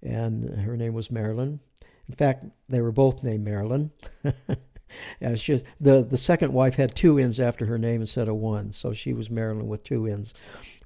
and 0.04 0.60
her 0.60 0.76
name 0.76 0.94
was 0.94 1.10
marilyn 1.10 1.60
In 2.08 2.14
fact, 2.14 2.44
they 2.68 2.80
were 2.80 2.92
both 2.92 3.24
named 3.24 3.44
Marilyn. 3.44 3.90
yeah, 4.24 5.30
it's 5.30 5.42
just 5.42 5.64
the 5.80 6.02
the 6.04 6.16
second 6.16 6.52
wife 6.52 6.74
had 6.76 6.94
two 6.94 7.18
N's 7.18 7.40
after 7.40 7.66
her 7.66 7.78
name 7.78 8.00
instead 8.00 8.28
of 8.28 8.36
one, 8.36 8.72
so 8.72 8.92
she 8.92 9.12
was 9.12 9.30
Marilyn 9.30 9.68
with 9.68 9.82
two 9.84 10.06
N's. 10.06 10.34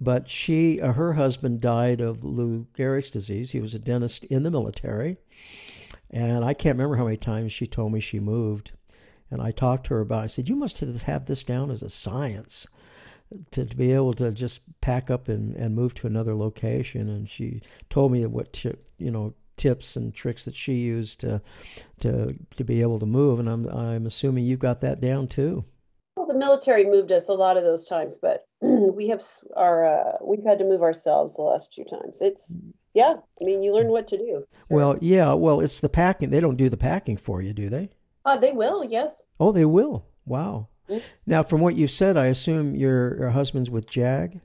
But 0.00 0.28
she, 0.28 0.80
uh, 0.80 0.92
her 0.92 1.14
husband 1.14 1.60
died 1.60 2.00
of 2.00 2.24
Lou 2.24 2.66
Gehrig's 2.74 3.10
disease. 3.10 3.50
He 3.50 3.60
was 3.60 3.74
a 3.74 3.78
dentist 3.78 4.24
in 4.26 4.44
the 4.44 4.50
military, 4.50 5.16
and 6.10 6.44
I 6.44 6.54
can't 6.54 6.76
remember 6.76 6.96
how 6.96 7.04
many 7.04 7.16
times 7.16 7.52
she 7.52 7.66
told 7.66 7.92
me 7.92 8.00
she 8.00 8.20
moved. 8.20 8.72
And 9.30 9.42
I 9.42 9.50
talked 9.50 9.86
to 9.86 9.94
her 9.94 10.00
about. 10.00 10.20
It. 10.20 10.24
I 10.24 10.26
said, 10.26 10.48
"You 10.48 10.56
must 10.56 10.78
have 10.78 11.26
this 11.26 11.44
down 11.44 11.70
as 11.70 11.82
a 11.82 11.90
science." 11.90 12.66
To, 13.50 13.66
to 13.66 13.76
be 13.76 13.92
able 13.92 14.14
to 14.14 14.30
just 14.30 14.62
pack 14.80 15.10
up 15.10 15.28
and, 15.28 15.54
and 15.54 15.74
move 15.74 15.92
to 15.94 16.06
another 16.06 16.34
location, 16.34 17.10
and 17.10 17.28
she 17.28 17.60
told 17.90 18.10
me 18.10 18.24
what 18.24 18.64
you 18.96 19.10
know 19.10 19.34
tips 19.58 19.96
and 19.96 20.14
tricks 20.14 20.46
that 20.46 20.54
she 20.54 20.74
used 20.74 21.20
to 21.20 21.42
to 22.00 22.34
to 22.56 22.64
be 22.64 22.80
able 22.80 22.98
to 22.98 23.06
move. 23.06 23.38
And 23.38 23.48
I'm 23.48 23.68
I'm 23.68 24.06
assuming 24.06 24.44
you've 24.44 24.60
got 24.60 24.80
that 24.80 25.00
down 25.00 25.28
too. 25.28 25.64
Well, 26.16 26.26
the 26.26 26.34
military 26.34 26.84
moved 26.84 27.12
us 27.12 27.28
a 27.28 27.34
lot 27.34 27.56
of 27.56 27.64
those 27.64 27.86
times, 27.86 28.18
but 28.20 28.46
we 28.60 29.08
have 29.08 29.22
our 29.56 29.84
uh, 29.84 30.12
we've 30.22 30.44
had 30.44 30.58
to 30.60 30.64
move 30.64 30.82
ourselves 30.82 31.36
the 31.36 31.42
last 31.42 31.74
few 31.74 31.84
times. 31.84 32.22
It's 32.22 32.56
yeah, 32.94 33.14
I 33.40 33.44
mean 33.44 33.62
you 33.62 33.74
learn 33.74 33.88
what 33.88 34.08
to 34.08 34.16
do. 34.16 34.44
Well, 34.70 34.96
yeah, 35.00 35.34
well 35.34 35.60
it's 35.60 35.80
the 35.80 35.88
packing. 35.88 36.30
They 36.30 36.40
don't 36.40 36.56
do 36.56 36.70
the 36.70 36.76
packing 36.76 37.18
for 37.18 37.42
you, 37.42 37.52
do 37.52 37.68
they? 37.68 37.90
Uh, 38.24 38.36
they 38.36 38.52
will, 38.52 38.84
yes. 38.84 39.24
Oh, 39.40 39.52
they 39.52 39.64
will. 39.64 40.06
Wow. 40.26 40.68
Now, 41.26 41.42
from 41.42 41.60
what 41.60 41.74
you've 41.74 41.90
said, 41.90 42.16
I 42.16 42.26
assume 42.26 42.74
your, 42.74 43.18
your 43.18 43.30
husband's 43.30 43.70
with 43.70 43.88
JAG. 43.88 44.40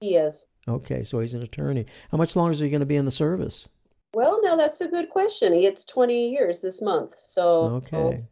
He 0.00 0.16
is. 0.16 0.46
Okay, 0.68 1.02
so 1.02 1.20
he's 1.20 1.34
an 1.34 1.42
attorney. 1.42 1.86
How 2.10 2.18
much 2.18 2.36
longer 2.36 2.52
is 2.52 2.60
he 2.60 2.70
going 2.70 2.80
to 2.80 2.86
be 2.86 2.96
in 2.96 3.04
the 3.04 3.10
service? 3.10 3.68
Well, 4.14 4.40
now 4.42 4.56
that's 4.56 4.80
a 4.80 4.88
good 4.88 5.10
question. 5.10 5.52
He 5.52 5.62
gets 5.62 5.84
20 5.84 6.30
years 6.30 6.60
this 6.60 6.82
month. 6.82 7.16
So 7.16 7.82
okay. 7.92 8.24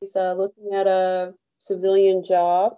he's 0.00 0.16
uh, 0.16 0.34
looking 0.34 0.74
at 0.74 0.86
a 0.86 1.34
civilian 1.58 2.24
job 2.24 2.76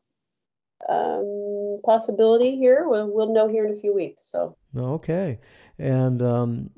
um, 0.89 1.81
possibility 1.85 2.57
here. 2.57 2.89
We'll, 2.89 3.13
we'll 3.13 3.33
know 3.33 3.49
here 3.49 3.65
in 3.67 3.73
a 3.73 3.81
few 3.81 3.95
weeks. 3.95 4.25
So 4.25 4.57
okay. 4.77 5.39
And 5.79 6.23
um, 6.23 6.71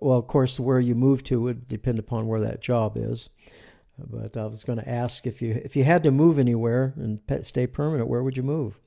well, 0.00 0.18
of 0.18 0.26
course, 0.26 0.58
where 0.58 0.80
you 0.80 0.94
move 0.94 1.22
to 1.24 1.40
would 1.40 1.68
depend 1.68 1.98
upon 1.98 2.26
where 2.26 2.40
that 2.40 2.60
job 2.60 2.96
is. 2.96 3.28
But 3.98 4.36
I 4.36 4.46
was 4.46 4.64
going 4.64 4.78
to 4.78 4.88
ask 4.88 5.26
if 5.26 5.40
you 5.40 5.60
if 5.64 5.76
you 5.76 5.84
had 5.84 6.02
to 6.04 6.10
move 6.10 6.38
anywhere 6.38 6.94
and 6.96 7.20
stay 7.42 7.66
permanent, 7.66 8.08
where 8.08 8.22
would 8.22 8.36
you 8.36 8.42
move? 8.42 8.78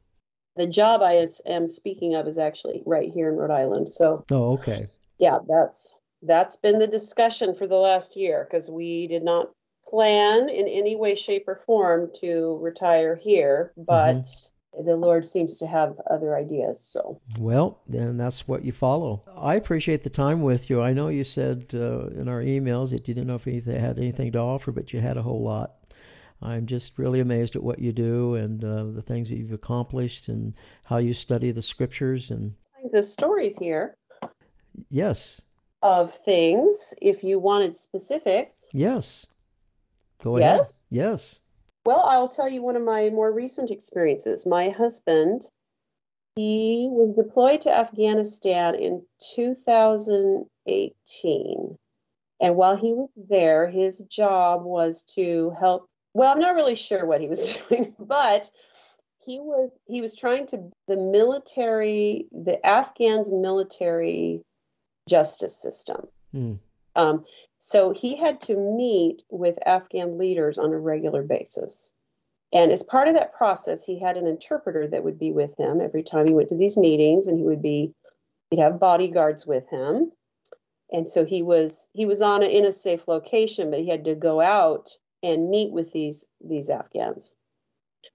The 0.56 0.68
job 0.68 1.02
I 1.02 1.14
is, 1.14 1.42
am 1.46 1.68
speaking 1.68 2.16
of 2.16 2.28
is 2.28 2.38
actually 2.38 2.84
right 2.86 3.12
here 3.14 3.30
in 3.30 3.36
Rhode 3.36 3.52
Island. 3.52 3.90
So 3.90 4.26
oh, 4.30 4.54
okay 4.54 4.86
yeah, 5.20 5.40
that's 5.48 6.00
that's 6.24 6.56
been 6.56 6.80
the 6.80 6.88
discussion 6.88 7.56
for 7.56 7.68
the 7.68 7.76
last 7.76 8.16
year 8.16 8.48
because 8.50 8.72
we 8.72 9.08
did 9.08 9.24
not 9.24 9.52
plan 9.86 10.50
in 10.50 10.68
any 10.68 10.96
way, 10.96 11.16
shape, 11.16 11.48
or 11.48 11.56
form 11.56 12.10
to 12.22 12.58
retire 12.62 13.16
here, 13.16 13.74
but 13.78 14.16
mm-hmm. 14.16 14.54
The 14.74 14.96
Lord 14.96 15.26
seems 15.26 15.58
to 15.60 15.68
have 15.68 16.00
other 16.10 16.36
ideas. 16.36 16.80
So, 16.80 17.20
well, 17.38 17.82
then 17.88 18.18
that's 18.18 18.48
what 18.48 18.64
you 18.64 18.72
follow. 18.72 19.24
I 19.38 19.56
appreciate 19.56 20.04
the 20.04 20.10
time 20.10 20.42
with 20.42 20.70
you. 20.70 20.82
I 20.82 20.94
know 20.94 21.10
you 21.10 21.24
said 21.24 21.72
uh, 21.74 22.08
in 22.08 22.28
our 22.28 22.42
emails 22.42 22.92
that 22.92 23.08
you 23.08 23.14
didn't 23.14 23.28
know 23.28 23.36
if 23.36 23.48
you 23.48 23.62
had 23.62 23.98
anything 23.98 24.32
to 24.34 24.40
offer, 24.40 24.72
but 24.72 24.94
you 24.94 25.02
had 25.02 25.18
a 25.18 25.22
whole 25.22 25.42
lot. 25.42 25.74
I'm 26.42 26.66
just 26.66 26.98
really 26.98 27.20
amazed 27.20 27.56
at 27.56 27.64
what 27.64 27.80
you 27.80 27.92
do 27.92 28.36
and 28.36 28.64
uh, 28.64 28.86
the 28.86 29.02
things 29.02 29.30
that 29.30 29.38
you've 29.38 29.52
accomplished 29.52 30.30
and 30.30 30.54
how 30.86 30.98
you 30.98 31.14
study 31.14 31.52
the 31.52 31.62
scriptures 31.62 32.32
and 32.32 32.54
the 32.94 33.04
stories 33.04 33.58
here. 33.58 33.98
Yes. 34.90 35.42
Of 35.82 36.14
things, 36.14 36.94
if 37.02 37.24
you 37.24 37.40
wanted 37.40 37.76
specifics. 37.76 38.70
Yes. 38.72 39.26
Go 40.24 40.38
ahead. 40.38 40.58
Yes. 40.58 40.86
Yes. 40.90 41.42
Well, 41.86 42.04
I'll 42.06 42.28
tell 42.28 42.50
you 42.50 42.62
one 42.62 42.76
of 42.76 42.84
my 42.84 43.10
more 43.10 43.32
recent 43.32 43.72
experiences. 43.72 44.46
My 44.46 44.70
husband, 44.70 45.50
he 46.36 46.90
was 46.92 47.16
deployed 47.16 47.62
to 47.62 47.76
Afghanistan 47.76 48.76
in 48.76 49.04
2018. 49.36 51.78
And 52.42 52.56
while 52.56 52.78
he 52.78 52.94
was 52.94 53.10
there, 53.16 53.70
his 53.70 54.00
job 54.10 54.64
was 54.64 55.04
to 55.16 55.52
help. 55.60 55.88
Well, 56.14 56.32
I'm 56.32 56.40
not 56.40 56.56
really 56.56 56.76
sure 56.76 57.06
what 57.06 57.20
he 57.22 57.28
was 57.28 57.58
doing, 57.70 57.96
but 58.00 58.50
he 59.26 59.40
was 59.40 59.70
he 59.86 60.02
was 60.02 60.16
trying 60.16 60.48
to 60.48 60.72
the 60.88 60.98
military, 60.98 62.28
the 62.32 62.66
Afghans 62.66 63.32
military 63.32 64.42
justice 65.08 65.56
system. 65.56 66.08
Mm. 66.34 66.60
Um, 67.00 67.26
so 67.58 67.92
he 67.92 68.16
had 68.16 68.42
to 68.42 68.56
meet 68.56 69.24
with 69.30 69.58
Afghan 69.66 70.18
leaders 70.18 70.58
on 70.58 70.72
a 70.72 70.80
regular 70.80 71.24
basis. 71.24 71.94
And 72.52 72.72
as 72.72 72.84
part 72.84 73.08
of 73.08 73.14
that 73.14 73.34
process, 73.34 73.86
he 73.86 74.00
had 74.00 74.18
an 74.18 74.28
interpreter 74.28 74.88
that 74.88 75.04
would 75.04 75.20
be 75.20 75.32
with 75.32 75.56
him 75.58 75.82
every 75.82 76.04
time 76.04 76.26
he 76.26 76.34
went 76.34 76.50
to 76.50 76.58
these 76.58 76.78
meetings, 76.78 77.28
and 77.28 77.38
he 77.38 77.44
would 77.44 77.62
be, 77.62 77.94
he'd 78.50 78.60
have 78.60 78.80
bodyguards 78.80 79.46
with 79.46 79.70
him. 79.70 80.12
And 80.92 81.08
so 81.08 81.24
he 81.24 81.44
was 81.44 81.90
he 81.94 82.08
was 82.08 82.22
on 82.22 82.42
a, 82.42 82.48
in 82.48 82.66
a 82.66 82.72
safe 82.72 83.08
location, 83.08 83.70
but 83.70 83.80
he 83.80 83.90
had 83.90 84.06
to 84.06 84.16
go 84.16 84.42
out 84.42 84.90
and 85.22 85.52
meet 85.52 85.72
with 85.72 85.94
these 85.94 86.26
these 86.44 86.70
Afghans. 86.70 87.36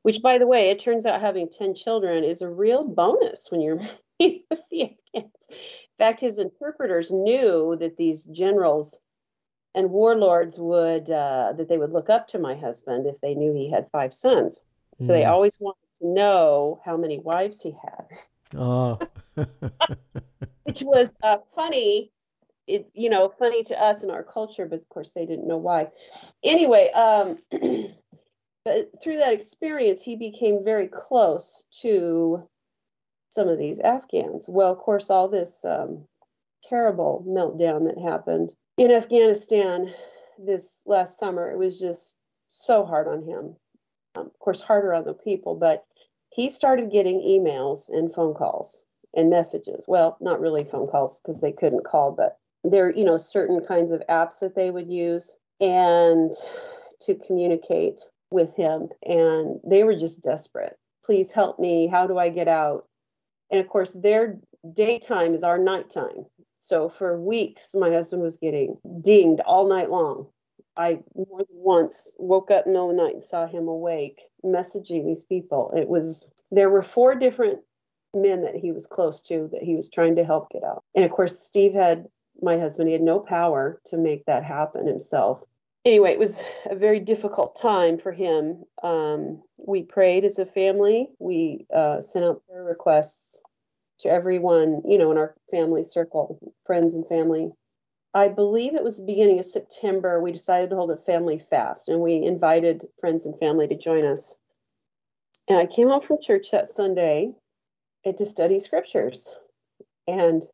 Which, 0.02 0.22
by 0.22 0.38
the 0.38 0.46
way, 0.46 0.70
it 0.70 0.80
turns 0.80 1.06
out 1.06 1.20
having 1.20 1.48
ten 1.48 1.74
children 1.74 2.24
is 2.24 2.42
a 2.42 2.50
real 2.50 2.82
bonus 2.82 3.48
when 3.50 3.60
you're 3.60 3.80
the 4.18 4.44
Afghans. 4.50 4.96
In 5.14 5.96
fact, 5.98 6.20
his 6.20 6.38
interpreters 6.38 7.10
knew 7.10 7.76
that 7.78 7.96
these 7.96 8.24
generals 8.24 9.00
and 9.74 9.90
warlords 9.90 10.58
would 10.58 11.10
uh, 11.10 11.52
that 11.56 11.68
they 11.68 11.78
would 11.78 11.92
look 11.92 12.08
up 12.08 12.28
to 12.28 12.38
my 12.38 12.54
husband 12.54 13.06
if 13.06 13.20
they 13.20 13.34
knew 13.34 13.52
he 13.52 13.70
had 13.70 13.90
five 13.90 14.14
sons. 14.14 14.62
So 15.02 15.06
mm. 15.06 15.08
they 15.08 15.24
always 15.24 15.58
wanted 15.60 15.78
to 15.98 16.06
know 16.06 16.80
how 16.84 16.96
many 16.96 17.18
wives 17.18 17.62
he 17.62 17.72
had. 17.72 18.58
Oh, 18.58 18.98
which 20.64 20.82
was 20.82 21.12
uh, 21.22 21.38
funny. 21.54 22.12
It 22.66 22.88
you 22.94 23.10
know 23.10 23.28
funny 23.38 23.64
to 23.64 23.82
us 23.82 24.04
in 24.04 24.10
our 24.10 24.22
culture, 24.22 24.66
but 24.66 24.80
of 24.80 24.88
course 24.88 25.12
they 25.12 25.26
didn't 25.26 25.48
know 25.48 25.58
why. 25.58 25.88
Anyway, 26.42 26.90
um, 26.92 27.36
but 28.64 29.02
through 29.02 29.18
that 29.18 29.34
experience, 29.34 30.02
he 30.02 30.16
became 30.16 30.64
very 30.64 30.88
close 30.88 31.64
to 31.82 32.48
some 33.34 33.48
of 33.48 33.58
these 33.58 33.80
Afghans. 33.80 34.48
Well, 34.48 34.72
of 34.72 34.78
course, 34.78 35.10
all 35.10 35.28
this 35.28 35.64
um, 35.64 36.04
terrible 36.62 37.24
meltdown 37.26 37.86
that 37.86 38.00
happened 38.00 38.52
in 38.78 38.90
Afghanistan 38.90 39.92
this 40.38 40.82
last 40.86 41.18
summer, 41.18 41.50
it 41.50 41.58
was 41.58 41.78
just 41.78 42.18
so 42.48 42.84
hard 42.84 43.08
on 43.08 43.22
him. 43.22 43.56
Um, 44.16 44.26
of 44.26 44.38
course, 44.38 44.60
harder 44.60 44.94
on 44.94 45.04
the 45.04 45.14
people, 45.14 45.56
but 45.56 45.84
he 46.30 46.50
started 46.50 46.90
getting 46.90 47.20
emails 47.20 47.88
and 47.88 48.12
phone 48.12 48.34
calls 48.34 48.86
and 49.14 49.30
messages. 49.30 49.84
Well, 49.86 50.16
not 50.20 50.40
really 50.40 50.64
phone 50.64 50.88
calls 50.88 51.20
because 51.20 51.40
they 51.40 51.52
couldn't 51.52 51.84
call, 51.84 52.12
but 52.12 52.38
there, 52.64 52.90
you 52.90 53.04
know, 53.04 53.16
certain 53.16 53.64
kinds 53.64 53.92
of 53.92 54.02
apps 54.08 54.40
that 54.40 54.54
they 54.54 54.70
would 54.70 54.90
use 54.90 55.36
and 55.60 56.32
to 57.02 57.14
communicate 57.14 58.00
with 58.30 58.54
him. 58.56 58.88
And 59.04 59.60
they 59.64 59.84
were 59.84 59.96
just 59.96 60.22
desperate. 60.22 60.76
Please 61.04 61.32
help 61.32 61.58
me. 61.58 61.86
How 61.86 62.06
do 62.06 62.18
I 62.18 62.30
get 62.30 62.48
out? 62.48 62.86
And 63.50 63.60
of 63.60 63.68
course, 63.68 63.92
their 63.92 64.38
daytime 64.72 65.34
is 65.34 65.42
our 65.42 65.58
nighttime. 65.58 66.26
So 66.60 66.88
for 66.88 67.20
weeks, 67.20 67.74
my 67.74 67.90
husband 67.90 68.22
was 68.22 68.38
getting 68.38 68.78
dinged 69.02 69.40
all 69.40 69.68
night 69.68 69.90
long. 69.90 70.28
I 70.76 71.00
more 71.14 71.38
than 71.38 71.46
once 71.50 72.14
woke 72.18 72.50
up 72.50 72.66
in 72.66 72.72
the 72.72 72.78
middle 72.78 72.90
of 72.90 72.96
the 72.96 73.02
night 73.02 73.14
and 73.14 73.24
saw 73.24 73.46
him 73.46 73.68
awake, 73.68 74.22
messaging 74.44 75.04
these 75.04 75.24
people. 75.24 75.72
It 75.76 75.88
was 75.88 76.30
there 76.50 76.70
were 76.70 76.82
four 76.82 77.14
different 77.14 77.60
men 78.14 78.42
that 78.42 78.56
he 78.56 78.72
was 78.72 78.86
close 78.86 79.22
to 79.22 79.48
that 79.52 79.62
he 79.62 79.76
was 79.76 79.90
trying 79.90 80.16
to 80.16 80.24
help 80.24 80.50
get 80.50 80.64
out. 80.64 80.82
And 80.94 81.04
of 81.04 81.10
course, 81.10 81.38
Steve 81.38 81.74
had 81.74 82.06
my 82.42 82.58
husband, 82.58 82.88
he 82.88 82.92
had 82.92 83.02
no 83.02 83.20
power 83.20 83.80
to 83.86 83.96
make 83.96 84.24
that 84.24 84.42
happen 84.42 84.86
himself 84.86 85.42
anyway, 85.84 86.12
it 86.12 86.18
was 86.18 86.42
a 86.66 86.74
very 86.74 87.00
difficult 87.00 87.56
time 87.56 87.98
for 87.98 88.12
him. 88.12 88.64
Um, 88.82 89.42
we 89.58 89.82
prayed 89.82 90.24
as 90.24 90.38
a 90.38 90.46
family. 90.46 91.08
We 91.18 91.66
uh, 91.74 92.00
sent 92.00 92.24
out 92.24 92.42
prayer 92.46 92.64
requests 92.64 93.42
to 94.00 94.10
everyone, 94.10 94.82
you 94.86 94.98
know, 94.98 95.12
in 95.12 95.18
our 95.18 95.34
family 95.50 95.84
circle, 95.84 96.38
friends 96.66 96.94
and 96.94 97.06
family. 97.06 97.52
I 98.12 98.28
believe 98.28 98.74
it 98.74 98.84
was 98.84 98.98
the 98.98 99.06
beginning 99.06 99.40
of 99.40 99.44
September. 99.44 100.20
We 100.20 100.32
decided 100.32 100.70
to 100.70 100.76
hold 100.76 100.90
a 100.90 100.96
family 100.96 101.38
fast, 101.38 101.88
and 101.88 102.00
we 102.00 102.22
invited 102.22 102.86
friends 103.00 103.26
and 103.26 103.38
family 103.38 103.66
to 103.68 103.76
join 103.76 104.04
us. 104.04 104.38
And 105.48 105.58
I 105.58 105.66
came 105.66 105.88
home 105.88 106.00
from 106.00 106.20
church 106.20 106.52
that 106.52 106.68
Sunday 106.68 107.32
to 108.04 108.24
study 108.24 108.60
scriptures, 108.60 109.36
and 110.06 110.46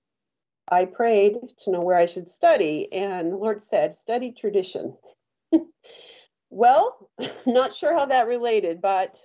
I 0.71 0.85
prayed 0.85 1.37
to 1.59 1.71
know 1.71 1.81
where 1.81 1.99
I 1.99 2.07
should 2.07 2.29
study, 2.29 2.93
and 2.93 3.33
the 3.33 3.37
Lord 3.37 3.61
said, 3.61 3.97
"Study 3.97 4.33
tradition." 4.33 4.97
well, 6.51 7.11
not 7.47 7.75
sure 7.75 7.95
how 7.95 8.07
that 8.07 8.27
related, 8.29 8.81
but 8.83 9.19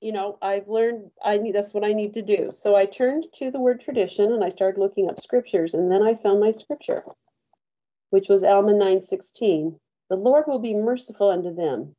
you 0.00 0.12
know, 0.12 0.38
I've 0.42 0.68
learned 0.68 1.10
I 1.24 1.38
need 1.38 1.54
that's 1.56 1.74
what 1.74 1.84
I 1.84 1.92
need 1.94 2.14
to 2.14 2.22
do. 2.22 2.50
So 2.52 2.76
I 2.76 2.86
turned 2.86 3.24
to 3.34 3.50
the 3.50 3.60
word 3.60 3.80
tradition 3.80 4.32
and 4.32 4.44
I 4.44 4.50
started 4.50 4.80
looking 4.80 5.10
up 5.10 5.20
scriptures 5.20 5.74
and 5.74 5.90
then 5.92 6.02
I 6.02 6.14
found 6.14 6.40
my 6.40 6.52
scripture. 6.52 7.04
which 8.10 8.28
was 8.28 8.44
Alma 8.44 8.72
9:16. 8.72 9.78
The 10.10 10.16
Lord 10.16 10.46
will 10.48 10.60
be 10.60 10.74
merciful 10.74 11.30
unto 11.30 11.54
them. 11.54 11.96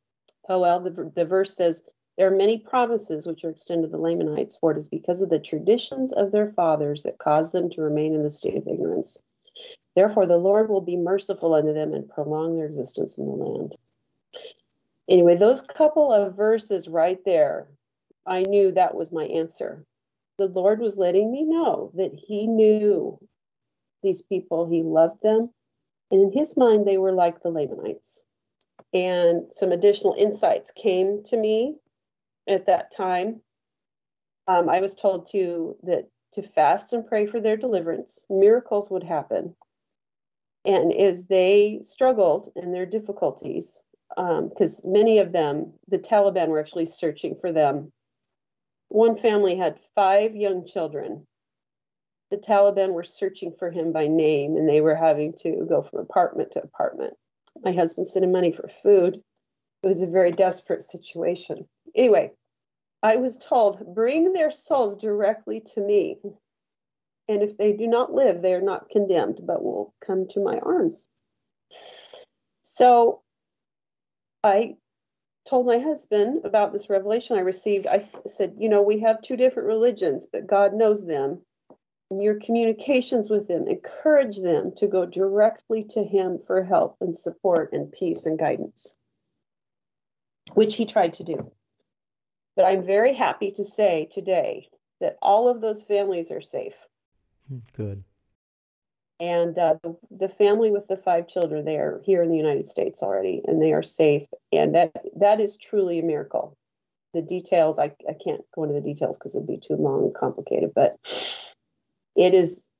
Oh 0.48 0.60
well, 0.60 0.80
the, 0.80 1.12
the 1.14 1.24
verse 1.26 1.54
says, 1.56 1.84
There 2.16 2.28
are 2.32 2.36
many 2.36 2.58
promises 2.58 3.26
which 3.26 3.44
are 3.44 3.50
extended 3.50 3.88
to 3.88 3.92
the 3.92 4.02
Lamanites, 4.02 4.56
for 4.56 4.72
it 4.72 4.78
is 4.78 4.90
because 4.90 5.22
of 5.22 5.30
the 5.30 5.38
traditions 5.40 6.12
of 6.12 6.32
their 6.32 6.52
fathers 6.52 7.04
that 7.04 7.18
caused 7.18 7.52
them 7.54 7.70
to 7.70 7.82
remain 7.82 8.14
in 8.14 8.24
the 8.24 8.30
state 8.30 8.56
of 8.56 8.66
ignorance. 8.68 9.22
Therefore, 9.96 10.26
the 10.26 10.36
Lord 10.36 10.70
will 10.70 10.80
be 10.80 10.96
merciful 10.96 11.54
unto 11.54 11.74
them 11.74 11.94
and 11.94 12.08
prolong 12.08 12.56
their 12.56 12.66
existence 12.66 13.18
in 13.18 13.26
the 13.26 13.32
land. 13.32 13.74
Anyway, 15.08 15.36
those 15.36 15.62
couple 15.62 16.12
of 16.12 16.36
verses 16.36 16.88
right 16.88 17.18
there, 17.24 17.66
I 18.26 18.42
knew 18.42 18.70
that 18.72 18.94
was 18.94 19.10
my 19.10 19.24
answer. 19.24 19.84
The 20.38 20.46
Lord 20.46 20.80
was 20.80 20.96
letting 20.96 21.32
me 21.32 21.42
know 21.42 21.90
that 21.96 22.12
He 22.14 22.46
knew 22.46 23.18
these 24.02 24.22
people, 24.22 24.68
He 24.68 24.82
loved 24.82 25.22
them, 25.22 25.50
and 26.10 26.22
in 26.22 26.32
His 26.32 26.56
mind, 26.56 26.86
they 26.86 26.96
were 26.96 27.12
like 27.12 27.42
the 27.42 27.50
Lamanites. 27.50 28.24
And 28.94 29.52
some 29.52 29.72
additional 29.72 30.14
insights 30.16 30.70
came 30.70 31.22
to 31.24 31.36
me 31.36 31.76
at 32.48 32.66
that 32.66 32.90
time. 32.90 33.40
Um, 34.46 34.68
I 34.68 34.80
was 34.80 34.94
told 34.94 35.26
to 35.32 35.76
that 35.82 36.08
to 36.32 36.42
fast 36.42 36.92
and 36.92 37.06
pray 37.06 37.26
for 37.26 37.40
their 37.40 37.56
deliverance, 37.56 38.24
miracles 38.30 38.90
would 38.90 39.02
happen. 39.02 39.56
And 40.64 40.92
as 40.92 41.26
they 41.26 41.80
struggled 41.82 42.48
in 42.54 42.72
their 42.72 42.86
difficulties, 42.86 43.82
because 44.08 44.84
um, 44.84 44.92
many 44.92 45.18
of 45.18 45.32
them, 45.32 45.72
the 45.88 45.98
Taliban 45.98 46.48
were 46.48 46.60
actually 46.60 46.86
searching 46.86 47.36
for 47.40 47.52
them. 47.52 47.92
One 48.88 49.16
family 49.16 49.56
had 49.56 49.80
five 49.80 50.34
young 50.34 50.66
children. 50.66 51.26
The 52.30 52.36
Taliban 52.36 52.92
were 52.92 53.04
searching 53.04 53.52
for 53.58 53.70
him 53.70 53.92
by 53.92 54.06
name, 54.06 54.56
and 54.56 54.68
they 54.68 54.80
were 54.80 54.96
having 54.96 55.32
to 55.38 55.64
go 55.68 55.82
from 55.82 56.00
apartment 56.00 56.52
to 56.52 56.62
apartment. 56.62 57.14
My 57.62 57.72
husband 57.72 58.06
sent 58.06 58.24
him 58.24 58.32
money 58.32 58.52
for 58.52 58.68
food. 58.68 59.22
It 59.82 59.86
was 59.86 60.02
a 60.02 60.06
very 60.06 60.32
desperate 60.32 60.82
situation. 60.82 61.68
Anyway, 61.94 62.32
I 63.02 63.16
was 63.16 63.38
told, 63.38 63.94
bring 63.94 64.32
their 64.32 64.50
souls 64.50 64.96
directly 64.96 65.60
to 65.74 65.80
me. 65.80 66.18
And 67.30 67.44
if 67.44 67.56
they 67.56 67.72
do 67.72 67.86
not 67.86 68.12
live, 68.12 68.42
they 68.42 68.54
are 68.54 68.60
not 68.60 68.90
condemned, 68.90 69.38
but 69.46 69.62
will 69.62 69.94
come 70.04 70.26
to 70.30 70.40
my 70.40 70.58
arms. 70.58 71.08
So 72.62 73.22
I 74.42 74.74
told 75.48 75.64
my 75.64 75.78
husband 75.78 76.44
about 76.44 76.72
this 76.72 76.90
revelation 76.90 77.36
I 77.36 77.42
received. 77.42 77.86
I 77.86 78.00
said, 78.00 78.56
You 78.58 78.68
know, 78.68 78.82
we 78.82 78.98
have 79.00 79.22
two 79.22 79.36
different 79.36 79.68
religions, 79.68 80.26
but 80.26 80.48
God 80.48 80.74
knows 80.74 81.06
them. 81.06 81.42
In 82.10 82.20
your 82.20 82.34
communications 82.40 83.30
with 83.30 83.48
Him, 83.48 83.68
encourage 83.68 84.38
them 84.38 84.72
to 84.78 84.88
go 84.88 85.06
directly 85.06 85.84
to 85.90 86.02
Him 86.02 86.36
for 86.36 86.64
help 86.64 86.96
and 87.00 87.16
support 87.16 87.72
and 87.72 87.92
peace 87.92 88.26
and 88.26 88.40
guidance, 88.40 88.96
which 90.54 90.74
He 90.74 90.84
tried 90.84 91.14
to 91.14 91.22
do. 91.22 91.52
But 92.56 92.64
I'm 92.64 92.82
very 92.82 93.12
happy 93.12 93.52
to 93.52 93.62
say 93.62 94.08
today 94.10 94.68
that 95.00 95.16
all 95.22 95.46
of 95.46 95.60
those 95.60 95.84
families 95.84 96.32
are 96.32 96.40
safe. 96.40 96.88
Good. 97.76 98.04
And 99.18 99.58
uh, 99.58 99.74
the, 100.10 100.28
family 100.28 100.70
with 100.70 100.86
the 100.88 100.96
five 100.96 101.28
children, 101.28 101.64
they 101.64 101.76
are 101.76 102.00
here 102.04 102.22
in 102.22 102.30
the 102.30 102.36
United 102.36 102.66
States 102.66 103.02
already, 103.02 103.42
and 103.46 103.60
they 103.60 103.72
are 103.72 103.82
safe. 103.82 104.26
And 104.50 104.74
that 104.74 104.92
that 105.16 105.40
is 105.40 105.58
truly 105.58 105.98
a 105.98 106.02
miracle. 106.02 106.56
The 107.12 107.20
details, 107.20 107.78
I, 107.78 107.92
I 108.08 108.14
can't 108.24 108.40
go 108.54 108.62
into 108.62 108.74
the 108.74 108.80
details 108.80 109.18
because 109.18 109.34
it'd 109.34 109.46
be 109.46 109.58
too 109.58 109.74
long 109.74 110.04
and 110.04 110.14
complicated, 110.14 110.72
but 110.74 110.96
it 112.16 112.32
is 112.34 112.70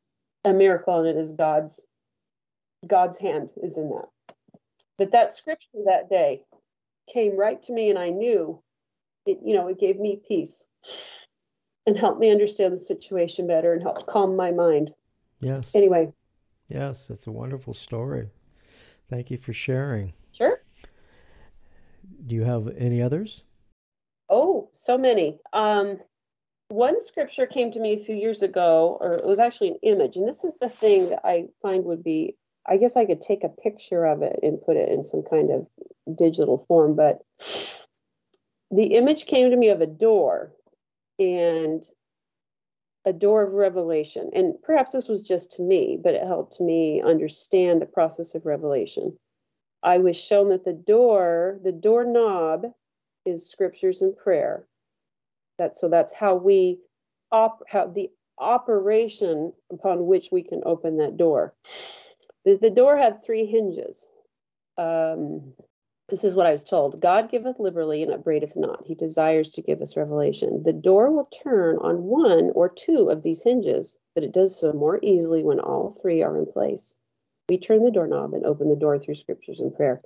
a 0.44 0.52
miracle 0.52 0.98
and 0.98 1.08
it 1.08 1.16
is 1.16 1.32
God's 1.32 1.84
God's 2.86 3.18
hand 3.18 3.50
is 3.62 3.76
in 3.76 3.90
that. 3.90 4.34
But 4.96 5.12
that 5.12 5.34
scripture 5.34 5.68
that 5.86 6.08
day 6.08 6.42
came 7.12 7.36
right 7.36 7.60
to 7.64 7.72
me, 7.72 7.90
and 7.90 7.98
I 7.98 8.10
knew 8.10 8.62
it, 9.26 9.38
you 9.44 9.54
know, 9.54 9.68
it 9.68 9.78
gave 9.78 9.98
me 9.98 10.20
peace 10.26 10.66
and 11.86 11.98
helped 11.98 12.20
me 12.20 12.30
understand 12.30 12.72
the 12.72 12.78
situation 12.78 13.46
better 13.46 13.72
and 13.72 13.82
helped 13.82 14.06
calm 14.06 14.36
my 14.36 14.50
mind. 14.50 14.90
Yes. 15.40 15.74
Anyway. 15.74 16.12
Yes, 16.68 17.10
it's 17.10 17.26
a 17.26 17.32
wonderful 17.32 17.74
story. 17.74 18.28
Thank 19.08 19.30
you 19.30 19.38
for 19.38 19.52
sharing. 19.52 20.12
Sure. 20.32 20.62
Do 22.26 22.34
you 22.34 22.44
have 22.44 22.68
any 22.76 23.02
others? 23.02 23.44
Oh, 24.28 24.68
so 24.72 24.96
many. 24.96 25.40
Um, 25.52 25.98
one 26.68 27.00
scripture 27.00 27.46
came 27.46 27.72
to 27.72 27.80
me 27.80 27.94
a 27.94 28.04
few 28.04 28.14
years 28.14 28.42
ago, 28.42 28.96
or 29.00 29.14
it 29.14 29.26
was 29.26 29.40
actually 29.40 29.70
an 29.70 29.78
image, 29.82 30.16
and 30.16 30.28
this 30.28 30.44
is 30.44 30.58
the 30.58 30.68
thing 30.68 31.10
that 31.10 31.20
I 31.24 31.46
find 31.62 31.84
would 31.84 32.04
be. 32.04 32.36
I 32.68 32.76
guess 32.76 32.96
I 32.96 33.06
could 33.06 33.20
take 33.20 33.42
a 33.42 33.48
picture 33.48 34.04
of 34.04 34.22
it 34.22 34.38
and 34.42 34.62
put 34.62 34.76
it 34.76 34.88
in 34.88 35.02
some 35.02 35.24
kind 35.28 35.50
of 35.50 35.66
digital 36.16 36.58
form, 36.58 36.94
but 36.94 37.22
the 38.70 38.94
image 38.94 39.26
came 39.26 39.50
to 39.50 39.56
me 39.56 39.70
of 39.70 39.80
a 39.80 39.86
door 39.86 40.52
and 41.20 41.84
a 43.04 43.12
door 43.12 43.42
of 43.42 43.52
revelation. 43.52 44.30
And 44.34 44.54
perhaps 44.62 44.92
this 44.92 45.08
was 45.08 45.22
just 45.22 45.52
to 45.52 45.62
me, 45.62 45.98
but 46.02 46.14
it 46.14 46.26
helped 46.26 46.60
me 46.60 47.00
understand 47.02 47.80
the 47.80 47.86
process 47.86 48.34
of 48.34 48.46
revelation. 48.46 49.16
I 49.82 49.98
was 49.98 50.20
shown 50.20 50.48
that 50.50 50.64
the 50.64 50.72
door, 50.74 51.58
the 51.62 51.72
doorknob, 51.72 52.66
is 53.24 53.50
scriptures 53.50 54.02
and 54.02 54.16
prayer. 54.16 54.66
That 55.58 55.76
so 55.76 55.88
that's 55.88 56.14
how 56.14 56.34
we 56.34 56.78
op 57.32 57.62
how 57.68 57.86
the 57.86 58.10
operation 58.38 59.52
upon 59.70 60.06
which 60.06 60.30
we 60.32 60.42
can 60.42 60.62
open 60.64 60.96
that 60.98 61.16
door. 61.16 61.54
The, 62.44 62.56
the 62.56 62.70
door 62.70 62.96
had 62.96 63.22
three 63.22 63.46
hinges. 63.46 64.10
Um, 64.78 65.52
this 66.10 66.24
is 66.24 66.34
what 66.34 66.46
I 66.46 66.52
was 66.52 66.64
told 66.64 67.00
God 67.00 67.30
giveth 67.30 67.60
liberally 67.60 68.02
and 68.02 68.12
upbraideth 68.12 68.56
not. 68.56 68.84
He 68.84 68.94
desires 68.94 69.48
to 69.50 69.62
give 69.62 69.80
us 69.80 69.96
revelation. 69.96 70.62
The 70.64 70.72
door 70.72 71.10
will 71.10 71.28
turn 71.42 71.78
on 71.78 72.02
one 72.02 72.50
or 72.54 72.68
two 72.68 73.08
of 73.08 73.22
these 73.22 73.42
hinges, 73.42 73.96
but 74.14 74.24
it 74.24 74.32
does 74.32 74.58
so 74.58 74.72
more 74.72 74.98
easily 75.02 75.42
when 75.44 75.60
all 75.60 75.90
three 75.90 76.22
are 76.22 76.36
in 76.36 76.46
place. 76.46 76.98
We 77.48 77.58
turn 77.58 77.84
the 77.84 77.90
doorknob 77.90 78.34
and 78.34 78.44
open 78.44 78.68
the 78.68 78.76
door 78.76 78.98
through 78.98 79.14
scriptures 79.14 79.60
and 79.60 79.74
prayer. 79.74 80.02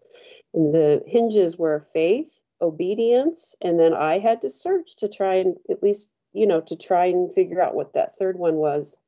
And 0.53 0.75
the 0.75 1.03
hinges 1.07 1.59
were 1.59 1.81
faith, 1.81 2.43
obedience, 2.61 3.57
and 3.61 3.81
then 3.81 3.95
I 3.95 4.19
had 4.19 4.43
to 4.43 4.51
search 4.51 4.97
to 4.97 5.09
try 5.09 5.37
and 5.37 5.57
at 5.71 5.83
least, 5.83 6.13
you 6.33 6.47
know, 6.47 6.61
to 6.63 6.77
try 6.77 7.07
and 7.07 7.35
figure 7.35 7.61
out 7.61 7.75
what 7.75 7.95
that 7.95 8.15
third 8.15 8.39
one 8.39 8.57
was. 8.57 8.99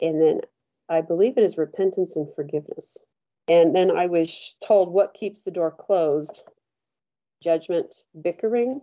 And 0.00 0.20
then 0.20 0.40
I 0.88 1.00
believe 1.00 1.36
it 1.36 1.44
is 1.44 1.58
repentance 1.58 2.16
and 2.16 2.32
forgiveness. 2.32 3.02
And 3.48 3.74
then 3.74 3.90
I 3.90 4.06
was 4.06 4.56
told 4.66 4.92
what 4.92 5.14
keeps 5.14 5.42
the 5.42 5.50
door 5.50 5.70
closed 5.70 6.44
judgment, 7.42 7.94
bickering, 8.20 8.80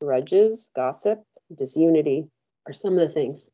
grudges, 0.00 0.70
gossip, 0.74 1.22
disunity 1.54 2.26
are 2.66 2.72
some 2.72 2.94
of 2.94 3.00
the 3.00 3.08
things. 3.08 3.48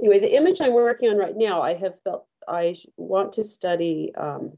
Anyway, 0.00 0.18
the 0.18 0.34
image 0.34 0.60
I'm 0.60 0.74
working 0.74 1.10
on 1.10 1.16
right 1.16 1.36
now, 1.36 1.62
I 1.62 1.74
have 1.74 2.00
felt 2.02 2.26
I 2.48 2.76
want 2.96 3.34
to 3.34 3.42
study 3.42 4.12
um, 4.16 4.56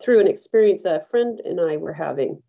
through 0.00 0.20
an 0.20 0.26
experience 0.26 0.84
a 0.84 1.00
friend 1.00 1.40
and 1.44 1.60
I 1.60 1.76
were 1.76 1.92
having. 1.92 2.42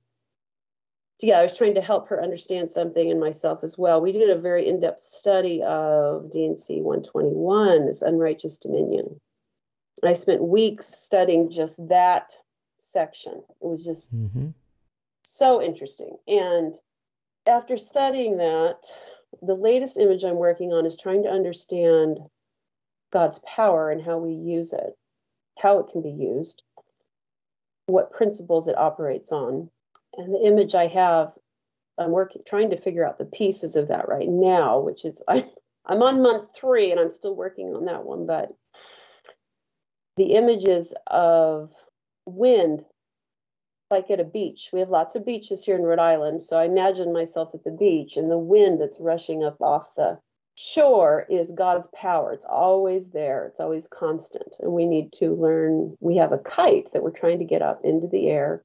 Yeah, 1.22 1.38
I 1.38 1.43
was 1.43 1.55
trying 1.55 1.76
to 1.76 1.82
help 1.82 2.09
her 2.09 2.22
understand 2.22 2.69
something 2.69 3.09
in 3.09 3.19
myself 3.19 3.63
as 3.63 3.78
well. 3.78 4.01
We 4.01 4.11
did 4.11 4.30
a 4.30 4.39
very 4.39 4.67
in 4.67 4.80
depth 4.80 5.01
study 5.01 5.61
of 5.61 6.32
D&C 6.32 6.82
121, 6.82 7.86
this 7.86 8.01
unrighteous 8.01 8.57
dominion. 8.57 9.19
I 10.04 10.14
spent 10.14 10.42
weeks 10.42 10.86
studying 10.86 11.52
just 11.52 11.88
that 11.89 12.34
section. 12.78 13.34
It 13.34 13.68
was 13.68 13.86
just 13.86 14.16
mm-hmm. 14.16 14.50
so 15.24 15.62
interesting. 15.62 16.18
And 16.28 16.76
after 17.48 17.78
studying 17.78 18.38
that, 18.38 18.78
the 19.42 19.56
latest 19.56 19.98
image 19.98 20.24
I'm 20.24 20.36
working 20.36 20.74
on 20.74 20.86
is 20.86 20.98
trying 20.98 21.24
to 21.24 21.30
understand 21.30 22.20
God's 23.12 23.39
power 23.39 23.92
and 23.92 24.02
how 24.02 24.18
we 24.18 24.34
use 24.34 24.74
it, 24.74 24.98
how 25.58 25.80
it 25.80 25.92
can 25.92 26.02
be 26.02 26.12
used, 26.12 26.64
what 27.86 28.14
principles 28.14 28.68
it 28.68 28.78
operates 28.78 29.32
on. 29.32 29.70
And 30.18 30.34
the 30.34 30.42
image 30.44 30.76
I 30.76 30.88
have, 30.88 31.34
I'm 31.98 32.12
working 32.12 32.42
trying 32.46 32.72
to 32.72 32.78
figure 32.78 33.08
out 33.08 33.18
the 33.18 33.26
pieces 33.26 33.76
of 33.76 33.89
that 33.89 34.08
right 34.08 34.28
now, 34.28 34.80
which 34.80 35.06
is 35.06 35.22
I 35.28 35.46
I'm 35.86 36.04
on 36.04 36.22
month 36.22 36.56
three 36.56 36.92
and 36.92 37.00
I'm 37.00 37.12
still 37.12 37.36
working 37.36 37.76
on 37.76 37.86
that 37.86 38.06
one, 38.06 38.26
but 38.28 38.54
the 40.18 40.34
images 40.34 40.95
of 41.07 41.72
wind 42.26 42.84
like 43.89 44.09
at 44.09 44.20
a 44.20 44.26
beach. 44.26 44.70
We 44.72 44.80
have 44.80 44.89
lots 44.89 45.16
of 45.16 45.26
beaches 45.26 45.66
here 45.66 45.76
in 45.76 45.84
Rhode 45.84 45.99
Island. 45.99 46.43
So 46.43 46.57
I 46.57 46.66
imagine 46.66 47.12
myself 47.12 47.53
at 47.53 47.64
the 47.64 47.72
beach 47.72 48.16
and 48.16 48.32
the 48.32 48.38
wind 48.38 48.80
that's 48.80 48.99
rushing 49.01 49.43
up 49.43 49.62
off 49.62 49.95
the 49.95 50.18
shore 50.55 51.26
is 51.30 51.51
God's 51.51 51.89
power. 51.93 52.32
It's 52.32 52.45
always 52.45 53.12
there, 53.12 53.45
it's 53.47 53.59
always 53.59 53.88
constant. 53.88 54.55
And 54.59 54.72
we 54.72 54.86
need 54.86 55.12
to 55.14 55.36
learn. 55.36 55.97
We 55.99 56.18
have 56.18 56.32
a 56.32 56.38
kite 56.38 56.93
that 56.93 57.03
we're 57.03 57.12
trying 57.12 57.39
to 57.39 57.45
get 57.45 57.62
up 57.62 57.82
into 57.84 58.07
the 58.07 58.30
air. 58.30 58.64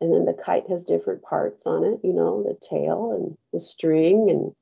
And 0.00 0.12
then 0.12 0.24
the 0.24 0.42
kite 0.44 0.68
has 0.68 0.84
different 0.84 1.22
parts 1.22 1.66
on 1.66 1.84
it, 1.84 2.00
you 2.04 2.12
know, 2.12 2.42
the 2.42 2.56
tail 2.60 3.12
and 3.12 3.36
the 3.52 3.60
string 3.60 4.30
and 4.30 4.52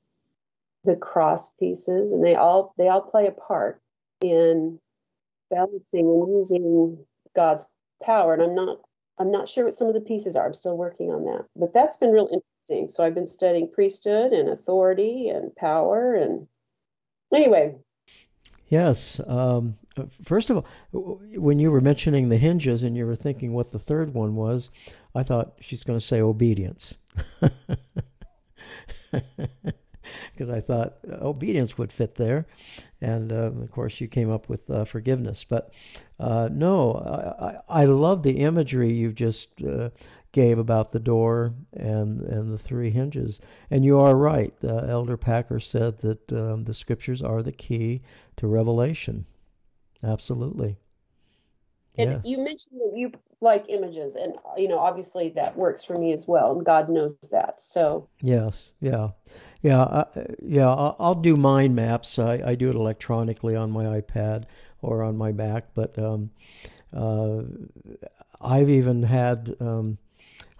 the 0.86 0.96
cross 0.96 1.50
pieces, 1.60 2.12
and 2.12 2.24
they 2.24 2.36
all 2.36 2.72
they 2.78 2.88
all 2.88 3.02
play 3.02 3.26
a 3.26 3.32
part 3.32 3.82
in 4.22 4.78
balancing 5.50 6.06
and 6.06 6.36
using 6.36 7.04
God's 7.34 7.68
power. 8.02 8.34
And 8.34 8.42
I'm 8.42 8.54
not 8.54 8.78
I'm 9.18 9.30
not 9.30 9.48
sure 9.48 9.64
what 9.64 9.74
some 9.74 9.88
of 9.88 9.94
the 9.94 10.00
pieces 10.00 10.36
are. 10.36 10.46
I'm 10.46 10.54
still 10.54 10.76
working 10.76 11.10
on 11.10 11.24
that. 11.24 11.46
But 11.56 11.72
that's 11.72 11.96
been 11.96 12.10
real 12.10 12.28
interesting. 12.32 12.90
So 12.90 13.04
I've 13.04 13.14
been 13.14 13.28
studying 13.28 13.70
priesthood 13.70 14.32
and 14.32 14.48
authority 14.48 15.28
and 15.28 15.54
power 15.56 16.14
and 16.14 16.46
anyway. 17.34 17.76
Yes. 18.68 19.20
Um, 19.26 19.78
first 20.22 20.50
of 20.50 20.56
all, 20.58 20.66
when 21.34 21.58
you 21.60 21.70
were 21.70 21.80
mentioning 21.80 22.28
the 22.28 22.36
hinges 22.36 22.82
and 22.82 22.96
you 22.96 23.06
were 23.06 23.14
thinking 23.14 23.52
what 23.52 23.72
the 23.72 23.78
third 23.78 24.14
one 24.14 24.34
was, 24.34 24.70
I 25.14 25.22
thought 25.22 25.54
she's 25.60 25.84
going 25.84 25.98
to 25.98 26.04
say 26.04 26.20
obedience. 26.20 26.96
because 30.32 30.50
I 30.50 30.60
thought 30.60 30.98
obedience 31.10 31.78
would 31.78 31.92
fit 31.92 32.14
there. 32.16 32.46
And 33.00 33.32
uh, 33.32 33.52
of 33.52 33.70
course, 33.70 34.00
you 34.00 34.08
came 34.08 34.30
up 34.30 34.48
with 34.48 34.68
uh, 34.70 34.84
forgiveness. 34.84 35.44
But 35.44 35.72
uh, 36.18 36.48
no, 36.50 37.62
I, 37.68 37.82
I, 37.82 37.84
love 37.84 38.22
the 38.22 38.38
imagery 38.38 38.92
you 38.92 39.12
just 39.12 39.62
uh, 39.62 39.90
gave 40.32 40.58
about 40.58 40.92
the 40.92 41.00
door 41.00 41.52
and, 41.72 42.22
and 42.22 42.52
the 42.52 42.58
three 42.58 42.90
hinges. 42.90 43.40
And 43.70 43.84
you 43.84 43.98
are 43.98 44.16
right. 44.16 44.54
Elder 44.62 45.16
Packer 45.16 45.60
said 45.60 45.98
that 45.98 46.32
um, 46.32 46.64
the 46.64 46.74
scriptures 46.74 47.22
are 47.22 47.42
the 47.42 47.52
key 47.52 48.02
to 48.36 48.46
revelation. 48.46 49.26
Absolutely. 50.02 50.76
And 51.98 52.12
yes. 52.12 52.20
you 52.24 52.38
mentioned 52.38 52.80
that 52.80 52.92
you 52.94 53.12
like 53.40 53.66
images, 53.68 54.16
and 54.16 54.34
you 54.56 54.68
know, 54.68 54.78
obviously 54.78 55.30
that 55.30 55.56
works 55.56 55.84
for 55.84 55.98
me 55.98 56.12
as 56.12 56.26
well, 56.26 56.52
and 56.52 56.64
God 56.64 56.88
knows 56.88 57.16
that. 57.30 57.60
So 57.60 58.08
yes, 58.20 58.72
yeah, 58.80 59.10
yeah, 59.66 59.80
uh, 59.82 60.04
yeah. 60.42 60.68
I'll, 60.68 60.96
I'll, 61.00 61.14
do 61.14 61.34
mind 61.34 61.74
maps. 61.74 62.18
I, 62.18 62.40
I, 62.44 62.54
do 62.54 62.68
it 62.70 62.76
electronically 62.76 63.56
on 63.56 63.72
my 63.72 64.00
iPad 64.00 64.44
or 64.80 65.02
on 65.02 65.16
my 65.16 65.32
Mac, 65.32 65.74
but 65.74 65.98
um, 65.98 66.30
uh, 66.94 67.42
I've 68.40 68.68
even 68.68 69.02
had. 69.02 69.54
Um, 69.60 69.98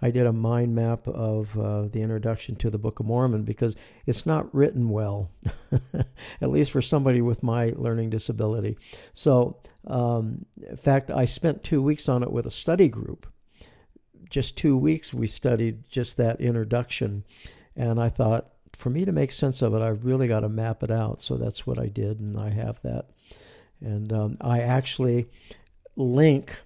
I 0.03 0.11
did 0.11 0.27
a 0.27 0.33
mind 0.33 0.75
map 0.75 1.09
of 1.09 1.59
uh, 1.59 1.89
the 1.89 2.03
introduction 2.03 2.55
to 2.57 2.69
the 2.69 2.77
Book 2.77 3.01
of 3.01 3.07
Mormon 3.07 3.45
because 3.45 3.77
it's 4.05 4.27
not 4.27 4.55
written 4.55 4.91
well, 4.91 5.31
at 6.43 6.51
least 6.51 6.71
for 6.71 6.83
somebody 6.83 7.23
with 7.23 7.43
my 7.43 7.73
learning 7.77 8.11
disability. 8.11 8.77
So 9.15 9.57
um, 9.87 10.45
in 10.69 10.77
fact, 10.77 11.11
I 11.11 11.25
spent 11.25 11.65
two 11.65 11.81
weeks 11.81 12.11
on 12.11 12.23
it 12.23 12.31
with 12.31 12.45
a 12.45 12.51
study 12.51 12.91
group. 12.91 13.27
Just 14.29 14.59
two 14.59 14.77
weeks, 14.77 15.15
we 15.15 15.27
studied 15.27 15.89
just 15.89 16.19
that 16.19 16.43
introduction. 16.43 17.25
And 17.75 17.99
I 17.99 18.11
thought, 18.11 18.53
for 18.77 18.91
me 18.91 19.05
to 19.05 19.13
make 19.13 19.33
sense 19.33 19.63
of 19.63 19.75
it, 19.75 19.81
I've 19.81 20.05
really 20.05 20.29
got 20.29 20.41
to 20.41 20.49
map 20.49 20.83
it 20.83 20.91
out. 20.91 21.21
So 21.21 21.37
that's 21.37 21.67
what 21.67 21.79
I 21.79 21.87
did, 21.87 22.21
and 22.21 22.37
I 22.37 22.51
have 22.51 22.81
that. 22.83 23.07
And 23.81 24.13
um, 24.13 24.37
I 24.41 24.61
actually 24.61 25.27
link 25.97 26.59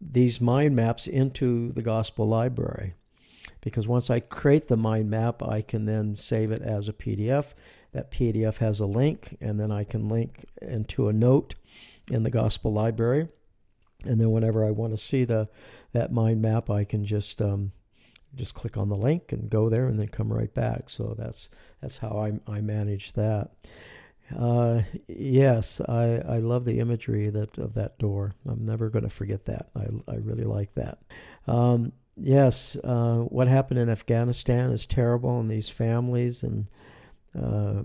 these 0.00 0.40
mind 0.40 0.74
maps 0.74 1.06
into 1.06 1.72
the 1.72 1.82
gospel 1.82 2.26
library 2.26 2.94
because 3.60 3.86
once 3.86 4.08
I 4.08 4.20
create 4.20 4.68
the 4.68 4.76
mind 4.76 5.10
map, 5.10 5.42
I 5.42 5.60
can 5.60 5.84
then 5.84 6.16
save 6.16 6.50
it 6.50 6.62
as 6.62 6.88
a 6.88 6.94
PDF. 6.94 7.52
That 7.92 8.10
PDF 8.10 8.58
has 8.58 8.80
a 8.80 8.86
link, 8.86 9.36
and 9.40 9.60
then 9.60 9.70
I 9.70 9.84
can 9.84 10.08
link 10.08 10.46
into 10.62 11.08
a 11.08 11.12
note 11.12 11.54
in 12.10 12.22
the 12.22 12.30
gospel 12.30 12.72
library. 12.72 13.28
And 14.06 14.18
then 14.20 14.30
whenever 14.30 14.64
I 14.64 14.70
want 14.70 14.92
to 14.92 14.96
see 14.96 15.24
the 15.24 15.48
that 15.92 16.12
mind 16.12 16.40
map, 16.40 16.70
I 16.70 16.84
can 16.84 17.04
just 17.04 17.42
um, 17.42 17.72
just 18.34 18.54
click 18.54 18.76
on 18.76 18.88
the 18.88 18.96
link 18.96 19.32
and 19.32 19.50
go 19.50 19.68
there, 19.68 19.86
and 19.86 19.98
then 19.98 20.08
come 20.08 20.32
right 20.32 20.52
back. 20.52 20.90
So 20.90 21.14
that's 21.18 21.50
that's 21.80 21.98
how 21.98 22.18
I 22.18 22.52
I 22.52 22.60
manage 22.60 23.12
that. 23.14 23.50
Uh, 24.38 24.82
yes, 25.08 25.80
I, 25.88 26.22
I 26.28 26.38
love 26.38 26.64
the 26.64 26.78
imagery 26.78 27.30
that 27.30 27.58
of 27.58 27.74
that 27.74 27.98
door. 27.98 28.34
I'm 28.46 28.64
never 28.64 28.88
going 28.88 29.02
to 29.02 29.10
forget 29.10 29.46
that. 29.46 29.68
I, 29.74 29.86
I 30.08 30.16
really 30.16 30.44
like 30.44 30.74
that. 30.74 30.98
Um, 31.48 31.92
yes, 32.16 32.76
uh, 32.84 33.18
what 33.28 33.48
happened 33.48 33.80
in 33.80 33.88
Afghanistan 33.88 34.70
is 34.70 34.86
terrible, 34.86 35.40
and 35.40 35.50
these 35.50 35.68
families 35.68 36.44
and 36.44 36.66
uh, 37.36 37.82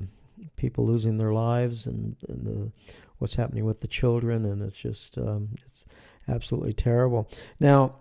people 0.56 0.86
losing 0.86 1.18
their 1.18 1.34
lives, 1.34 1.88
and, 1.88 2.16
and 2.28 2.46
the 2.46 2.72
what's 3.18 3.36
happening 3.36 3.66
with 3.66 3.80
the 3.80 3.88
children, 3.88 4.46
and 4.46 4.62
it's 4.62 4.78
just 4.78 5.18
um, 5.18 5.50
it's 5.66 5.86
absolutely 6.28 6.74
terrible. 6.74 7.30
Now, 7.60 7.96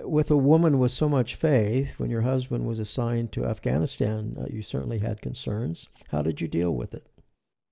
with 0.00 0.30
a 0.30 0.36
woman 0.36 0.78
with 0.78 0.92
so 0.92 1.08
much 1.08 1.34
faith, 1.34 1.98
when 1.98 2.10
your 2.10 2.22
husband 2.22 2.66
was 2.66 2.78
assigned 2.78 3.32
to 3.32 3.44
Afghanistan, 3.44 4.36
uh, 4.38 4.46
you 4.50 4.62
certainly 4.62 4.98
had 4.98 5.20
concerns. 5.22 5.88
How 6.10 6.22
did 6.22 6.40
you 6.40 6.48
deal 6.48 6.72
with 6.72 6.94
it? 6.94 7.06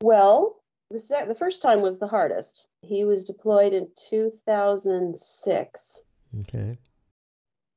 Well, 0.03 0.57
the, 0.91 0.99
sec- 0.99 1.29
the 1.29 1.35
first 1.35 1.63
time 1.63 1.81
was 1.81 1.99
the 1.99 2.09
hardest. 2.09 2.67
He 2.83 3.05
was 3.05 3.25
deployed 3.25 3.73
in 3.73 3.89
2006. 4.11 6.03
Okay. 6.41 6.79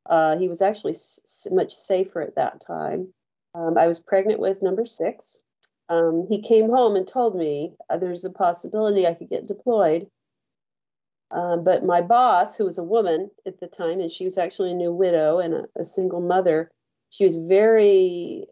Uh, 0.08 0.38
he 0.38 0.48
was 0.48 0.62
actually 0.62 0.94
s- 0.94 1.48
much 1.52 1.74
safer 1.74 2.22
at 2.22 2.36
that 2.36 2.66
time. 2.66 3.14
Um, 3.54 3.78
I 3.78 3.88
was 3.88 4.00
pregnant 4.00 4.40
with 4.40 4.62
number 4.62 4.86
six 4.86 5.44
um, 5.90 6.26
he 6.30 6.42
came 6.42 6.70
home 6.70 6.96
and 6.96 7.08
told 7.08 7.36
me 7.36 7.74
uh, 7.90 7.98
there's 7.98 8.26
a 8.26 8.32
possibility 8.32 9.06
I 9.06 9.14
could 9.14 9.30
get 9.30 9.48
deployed. 9.48 10.08
Um, 11.32 11.64
but 11.64 11.84
my 11.84 12.02
boss, 12.02 12.56
who 12.56 12.66
was 12.66 12.78
a 12.78 12.84
woman 12.84 13.30
at 13.46 13.60
the 13.60 13.68
time, 13.68 14.00
and 14.00 14.12
she 14.12 14.26
was 14.26 14.38
actually 14.38 14.72
a 14.72 14.76
new 14.76 14.94
widow 14.94 15.40
and 15.40 15.54
a, 15.54 15.66
a 15.78 15.84
single 15.84 16.22
mother, 16.22 16.72
she 17.10 17.26
was 17.26 17.38
very 17.38 18.46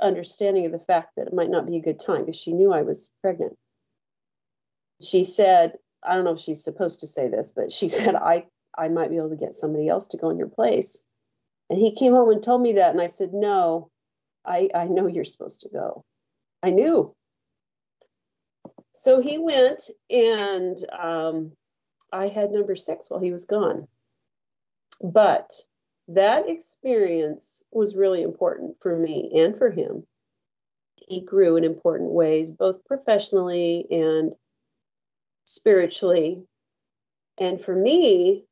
understanding 0.00 0.66
of 0.66 0.72
the 0.72 0.78
fact 0.78 1.12
that 1.16 1.26
it 1.26 1.34
might 1.34 1.50
not 1.50 1.66
be 1.66 1.76
a 1.76 1.82
good 1.82 2.00
time 2.00 2.24
because 2.24 2.40
she 2.40 2.52
knew 2.52 2.72
I 2.72 2.82
was 2.82 3.10
pregnant. 3.20 3.56
She 5.02 5.24
said, 5.24 5.74
I 6.02 6.14
don't 6.14 6.24
know 6.24 6.34
if 6.34 6.40
she's 6.40 6.64
supposed 6.64 7.00
to 7.00 7.06
say 7.06 7.28
this, 7.28 7.52
but 7.54 7.72
she 7.72 7.88
said, 7.90 8.14
I, 8.14 8.46
I 8.76 8.88
might 8.88 9.10
be 9.10 9.16
able 9.16 9.30
to 9.30 9.36
get 9.36 9.54
somebody 9.54 9.88
else 9.88 10.08
to 10.08 10.16
go 10.16 10.30
in 10.30 10.38
your 10.38 10.48
place. 10.48 11.04
And 11.68 11.78
he 11.78 11.94
came 11.94 12.12
home 12.12 12.30
and 12.30 12.42
told 12.42 12.62
me 12.62 12.74
that. 12.74 12.92
And 12.92 13.00
I 13.00 13.08
said, 13.08 13.32
No, 13.32 13.90
I, 14.44 14.68
I 14.74 14.84
know 14.84 15.06
you're 15.06 15.24
supposed 15.24 15.62
to 15.62 15.68
go. 15.68 16.04
I 16.62 16.70
knew. 16.70 17.14
So 18.92 19.20
he 19.20 19.36
went, 19.36 19.82
and 20.08 20.78
um, 20.98 21.52
I 22.12 22.28
had 22.28 22.50
number 22.50 22.76
six 22.76 23.10
while 23.10 23.20
he 23.20 23.32
was 23.32 23.46
gone. 23.46 23.88
But 25.02 25.52
that 26.08 26.48
experience 26.48 27.64
was 27.70 27.96
really 27.96 28.22
important 28.22 28.76
for 28.80 28.96
me 28.96 29.32
and 29.36 29.56
for 29.58 29.70
him. 29.70 30.06
He 30.96 31.20
grew 31.20 31.56
in 31.56 31.64
important 31.64 32.10
ways, 32.10 32.50
both 32.50 32.84
professionally 32.84 33.86
and 33.90 34.32
spiritually. 35.46 36.42
And 37.38 37.60
for 37.60 37.74
me, 37.74 38.44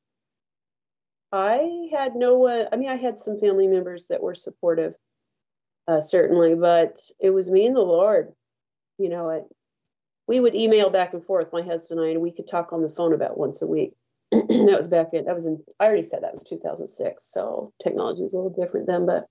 I 1.33 1.89
had 1.93 2.15
no 2.15 2.37
one, 2.37 2.69
I 2.73 2.77
mean, 2.77 2.89
I 2.89 2.97
had 2.97 3.19
some 3.19 3.41
family 3.41 3.67
members 3.67 4.09
that 4.09 4.23
were 4.23 4.35
supportive, 4.35 4.95
uh, 5.89 6.01
certainly, 6.01 6.55
but 6.55 6.99
it 7.19 7.31
was 7.31 7.51
me 7.51 7.67
and 7.67 7.75
the 7.75 7.81
Lord. 7.81 8.33
You 8.99 9.09
know, 9.09 9.49
we 10.27 10.41
would 10.41 10.55
email 10.55 10.91
back 10.91 11.12
and 11.12 11.25
forth, 11.25 11.53
my 11.53 11.62
husband 11.62 12.01
and 12.01 12.09
I, 12.09 12.12
and 12.12 12.20
we 12.20 12.33
could 12.33 12.49
talk 12.49 12.72
on 12.72 12.83
the 12.83 12.89
phone 12.89 13.12
about 13.12 13.39
once 13.39 13.62
a 13.62 13.66
week. 13.66 13.95
that 14.33 14.75
was 14.77 14.89
back 14.89 15.09
in, 15.12 15.27
that 15.27 15.35
was 15.35 15.47
in, 15.47 15.62
I 15.79 15.85
already 15.85 16.03
said 16.03 16.22
that 16.22 16.33
was 16.33 16.45
2006. 16.45 17.25
So 17.25 17.72
technology 17.83 18.25
is 18.25 18.33
a 18.33 18.37
little 18.37 18.51
different 18.51 18.87
then, 18.87 19.07
but 19.07 19.29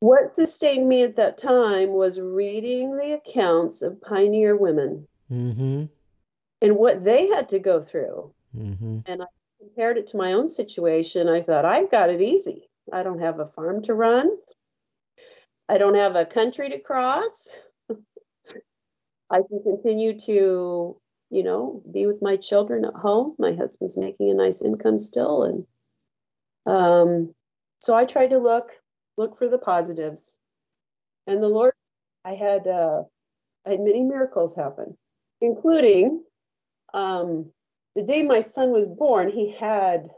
what 0.00 0.34
sustained 0.34 0.88
me 0.88 1.04
at 1.04 1.16
that 1.16 1.38
time 1.38 1.90
was 1.90 2.18
reading 2.18 2.96
the 2.96 3.12
accounts 3.12 3.82
of 3.82 4.00
pioneer 4.00 4.56
women 4.56 5.06
mm-hmm. 5.30 5.84
and 6.62 6.76
what 6.76 7.04
they 7.04 7.28
had 7.28 7.50
to 7.50 7.58
go 7.58 7.82
through. 7.82 8.32
Mm-hmm. 8.56 9.00
And 9.06 9.22
I 9.22 9.26
compared 9.60 9.98
it 9.98 10.08
to 10.08 10.16
my 10.16 10.32
own 10.32 10.48
situation. 10.48 11.28
I 11.28 11.42
thought, 11.42 11.66
I've 11.66 11.90
got 11.90 12.08
it 12.08 12.22
easy. 12.22 12.70
I 12.90 13.02
don't 13.02 13.20
have 13.20 13.38
a 13.38 13.46
farm 13.46 13.82
to 13.84 13.94
run. 13.94 14.30
I 15.68 15.78
don't 15.78 15.94
have 15.94 16.16
a 16.16 16.24
country 16.24 16.70
to 16.70 16.80
cross. 16.80 17.60
I 19.30 19.42
can 19.48 19.62
continue 19.62 20.18
to, 20.20 20.96
you 21.30 21.42
know, 21.42 21.82
be 21.90 22.06
with 22.06 22.20
my 22.20 22.36
children 22.36 22.84
at 22.84 22.94
home. 22.94 23.34
My 23.38 23.54
husband's 23.54 23.96
making 23.96 24.30
a 24.30 24.34
nice 24.34 24.62
income 24.62 24.98
still, 24.98 25.44
and 25.44 25.66
um, 26.66 27.34
so 27.78 27.94
I 27.94 28.04
try 28.04 28.26
to 28.26 28.38
look 28.38 28.72
look 29.16 29.36
for 29.36 29.48
the 29.48 29.58
positives. 29.58 30.38
And 31.26 31.42
the 31.42 31.48
Lord, 31.48 31.74
I 32.24 32.34
had 32.34 32.66
uh, 32.66 33.04
I 33.66 33.70
had 33.70 33.80
many 33.80 34.02
miracles 34.02 34.56
happen, 34.56 34.96
including 35.40 36.24
um, 36.92 37.50
the 37.94 38.02
day 38.02 38.22
my 38.22 38.40
son 38.40 38.70
was 38.72 38.88
born. 38.88 39.30
He 39.30 39.52
had 39.52 40.08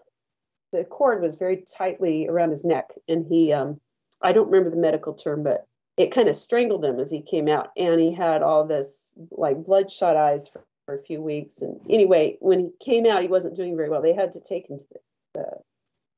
the 0.72 0.84
cord 0.84 1.20
was 1.20 1.36
very 1.36 1.64
tightly 1.76 2.28
around 2.28 2.50
his 2.50 2.64
neck, 2.64 2.92
and 3.08 3.26
he 3.28 3.52
um, 3.52 3.78
I 4.22 4.32
don't 4.32 4.50
remember 4.50 4.70
the 4.70 4.80
medical 4.80 5.12
term, 5.12 5.42
but 5.42 5.66
it 6.02 6.12
kind 6.12 6.28
of 6.28 6.36
strangled 6.36 6.84
him 6.84 6.98
as 6.98 7.10
he 7.10 7.22
came 7.22 7.48
out. 7.48 7.70
And 7.76 8.00
he 8.00 8.12
had 8.12 8.42
all 8.42 8.66
this 8.66 9.14
like 9.30 9.64
bloodshot 9.64 10.16
eyes 10.16 10.48
for, 10.48 10.64
for 10.86 10.94
a 10.94 11.02
few 11.02 11.22
weeks. 11.22 11.62
And 11.62 11.80
anyway, 11.88 12.36
when 12.40 12.60
he 12.60 12.70
came 12.80 13.06
out, 13.06 13.22
he 13.22 13.28
wasn't 13.28 13.56
doing 13.56 13.76
very 13.76 13.88
well. 13.88 14.02
They 14.02 14.14
had 14.14 14.32
to 14.32 14.40
take 14.40 14.68
him 14.68 14.78
to 14.78 14.86
the, 15.34 15.46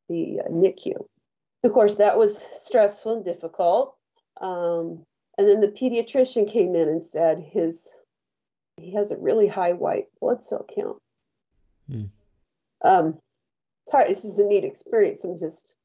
the, 0.09 0.41
uh, 0.41 0.49
NICU. 0.49 1.05
Of 1.63 1.73
course, 1.73 1.97
that 1.97 2.19
was 2.19 2.37
stressful 2.39 3.17
and 3.17 3.25
difficult. 3.25 3.95
Um, 4.41 5.05
and 5.39 5.49
then 5.49 5.61
the 5.61 5.69
pediatrician 5.69 6.51
came 6.51 6.75
in 6.75 6.89
and 6.89 7.03
said 7.03 7.39
his 7.39 7.97
he 8.77 8.93
has 8.95 9.13
a 9.13 9.17
really 9.17 9.47
high 9.47 9.73
white 9.73 10.07
blood 10.21 10.43
cell 10.43 10.67
count. 10.75 10.97
Hmm. 11.89 12.05
Um, 12.83 13.19
sorry, 13.87 14.09
this 14.09 14.25
is 14.25 14.41
a 14.41 14.45
neat 14.45 14.65
experience. 14.65 15.25
I'm 15.25 15.39
just 15.39 15.77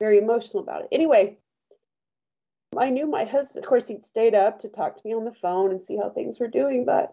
very 0.00 0.18
emotional 0.18 0.62
about 0.62 0.82
it. 0.82 0.88
Anyway, 0.90 1.38
I 2.76 2.90
knew 2.90 3.06
my 3.06 3.24
husband, 3.24 3.64
of 3.64 3.68
course, 3.68 3.88
he'd 3.88 4.04
stayed 4.04 4.34
up 4.34 4.60
to 4.60 4.68
talk 4.68 4.96
to 4.96 5.02
me 5.04 5.14
on 5.14 5.24
the 5.24 5.32
phone 5.32 5.70
and 5.70 5.82
see 5.82 5.96
how 5.96 6.10
things 6.10 6.40
were 6.40 6.48
doing, 6.48 6.84
but 6.84 7.12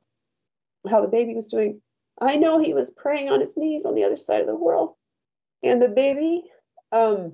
how 0.90 1.02
the 1.02 1.08
baby 1.08 1.36
was 1.36 1.50
doing. 1.50 1.82
I 2.22 2.36
know 2.36 2.60
he 2.60 2.74
was 2.74 2.92
praying 2.92 3.30
on 3.30 3.40
his 3.40 3.58
knees 3.58 3.86
on 3.86 3.96
the 3.96 4.04
other 4.04 4.18
side 4.18 4.42
of 4.42 4.48
the 4.48 4.56
world. 4.56 4.96
And 5.64 5.82
the 5.82 5.90
baby, 5.90 6.44
um, 6.92 7.34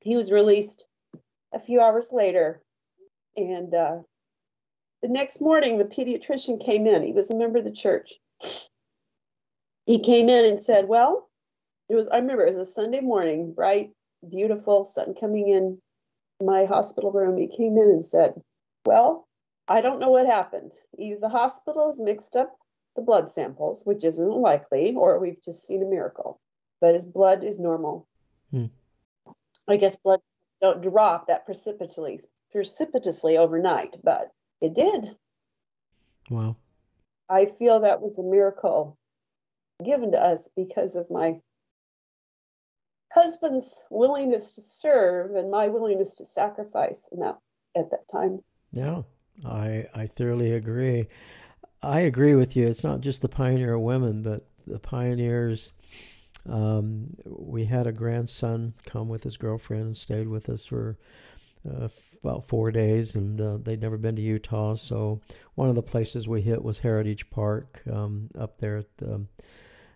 he 0.00 0.16
was 0.16 0.32
released 0.32 0.86
a 1.52 1.58
few 1.58 1.80
hours 1.80 2.10
later. 2.12 2.60
And 3.36 3.72
uh, 3.74 3.98
the 5.02 5.08
next 5.08 5.40
morning, 5.40 5.78
the 5.78 5.84
pediatrician 5.84 6.64
came 6.64 6.86
in. 6.86 7.02
He 7.02 7.12
was 7.12 7.30
a 7.30 7.36
member 7.36 7.58
of 7.58 7.64
the 7.64 7.72
church. 7.72 8.14
He 9.86 9.98
came 9.98 10.28
in 10.28 10.44
and 10.44 10.60
said, 10.60 10.88
Well, 10.88 11.28
it 11.88 11.94
was, 11.94 12.08
I 12.08 12.16
remember 12.16 12.42
it 12.42 12.48
was 12.48 12.56
a 12.56 12.64
Sunday 12.64 13.00
morning, 13.00 13.52
bright, 13.52 13.90
beautiful, 14.28 14.84
sun 14.84 15.14
coming 15.14 15.48
in 15.48 15.78
my 16.42 16.64
hospital 16.64 17.12
room. 17.12 17.36
He 17.36 17.48
came 17.48 17.76
in 17.76 17.90
and 17.90 18.04
said, 18.04 18.34
Well, 18.86 19.26
I 19.68 19.80
don't 19.80 20.00
know 20.00 20.10
what 20.10 20.26
happened. 20.26 20.72
Either 20.98 21.20
the 21.20 21.28
hospital 21.28 21.86
has 21.88 22.00
mixed 22.00 22.36
up 22.36 22.56
the 22.96 23.02
blood 23.02 23.28
samples, 23.28 23.84
which 23.84 24.04
isn't 24.04 24.28
likely, 24.28 24.94
or 24.94 25.18
we've 25.18 25.42
just 25.42 25.66
seen 25.66 25.82
a 25.82 25.86
miracle. 25.86 26.40
But 26.80 26.94
his 26.94 27.06
blood 27.06 27.42
is 27.42 27.58
normal. 27.58 28.06
Hmm. 28.50 28.66
I 29.68 29.76
guess 29.76 29.96
blood 29.96 30.20
don't 30.60 30.82
drop 30.82 31.26
that 31.26 31.44
precipitously 31.46 32.20
precipitously 32.52 33.36
overnight, 33.36 33.96
but 34.04 34.30
it 34.60 34.74
did. 34.74 35.06
Wow. 36.30 36.56
I 37.28 37.46
feel 37.46 37.80
that 37.80 38.00
was 38.00 38.18
a 38.18 38.22
miracle 38.22 38.96
given 39.84 40.12
to 40.12 40.18
us 40.22 40.48
because 40.56 40.94
of 40.94 41.10
my 41.10 41.40
husband's 43.14 43.86
willingness 43.90 44.56
to 44.56 44.60
serve 44.60 45.36
and 45.36 45.50
my 45.50 45.68
willingness 45.68 46.16
to 46.16 46.24
sacrifice 46.24 47.08
in 47.12 47.20
that 47.20 47.38
at 47.76 47.90
that 47.90 48.08
time. 48.10 48.42
Yeah, 48.72 49.02
I 49.46 49.86
I 49.94 50.06
thoroughly 50.06 50.52
agree. 50.52 51.06
I 51.82 52.00
agree 52.00 52.34
with 52.34 52.56
you. 52.56 52.66
It's 52.66 52.84
not 52.84 53.00
just 53.00 53.22
the 53.22 53.28
pioneer 53.28 53.78
women, 53.78 54.22
but 54.22 54.46
the 54.66 54.78
pioneers. 54.78 55.72
Um, 56.46 57.16
we 57.24 57.64
had 57.64 57.86
a 57.86 57.92
grandson 57.92 58.74
come 58.84 59.08
with 59.08 59.22
his 59.22 59.38
girlfriend 59.38 59.84
and 59.84 59.96
stayed 59.96 60.28
with 60.28 60.50
us 60.50 60.66
for 60.66 60.98
uh, 61.66 61.88
about 62.22 62.46
four 62.46 62.70
days, 62.70 63.14
and 63.14 63.40
uh, 63.40 63.58
they'd 63.62 63.80
never 63.80 63.96
been 63.96 64.16
to 64.16 64.22
Utah. 64.22 64.74
So 64.74 65.22
one 65.54 65.68
of 65.70 65.74
the 65.74 65.82
places 65.82 66.28
we 66.28 66.42
hit 66.42 66.62
was 66.62 66.78
Heritage 66.80 67.30
Park 67.30 67.80
um, 67.90 68.28
up 68.38 68.58
there. 68.58 68.78
At 68.78 68.96
the, 68.98 69.24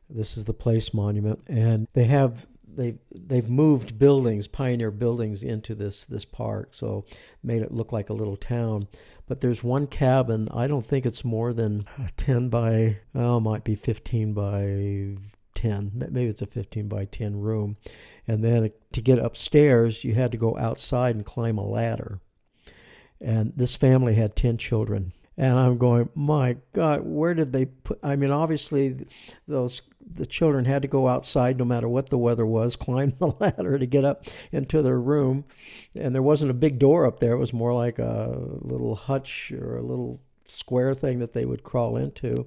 this 0.08 0.38
is 0.38 0.44
the 0.44 0.54
Place 0.54 0.94
Monument, 0.94 1.40
and 1.48 1.86
they 1.92 2.04
have 2.04 2.46
they 2.74 2.96
they've 3.14 3.48
moved 3.48 3.98
buildings, 3.98 4.46
pioneer 4.46 4.90
buildings, 4.90 5.42
into 5.42 5.74
this 5.74 6.04
this 6.04 6.24
park, 6.24 6.70
so 6.72 7.04
made 7.42 7.62
it 7.62 7.72
look 7.72 7.92
like 7.92 8.10
a 8.10 8.14
little 8.14 8.36
town. 8.36 8.88
But 9.26 9.40
there's 9.40 9.62
one 9.62 9.86
cabin. 9.86 10.48
I 10.52 10.66
don't 10.66 10.86
think 10.86 11.04
it's 11.04 11.24
more 11.24 11.52
than 11.52 11.86
ten 12.16 12.48
by 12.48 12.98
oh, 13.14 13.40
might 13.40 13.64
be 13.64 13.74
fifteen 13.74 14.32
by 14.32 15.16
10 15.54 15.90
maybe 16.12 16.28
it's 16.28 16.40
a 16.40 16.46
15 16.46 16.86
by 16.86 17.04
10 17.04 17.40
room 17.40 17.76
and 18.28 18.44
then 18.44 18.70
to 18.92 19.00
get 19.00 19.18
upstairs 19.18 20.04
you 20.04 20.14
had 20.14 20.30
to 20.30 20.38
go 20.38 20.56
outside 20.56 21.16
and 21.16 21.24
climb 21.24 21.58
a 21.58 21.66
ladder 21.66 22.20
and 23.20 23.52
this 23.56 23.74
family 23.74 24.14
had 24.14 24.36
10 24.36 24.56
children 24.56 25.12
and 25.38 25.58
i'm 25.58 25.78
going 25.78 26.06
my 26.14 26.54
god 26.74 27.00
where 27.02 27.32
did 27.32 27.54
they 27.54 27.64
put 27.64 27.98
i 28.02 28.14
mean 28.14 28.30
obviously 28.30 29.06
those 29.46 29.80
the 30.14 30.26
children 30.26 30.64
had 30.64 30.82
to 30.82 30.88
go 30.88 31.08
outside 31.08 31.58
no 31.58 31.64
matter 31.64 31.88
what 31.88 32.10
the 32.10 32.18
weather 32.18 32.46
was, 32.46 32.76
climb 32.76 33.12
the 33.18 33.34
ladder 33.38 33.78
to 33.78 33.86
get 33.86 34.04
up 34.04 34.24
into 34.52 34.82
their 34.82 35.00
room. 35.00 35.44
And 35.94 36.14
there 36.14 36.22
wasn't 36.22 36.50
a 36.50 36.54
big 36.54 36.78
door 36.78 37.06
up 37.06 37.20
there, 37.20 37.32
it 37.32 37.38
was 37.38 37.52
more 37.52 37.74
like 37.74 37.98
a 37.98 38.36
little 38.60 38.94
hutch 38.94 39.52
or 39.52 39.76
a 39.76 39.82
little 39.82 40.20
square 40.46 40.94
thing 40.94 41.18
that 41.18 41.34
they 41.34 41.44
would 41.44 41.62
crawl 41.62 41.96
into. 41.96 42.46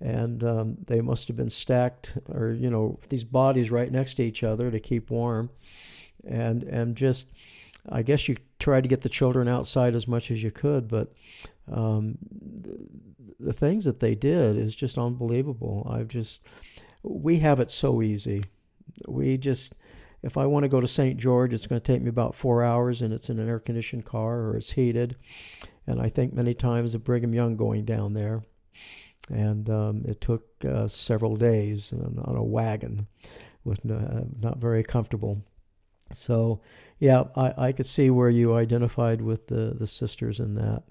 And 0.00 0.42
um, 0.44 0.76
they 0.86 1.00
must 1.00 1.28
have 1.28 1.36
been 1.36 1.50
stacked, 1.50 2.18
or, 2.28 2.52
you 2.52 2.68
know, 2.68 2.98
these 3.08 3.24
bodies 3.24 3.70
right 3.70 3.90
next 3.90 4.14
to 4.14 4.24
each 4.24 4.42
other 4.42 4.70
to 4.70 4.80
keep 4.80 5.10
warm. 5.10 5.50
And, 6.26 6.62
and 6.64 6.96
just, 6.96 7.28
I 7.88 8.02
guess 8.02 8.28
you 8.28 8.36
tried 8.58 8.82
to 8.82 8.88
get 8.88 9.02
the 9.02 9.08
children 9.08 9.48
outside 9.48 9.94
as 9.94 10.08
much 10.08 10.30
as 10.30 10.42
you 10.42 10.50
could, 10.50 10.88
but 10.88 11.12
um, 11.70 12.16
the, 12.62 12.88
the 13.40 13.52
things 13.52 13.84
that 13.84 14.00
they 14.00 14.14
did 14.14 14.56
is 14.56 14.74
just 14.74 14.96
unbelievable. 14.98 15.86
I've 15.90 16.08
just, 16.08 16.40
we 17.02 17.38
have 17.40 17.60
it 17.60 17.70
so 17.70 18.00
easy. 18.02 18.44
We 19.06 19.36
just, 19.36 19.74
if 20.22 20.38
I 20.38 20.46
want 20.46 20.62
to 20.64 20.68
go 20.68 20.80
to 20.80 20.88
St. 20.88 21.18
George, 21.18 21.52
it's 21.52 21.66
going 21.66 21.80
to 21.80 21.92
take 21.92 22.02
me 22.02 22.08
about 22.08 22.34
four 22.34 22.62
hours 22.62 23.02
and 23.02 23.12
it's 23.12 23.28
in 23.28 23.38
an 23.38 23.48
air 23.48 23.60
conditioned 23.60 24.06
car 24.06 24.40
or 24.40 24.56
it's 24.56 24.72
heated. 24.72 25.16
And 25.86 26.00
I 26.00 26.08
think 26.08 26.32
many 26.32 26.54
times 26.54 26.94
of 26.94 27.04
Brigham 27.04 27.34
Young 27.34 27.56
going 27.56 27.84
down 27.84 28.14
there. 28.14 28.42
And 29.30 29.68
um, 29.68 30.04
it 30.06 30.20
took 30.20 30.46
uh, 30.64 30.88
several 30.88 31.36
days 31.36 31.92
on 31.92 32.36
a 32.36 32.42
wagon 32.42 33.06
with 33.64 33.84
no, 33.84 33.96
uh, 33.96 34.24
not 34.40 34.58
very 34.58 34.82
comfortable. 34.82 35.42
So, 36.12 36.60
yeah, 36.98 37.24
I, 37.36 37.54
I 37.56 37.72
could 37.72 37.86
see 37.86 38.10
where 38.10 38.30
you 38.30 38.54
identified 38.54 39.20
with 39.20 39.46
the, 39.46 39.74
the 39.78 39.86
sisters 39.86 40.40
in 40.40 40.54
that. 40.54 40.82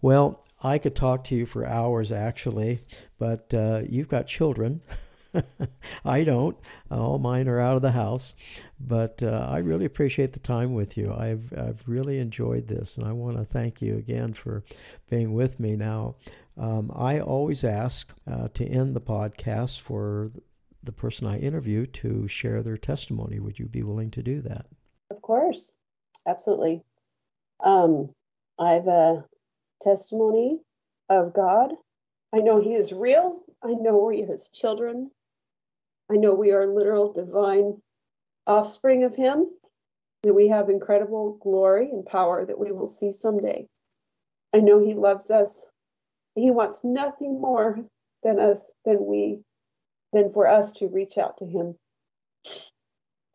Well, 0.00 0.44
I 0.62 0.78
could 0.78 0.96
talk 0.96 1.24
to 1.24 1.36
you 1.36 1.44
for 1.46 1.66
hours 1.66 2.10
actually, 2.12 2.80
but 3.18 3.52
uh, 3.52 3.82
you've 3.88 4.08
got 4.08 4.26
children. 4.26 4.80
I 6.04 6.24
don't. 6.24 6.56
All 6.90 7.18
mine 7.18 7.48
are 7.48 7.60
out 7.60 7.76
of 7.76 7.82
the 7.82 7.92
house. 7.92 8.34
But 8.80 9.22
uh, 9.22 9.48
I 9.50 9.58
really 9.58 9.84
appreciate 9.84 10.32
the 10.32 10.38
time 10.38 10.74
with 10.74 10.96
you. 10.96 11.12
I've, 11.12 11.52
I've 11.56 11.86
really 11.86 12.18
enjoyed 12.18 12.68
this, 12.68 12.96
and 12.96 13.06
I 13.06 13.12
want 13.12 13.36
to 13.36 13.44
thank 13.44 13.82
you 13.82 13.96
again 13.96 14.32
for 14.32 14.64
being 15.10 15.34
with 15.34 15.58
me 15.60 15.76
now. 15.76 16.16
Um, 16.56 16.92
I 16.94 17.20
always 17.20 17.64
ask 17.64 18.12
uh, 18.30 18.48
to 18.54 18.64
end 18.64 18.94
the 18.94 19.00
podcast 19.00 19.80
for 19.80 20.30
the 20.84 20.92
person 20.92 21.26
I 21.26 21.38
interview 21.38 21.86
to 21.86 22.28
share 22.28 22.62
their 22.62 22.76
testimony. 22.76 23.40
Would 23.40 23.58
you 23.58 23.66
be 23.66 23.82
willing 23.82 24.10
to 24.12 24.22
do 24.22 24.40
that? 24.42 24.66
Of 25.10 25.22
course. 25.22 25.76
Absolutely. 26.26 26.82
Um, 27.62 28.10
I 28.58 28.74
have 28.74 28.88
a 28.88 29.24
testimony 29.82 30.60
of 31.08 31.34
God. 31.34 31.72
I 32.34 32.38
know 32.38 32.60
He 32.60 32.74
is 32.74 32.92
real. 32.92 33.40
I 33.62 33.72
know 33.72 33.98
we 33.98 34.22
are 34.22 34.26
His 34.26 34.48
children. 34.48 35.10
I 36.10 36.16
know 36.16 36.34
we 36.34 36.52
are 36.52 36.66
literal 36.66 37.12
divine 37.12 37.80
offspring 38.46 39.04
of 39.04 39.16
Him, 39.16 39.48
that 40.22 40.34
we 40.34 40.48
have 40.48 40.68
incredible 40.68 41.38
glory 41.42 41.90
and 41.90 42.04
power 42.04 42.44
that 42.44 42.58
we 42.58 42.72
will 42.72 42.88
see 42.88 43.10
someday. 43.10 43.66
I 44.54 44.58
know 44.58 44.84
He 44.84 44.94
loves 44.94 45.30
us. 45.30 45.70
He 46.34 46.50
wants 46.50 46.84
nothing 46.84 47.40
more 47.40 47.78
than 48.22 48.40
us, 48.40 48.72
than 48.84 49.04
we, 49.06 49.40
than 50.14 50.30
for 50.30 50.46
us 50.46 50.72
to 50.74 50.86
reach 50.86 51.18
out 51.18 51.38
to 51.38 51.44
Him. 51.44 51.74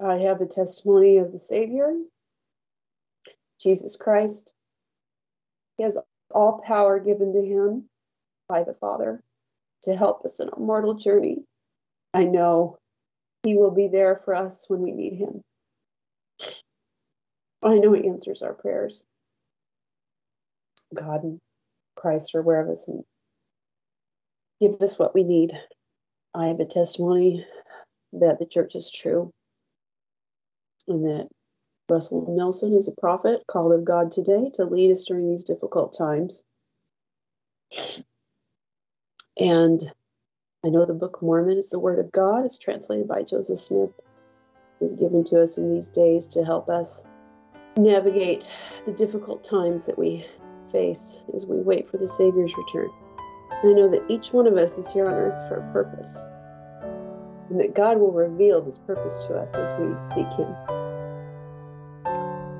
I 0.01 0.17
have 0.19 0.39
a 0.41 0.45
testimony 0.45 1.17
of 1.17 1.31
the 1.31 1.37
Savior, 1.37 1.93
Jesus 3.61 3.97
Christ. 3.97 4.53
He 5.77 5.83
has 5.83 5.97
all 6.33 6.63
power 6.65 6.99
given 6.99 7.33
to 7.33 7.45
Him 7.45 7.89
by 8.47 8.63
the 8.63 8.73
Father 8.73 9.21
to 9.83 9.95
help 9.95 10.23
us 10.23 10.39
in 10.39 10.49
our 10.49 10.59
mortal 10.59 10.93
journey. 10.93 11.43
I 12.13 12.23
know 12.23 12.77
He 13.43 13.55
will 13.55 13.71
be 13.71 13.89
there 13.89 14.15
for 14.15 14.33
us 14.33 14.65
when 14.69 14.81
we 14.81 14.93
need 14.93 15.13
Him. 15.13 15.41
I 17.61 17.75
know 17.75 17.93
He 17.93 18.07
answers 18.07 18.41
our 18.41 18.53
prayers. 18.53 19.03
God 20.93 21.23
and 21.23 21.39
Christ 21.97 22.33
are 22.35 22.39
aware 22.39 22.61
of 22.61 22.69
us 22.69 22.87
and 22.87 23.03
give 24.61 24.81
us 24.81 24.97
what 24.97 25.13
we 25.13 25.23
need. 25.23 25.51
I 26.33 26.47
have 26.47 26.59
a 26.59 26.65
testimony 26.65 27.45
that 28.13 28.39
the 28.39 28.45
church 28.45 28.75
is 28.75 28.91
true 28.91 29.31
and 30.87 31.05
that 31.05 31.27
Russell 31.89 32.25
Nelson 32.29 32.73
is 32.73 32.87
a 32.87 33.01
prophet 33.01 33.41
called 33.47 33.73
of 33.73 33.83
God 33.83 34.11
today 34.11 34.51
to 34.55 34.65
lead 34.65 34.91
us 34.91 35.05
during 35.05 35.29
these 35.29 35.43
difficult 35.43 35.97
times. 35.97 36.43
And 39.39 39.81
I 40.65 40.69
know 40.69 40.85
the 40.85 40.93
Book 40.93 41.17
of 41.17 41.21
Mormon 41.23 41.57
is 41.57 41.69
the 41.69 41.79
Word 41.79 41.99
of 41.99 42.11
God. 42.11 42.45
It's 42.45 42.59
translated 42.59 43.07
by 43.07 43.23
Joseph 43.23 43.57
Smith. 43.57 43.91
Is 44.81 44.95
given 44.95 45.25
to 45.25 45.41
us 45.41 45.57
in 45.57 45.73
these 45.73 45.89
days 45.89 46.25
to 46.29 46.45
help 46.45 46.69
us 46.69 47.05
navigate 47.75 48.49
the 48.85 48.93
difficult 48.93 49.43
times 49.43 49.85
that 49.87 49.99
we 49.99 50.25
face 50.71 51.21
as 51.35 51.45
we 51.45 51.57
wait 51.57 51.89
for 51.89 51.97
the 51.97 52.07
Savior's 52.07 52.55
return. 52.55 52.89
I 53.63 53.73
know 53.73 53.89
that 53.89 54.05
each 54.09 54.31
one 54.31 54.47
of 54.47 54.55
us 54.57 54.77
is 54.77 54.91
here 54.91 55.07
on 55.07 55.13
earth 55.13 55.49
for 55.49 55.57
a 55.57 55.73
purpose, 55.73 56.25
and 57.49 57.59
that 57.59 57.75
God 57.75 57.99
will 57.99 58.11
reveal 58.11 58.61
this 58.61 58.79
purpose 58.79 59.25
to 59.25 59.37
us 59.37 59.53
as 59.55 59.73
we 59.79 59.97
seek 59.97 60.27
Him. 60.37 60.55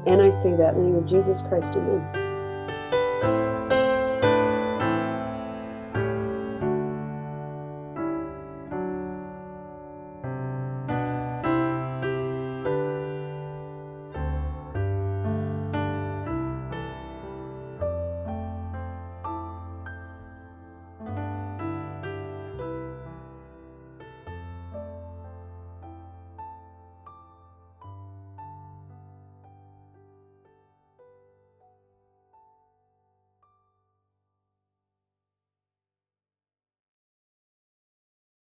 And 0.05 0.21
I 0.21 0.29
say 0.29 0.55
that 0.55 0.75
in 0.75 0.81
the 0.81 0.89
name 0.89 0.95
of 0.95 1.05
Jesus 1.05 1.41
Christ, 1.43 1.77
amen. 1.77 2.18